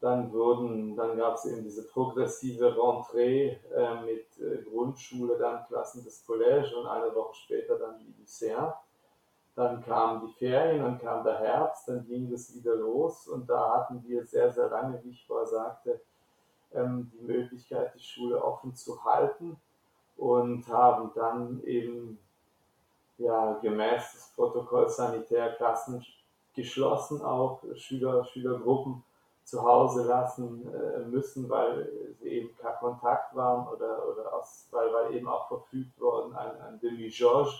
[0.00, 6.02] Dann wurden, dann gab es eben diese progressive Rentrée äh, mit äh, Grundschule, dann Klassen
[6.02, 8.72] des Collège und eine Woche später dann die Lycéen.
[9.60, 13.74] Dann kamen die Ferien, dann kam der Herbst, dann ging es wieder los und da
[13.74, 16.00] hatten wir sehr, sehr lange, wie ich vorher sagte,
[16.72, 19.60] ähm, die Möglichkeit, die Schule offen zu halten
[20.16, 22.18] und haben dann eben
[23.18, 26.06] ja, gemäß des Protokolls Sanitärklassen
[26.54, 29.04] geschlossen auch Schüler, Schülergruppen
[29.44, 31.86] zu Hause lassen äh, müssen, weil
[32.18, 36.58] sie eben kein Kontakt waren oder, oder aus, weil, weil eben auch verfügt worden ein,
[36.62, 37.52] ein Demi-Georges.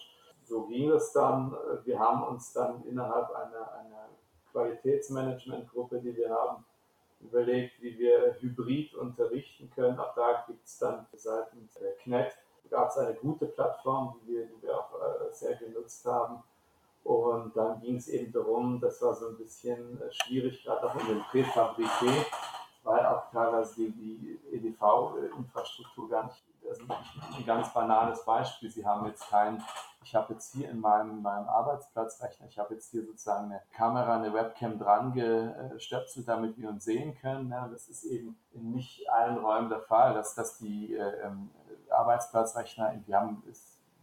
[0.50, 1.56] So ging es dann.
[1.84, 4.08] Wir haben uns dann innerhalb einer, einer
[4.50, 6.64] Qualitätsmanagementgruppe, die wir haben,
[7.20, 9.96] überlegt, wie wir hybrid unterrichten können.
[10.00, 12.36] Auch da gibt es dann seitens der KNET
[12.68, 16.42] gab es eine gute Plattform, die wir, die wir auch äh, sehr genutzt haben.
[17.04, 20.94] Und dann ging es eben darum, das war so ein bisschen äh, schwierig, gerade auch
[20.96, 22.26] in den Präfabriqué,
[22.82, 26.84] weil auch teilweise die, die EDV-Infrastruktur gar nicht, also
[27.36, 28.70] ein ganz banales Beispiel.
[28.70, 29.62] Sie haben jetzt kein,
[30.02, 34.16] ich habe jetzt hier in meinem, meinem Arbeitsplatzrechner, ich habe jetzt hier sozusagen eine Kamera,
[34.16, 37.50] eine Webcam dran gestöpselt, damit wir uns sehen können.
[37.50, 41.50] Ja, das ist eben in nicht allen Räumen der Fall, dass, dass die äh, ähm,
[41.90, 43.42] Arbeitsplatzrechner, wir haben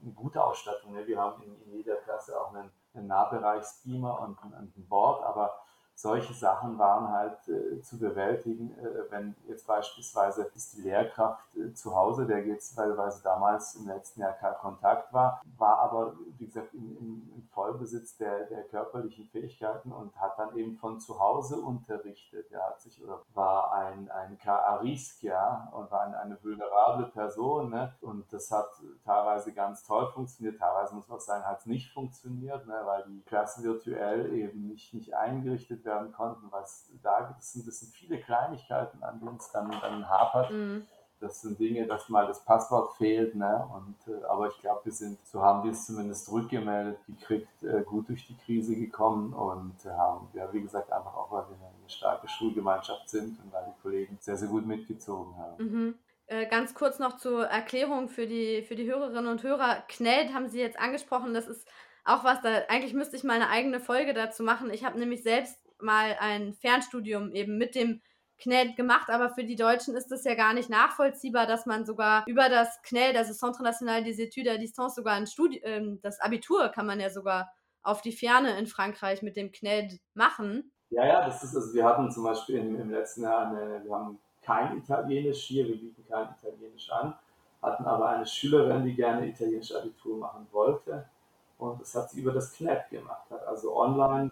[0.04, 0.94] eine gute Ausstattung.
[0.94, 1.08] Ne?
[1.08, 5.58] Wir haben in, in, jeder Klasse auch einen, einen Nahbereichsbeamer und, und ein Board, aber
[5.98, 11.74] solche Sachen waren halt äh, zu bewältigen, äh, wenn jetzt beispielsweise ist die Lehrkraft äh,
[11.74, 16.46] zu Hause, der jetzt, sie damals im letzten Jahr kein Kontakt war, war aber, wie
[16.46, 21.20] gesagt, im, im, im Vollbesitz der, der, körperlichen Fähigkeiten und hat dann eben von zu
[21.20, 22.52] Hause unterrichtet.
[22.52, 27.72] Er hat sich oder war ein, ein K-Arisk, ja, und war eine, eine vulnerable Person,
[27.72, 27.96] ne?
[28.02, 28.70] Und das hat
[29.04, 32.82] teilweise ganz toll funktioniert, teilweise muss man sagen, hat es nicht funktioniert, ne?
[32.86, 37.44] weil die Klassen virtuell eben nicht, nicht eingerichtet werden konnten, was da gibt.
[37.44, 40.52] Sind, das sind viele Kleinigkeiten, an denen es dann, dann hapert.
[40.52, 40.86] Mhm.
[41.20, 43.68] Das sind Dinge, dass mal das Passwort fehlt, ne?
[43.74, 47.82] Und, äh, aber ich glaube, wir sind, so haben wir es zumindest rückgemeldet, gekriegt, äh,
[47.82, 51.90] gut durch die Krise gekommen und haben, ja, wie gesagt, einfach auch, weil wir eine
[51.90, 55.64] starke Schulgemeinschaft sind und weil die Kollegen sehr, sehr gut mitgezogen haben.
[55.64, 55.96] Mhm.
[56.28, 59.84] Äh, ganz kurz noch zur Erklärung für die, für die Hörerinnen und Hörer.
[59.88, 61.68] Knellt haben Sie jetzt angesprochen, das ist
[62.04, 64.70] auch was, da eigentlich müsste ich mal eine eigene Folge dazu machen.
[64.70, 68.02] Ich habe nämlich selbst mal ein Fernstudium eben mit dem
[68.38, 72.24] KNED gemacht, aber für die Deutschen ist es ja gar nicht nachvollziehbar, dass man sogar
[72.28, 76.20] über das KNED, also Centre National des Études à Distance, sogar ein Studium, äh, das
[76.20, 77.52] Abitur kann man ja sogar
[77.82, 80.72] auf die Ferne in Frankreich mit dem KNED machen.
[80.90, 83.94] Ja, ja, das ist, also wir hatten zum Beispiel im, im letzten Jahr, eine, wir
[83.94, 87.16] haben kein Italienisch hier, wir bieten kein Italienisch an,
[87.62, 91.10] hatten aber eine Schülerin, die gerne Italienisch Abitur machen wollte
[91.58, 94.32] und das hat sie über das KNED gemacht, hat also online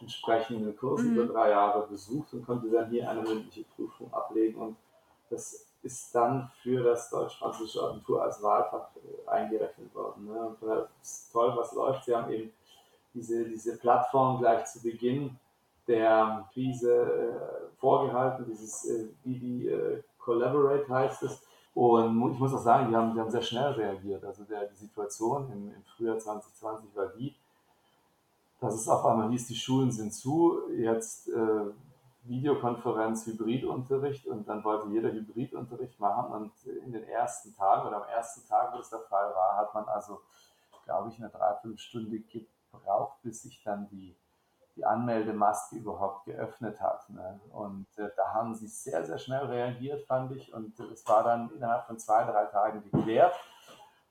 [0.00, 1.16] entsprechende Kurse mhm.
[1.16, 4.60] über drei Jahre besucht und konnte dann hier eine mündliche Prüfung ablegen.
[4.60, 4.76] Und
[5.30, 8.88] das ist dann für das deutsch-französische Abitur als Wahlfach
[9.26, 10.26] eingerechnet worden.
[10.26, 10.38] Ne?
[10.38, 12.04] Und das ist toll, was läuft.
[12.04, 12.52] Sie haben eben
[13.14, 15.38] diese, diese Plattform gleich zu Beginn
[15.86, 21.42] der Krise äh, vorgehalten, dieses äh, BB äh, Collaborate heißt es.
[21.74, 24.24] Und ich muss auch sagen, die haben, die haben sehr schnell reagiert.
[24.24, 27.34] Also der, die Situation im, im Frühjahr 2020 war die,
[28.60, 31.70] dass es auf einmal hieß, die Schulen sind zu, jetzt äh,
[32.24, 36.52] Videokonferenz, Hybridunterricht und dann wollte jeder Hybridunterricht machen und
[36.84, 39.84] in den ersten Tagen oder am ersten Tag, wo es der Fall war, hat man
[39.86, 40.20] also,
[40.84, 44.16] glaube ich, eine Dreiviertelstunde gebraucht, bis sich dann die,
[44.76, 47.08] die Anmeldemaske überhaupt geöffnet hat.
[47.10, 47.40] Ne?
[47.52, 51.50] Und äh, da haben sie sehr, sehr schnell reagiert, fand ich und es war dann
[51.52, 53.34] innerhalb von zwei, drei Tagen geklärt,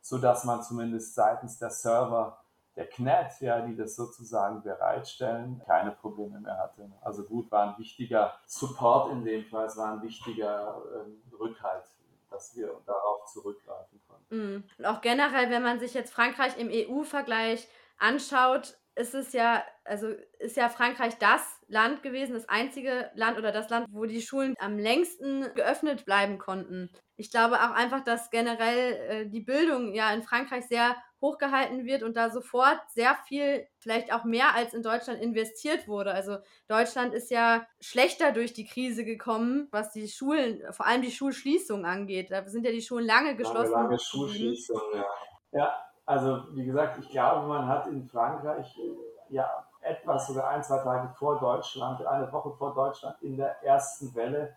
[0.02, 2.40] sodass man zumindest seitens der Server
[2.78, 6.90] der KNET, ja, die das sozusagen bereitstellen, keine Probleme mehr hatte.
[7.02, 11.86] Also gut, war ein wichtiger Support in dem Fall, es war ein wichtiger ähm, Rückhalt,
[12.30, 14.38] dass wir darauf zurückgreifen konnten.
[14.38, 14.64] Mhm.
[14.78, 17.68] Und auch generell, wenn man sich jetzt Frankreich im EU-Vergleich
[17.98, 23.52] anschaut, ist es ja, also ist ja Frankreich das Land gewesen, das einzige Land oder
[23.52, 26.90] das Land, wo die Schulen am längsten geöffnet bleiben konnten.
[27.18, 32.04] Ich glaube auch einfach, dass generell äh, die Bildung ja in Frankreich sehr hochgehalten wird
[32.04, 36.14] und da sofort sehr viel, vielleicht auch mehr als in Deutschland investiert wurde.
[36.14, 36.38] Also
[36.68, 41.86] Deutschland ist ja schlechter durch die Krise gekommen, was die Schulen, vor allem die Schulschließung
[41.86, 42.32] angeht.
[42.32, 43.72] Da sind ja die Schulen lange geschlossen.
[43.72, 45.06] Lange, lange Schulschließung, ja.
[45.52, 45.76] Ja,
[46.06, 50.80] also wie gesagt, ich glaube, man hat in Frankreich äh, ja etwas, sogar ein, zwei
[50.80, 54.56] Tage vor Deutschland, eine Woche vor Deutschland in der ersten Welle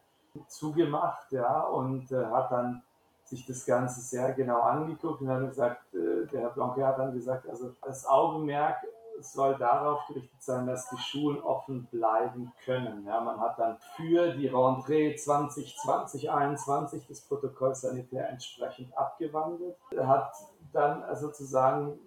[0.49, 2.83] zugemacht, ja, und äh, hat dann
[3.25, 7.13] sich das Ganze sehr genau angeguckt und hat gesagt, äh, der Herr Blanquet hat dann
[7.13, 8.77] gesagt, also das Augenmerk
[9.21, 13.05] soll darauf gerichtet sein, dass die Schulen offen bleiben können.
[13.07, 20.33] Ja, man hat dann für die Rentrée 2020-21 das Protokoll sanitär entsprechend abgewandelt, hat
[20.73, 21.99] dann sozusagen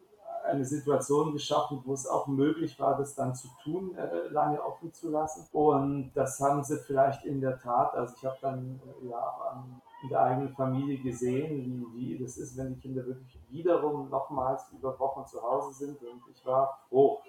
[0.44, 4.94] eine Situation geschaffen, wo es auch möglich war, das dann zu tun, äh, lange offen
[4.94, 5.48] zu lassen.
[5.52, 9.64] Und das haben sie vielleicht in der Tat, also ich habe dann äh, ja
[10.03, 11.64] in der eigenen Familie gesehen,
[11.95, 16.02] wie, wie das ist, wenn die Kinder wirklich wiederum nochmals über Wochen zu Hause sind.
[16.02, 17.22] Und ich war froh,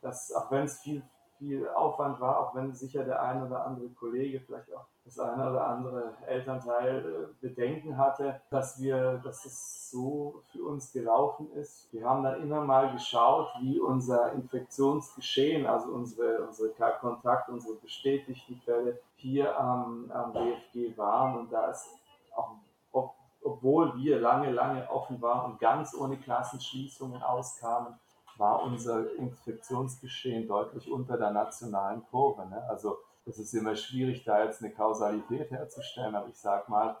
[0.00, 1.02] dass auch wenn es viel,
[1.38, 5.50] viel Aufwand war, auch wenn sicher der ein oder andere Kollege, vielleicht auch das eine
[5.50, 11.92] oder andere Elternteil äh, Bedenken hatte, dass wir, dass es so für uns gelaufen ist.
[11.92, 16.70] Wir haben dann immer mal geschaut, wie unser Infektionsgeschehen, also unsere, unsere
[17.00, 21.36] Kontakt, unsere bestätigten Fälle hier am, am BFG waren.
[21.36, 21.88] Und da ist
[22.34, 22.52] auch,
[22.92, 27.98] ob, obwohl wir lange, lange offen waren und ganz ohne Klassenschließungen auskamen,
[28.38, 32.46] war unser Infektionsgeschehen deutlich unter der nationalen Kurve.
[32.48, 32.64] Ne?
[32.68, 32.96] Also
[33.26, 36.96] es ist immer schwierig, da jetzt eine Kausalität herzustellen, aber ich sage mal,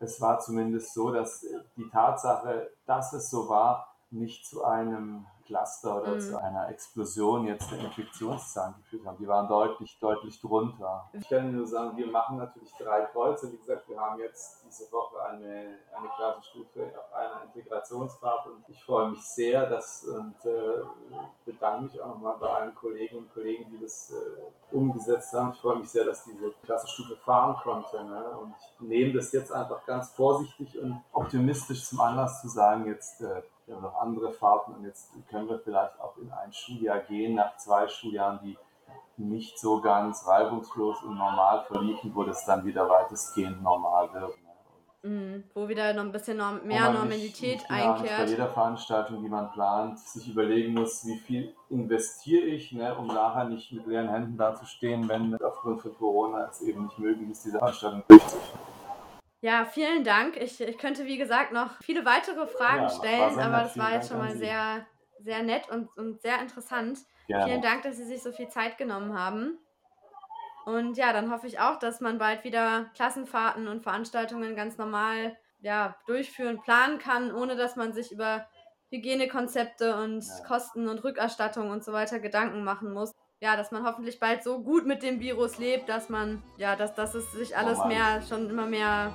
[0.00, 1.44] es war zumindest so, dass
[1.76, 6.20] die Tatsache, dass es so war, nicht zu einem Cluster oder mhm.
[6.20, 9.16] zu einer Explosion jetzt der Infektionszahlen geführt haben.
[9.18, 11.08] Die waren deutlich, deutlich drunter.
[11.14, 13.50] Ich kann nur sagen, wir machen natürlich drei Kreuze.
[13.50, 18.84] Wie gesagt, wir haben jetzt diese Woche eine, eine Klassenstufe auf einer Integrationsfahrt und ich
[18.84, 20.84] freue mich sehr dass, und äh,
[21.46, 25.52] bedanke mich auch nochmal bei allen Kolleginnen und Kollegen, die das äh, umgesetzt haben.
[25.52, 28.04] Ich freue mich sehr, dass diese Klassenstufe fahren konnte.
[28.04, 28.38] Ne?
[28.38, 33.22] Und ich nehme das jetzt einfach ganz vorsichtig und optimistisch zum Anlass zu sagen, jetzt
[33.22, 37.00] äh, wir haben noch andere Fahrten und jetzt können wir vielleicht auch in ein Schuljahr
[37.00, 38.56] gehen, nach zwei Schuljahren, die
[39.18, 44.38] nicht so ganz reibungslos und normal verliefen, wo das dann wieder weitestgehend normal wird.
[44.42, 44.48] Ne?
[45.10, 48.18] Mhm, wo wieder noch ein bisschen norm mehr Normalität nicht, nicht einkehrt.
[48.18, 53.06] Bei jeder Veranstaltung, die man plant, sich überlegen muss, wie viel investiere ich, ne, um
[53.06, 57.44] nachher nicht mit leeren Händen dazustehen, wenn aufgrund von Corona es eben nicht möglich ist,
[57.44, 58.67] diese Veranstaltung durchzuführen.
[59.40, 60.36] Ja, vielen Dank.
[60.36, 64.08] Ich, ich könnte, wie gesagt, noch viele weitere Fragen ja, stellen, aber das war jetzt
[64.08, 64.86] schon mal sehr,
[65.20, 66.98] sehr nett und, und sehr interessant.
[67.28, 67.44] Gerne.
[67.44, 69.58] Vielen Dank, dass Sie sich so viel Zeit genommen haben.
[70.66, 75.36] Und ja, dann hoffe ich auch, dass man bald wieder Klassenfahrten und Veranstaltungen ganz normal
[75.60, 78.46] ja, durchführen, planen kann, ohne dass man sich über
[78.90, 80.44] Hygienekonzepte und ja.
[80.46, 83.12] Kosten und Rückerstattung und so weiter Gedanken machen muss.
[83.40, 86.94] Ja, dass man hoffentlich bald so gut mit dem Virus lebt, dass man, ja, dass,
[86.94, 89.14] dass es sich alles mehr, schon immer mehr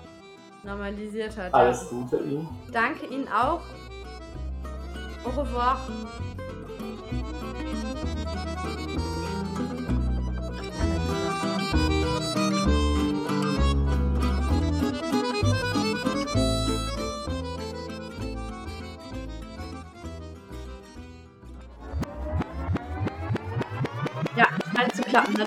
[0.64, 1.54] normalisiert hat.
[1.54, 1.98] Alles ja.
[1.98, 2.48] Gute Ihnen.
[2.72, 3.62] Danke Ihnen auch.
[5.26, 5.78] Au revoir.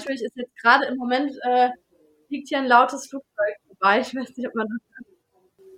[0.07, 1.71] Natürlich ist jetzt gerade im Moment äh,
[2.29, 4.01] liegt hier ein lautes Flugzeug vorbei.
[4.01, 4.87] Ich weiß nicht, ob man das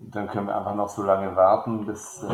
[0.01, 2.29] dann können wir einfach noch so lange warten, bis äh,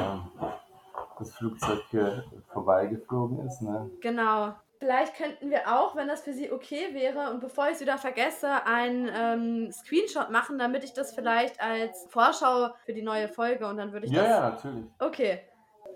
[1.18, 3.62] das Flugzeug hier vorbeigeflogen ist.
[3.62, 3.90] Ne?
[4.00, 4.54] Genau.
[4.78, 7.96] Vielleicht könnten wir auch, wenn das für Sie okay wäre, und bevor ich es wieder
[7.96, 13.66] vergesse, einen ähm, Screenshot machen, damit ich das vielleicht als Vorschau für die neue Folge
[13.66, 14.30] und dann würde ich ja, das.
[14.30, 14.84] Ja, natürlich.
[14.98, 15.40] Okay.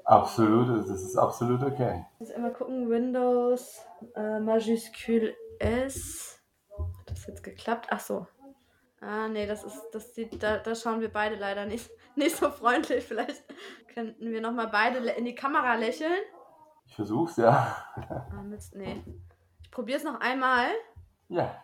[0.05, 2.07] Absolut, das ist absolut okay.
[2.19, 3.85] Muss einmal gucken, Windows
[4.17, 6.41] äh, Majuscule S.
[6.99, 7.89] Hat das jetzt geklappt?
[7.91, 8.27] Ach so,
[9.01, 12.51] Ah, nee, das ist, das sieht, da, da schauen wir beide leider nicht, nicht so
[12.51, 13.05] freundlich.
[13.05, 13.45] Vielleicht
[13.95, 16.21] könnten wir nochmal beide in die Kamera lächeln.
[16.87, 17.77] Ich versuch's, ja.
[18.11, 19.03] Ah, Mist, nee.
[19.63, 20.67] Ich probier's noch einmal.
[21.29, 21.63] Ja.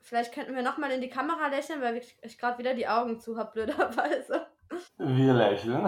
[0.00, 3.36] Vielleicht könnten wir nochmal in die Kamera lächeln, weil ich gerade wieder die Augen zu
[3.36, 4.46] habe, blöderweise.
[4.98, 5.84] Wir lächeln.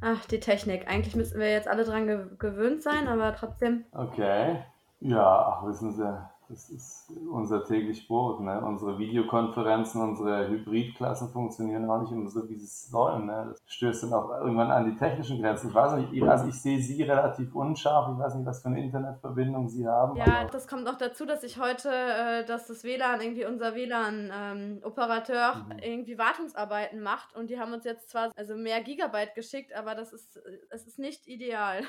[0.00, 0.88] Ach, die Technik.
[0.88, 3.84] Eigentlich müssten wir jetzt alle dran gewöhnt sein, aber trotzdem.
[3.92, 4.64] Okay.
[5.00, 6.18] Ja, ach, wissen Sie,
[6.48, 8.40] das ist unser täglich Brot.
[8.40, 8.60] Ne?
[8.64, 13.26] Unsere Videokonferenzen, unsere Hybridklassen funktionieren auch nicht immer so, wie sie sollen.
[13.26, 13.48] Ne?
[13.50, 15.68] Das stößt dann auch irgendwann an die technischen Grenzen.
[15.68, 18.10] Ich weiß nicht, also ich sehe Sie relativ unscharf.
[18.12, 20.16] Ich weiß nicht, was für eine Internetverbindung Sie haben.
[20.16, 25.52] Ja, das kommt noch dazu, dass ich heute, äh, dass das WLAN, irgendwie unser WLAN-Operateur
[25.54, 25.78] ähm, mhm.
[25.82, 30.14] irgendwie Wartungsarbeiten macht und die haben uns jetzt zwar also mehr Gigabyte geschickt, aber das
[30.14, 31.82] ist, es ist nicht ideal.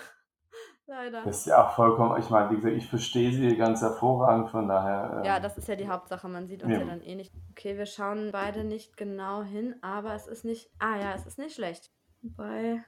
[0.90, 1.24] Leider.
[1.24, 4.68] Das ist ja auch vollkommen, ich meine, wie gesagt, ich verstehe sie ganz hervorragend, von
[4.68, 5.18] daher.
[5.18, 6.80] Ähm, ja, das ist ja die Hauptsache, man sieht uns ja.
[6.80, 6.86] ja.
[6.86, 7.32] dann eh nicht.
[7.52, 11.38] Okay, wir schauen beide nicht genau hin, aber es ist nicht, ah ja, es ist
[11.38, 11.92] nicht schlecht.
[12.24, 12.84] Wobei,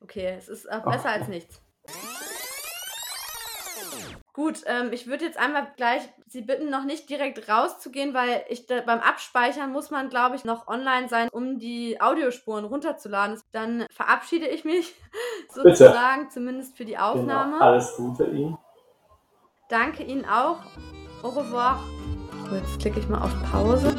[0.00, 1.18] okay, es ist auch besser okay.
[1.18, 1.60] als nichts.
[4.34, 8.66] Gut, ähm, ich würde jetzt einmal gleich Sie bitten, noch nicht direkt rauszugehen, weil ich
[8.66, 13.40] da, beim Abspeichern muss man, glaube ich, noch online sein, um die Audiospuren runterzuladen.
[13.52, 14.92] Dann verabschiede ich mich
[15.54, 16.34] sozusagen, Bitte.
[16.34, 17.12] zumindest für die genau.
[17.12, 17.52] Aufnahme.
[17.52, 17.64] Genau.
[17.64, 18.58] Alles Gute Ihnen.
[19.68, 20.58] Danke Ihnen auch.
[21.22, 21.78] Au revoir.
[22.50, 23.94] So, jetzt klicke ich mal auf Pause.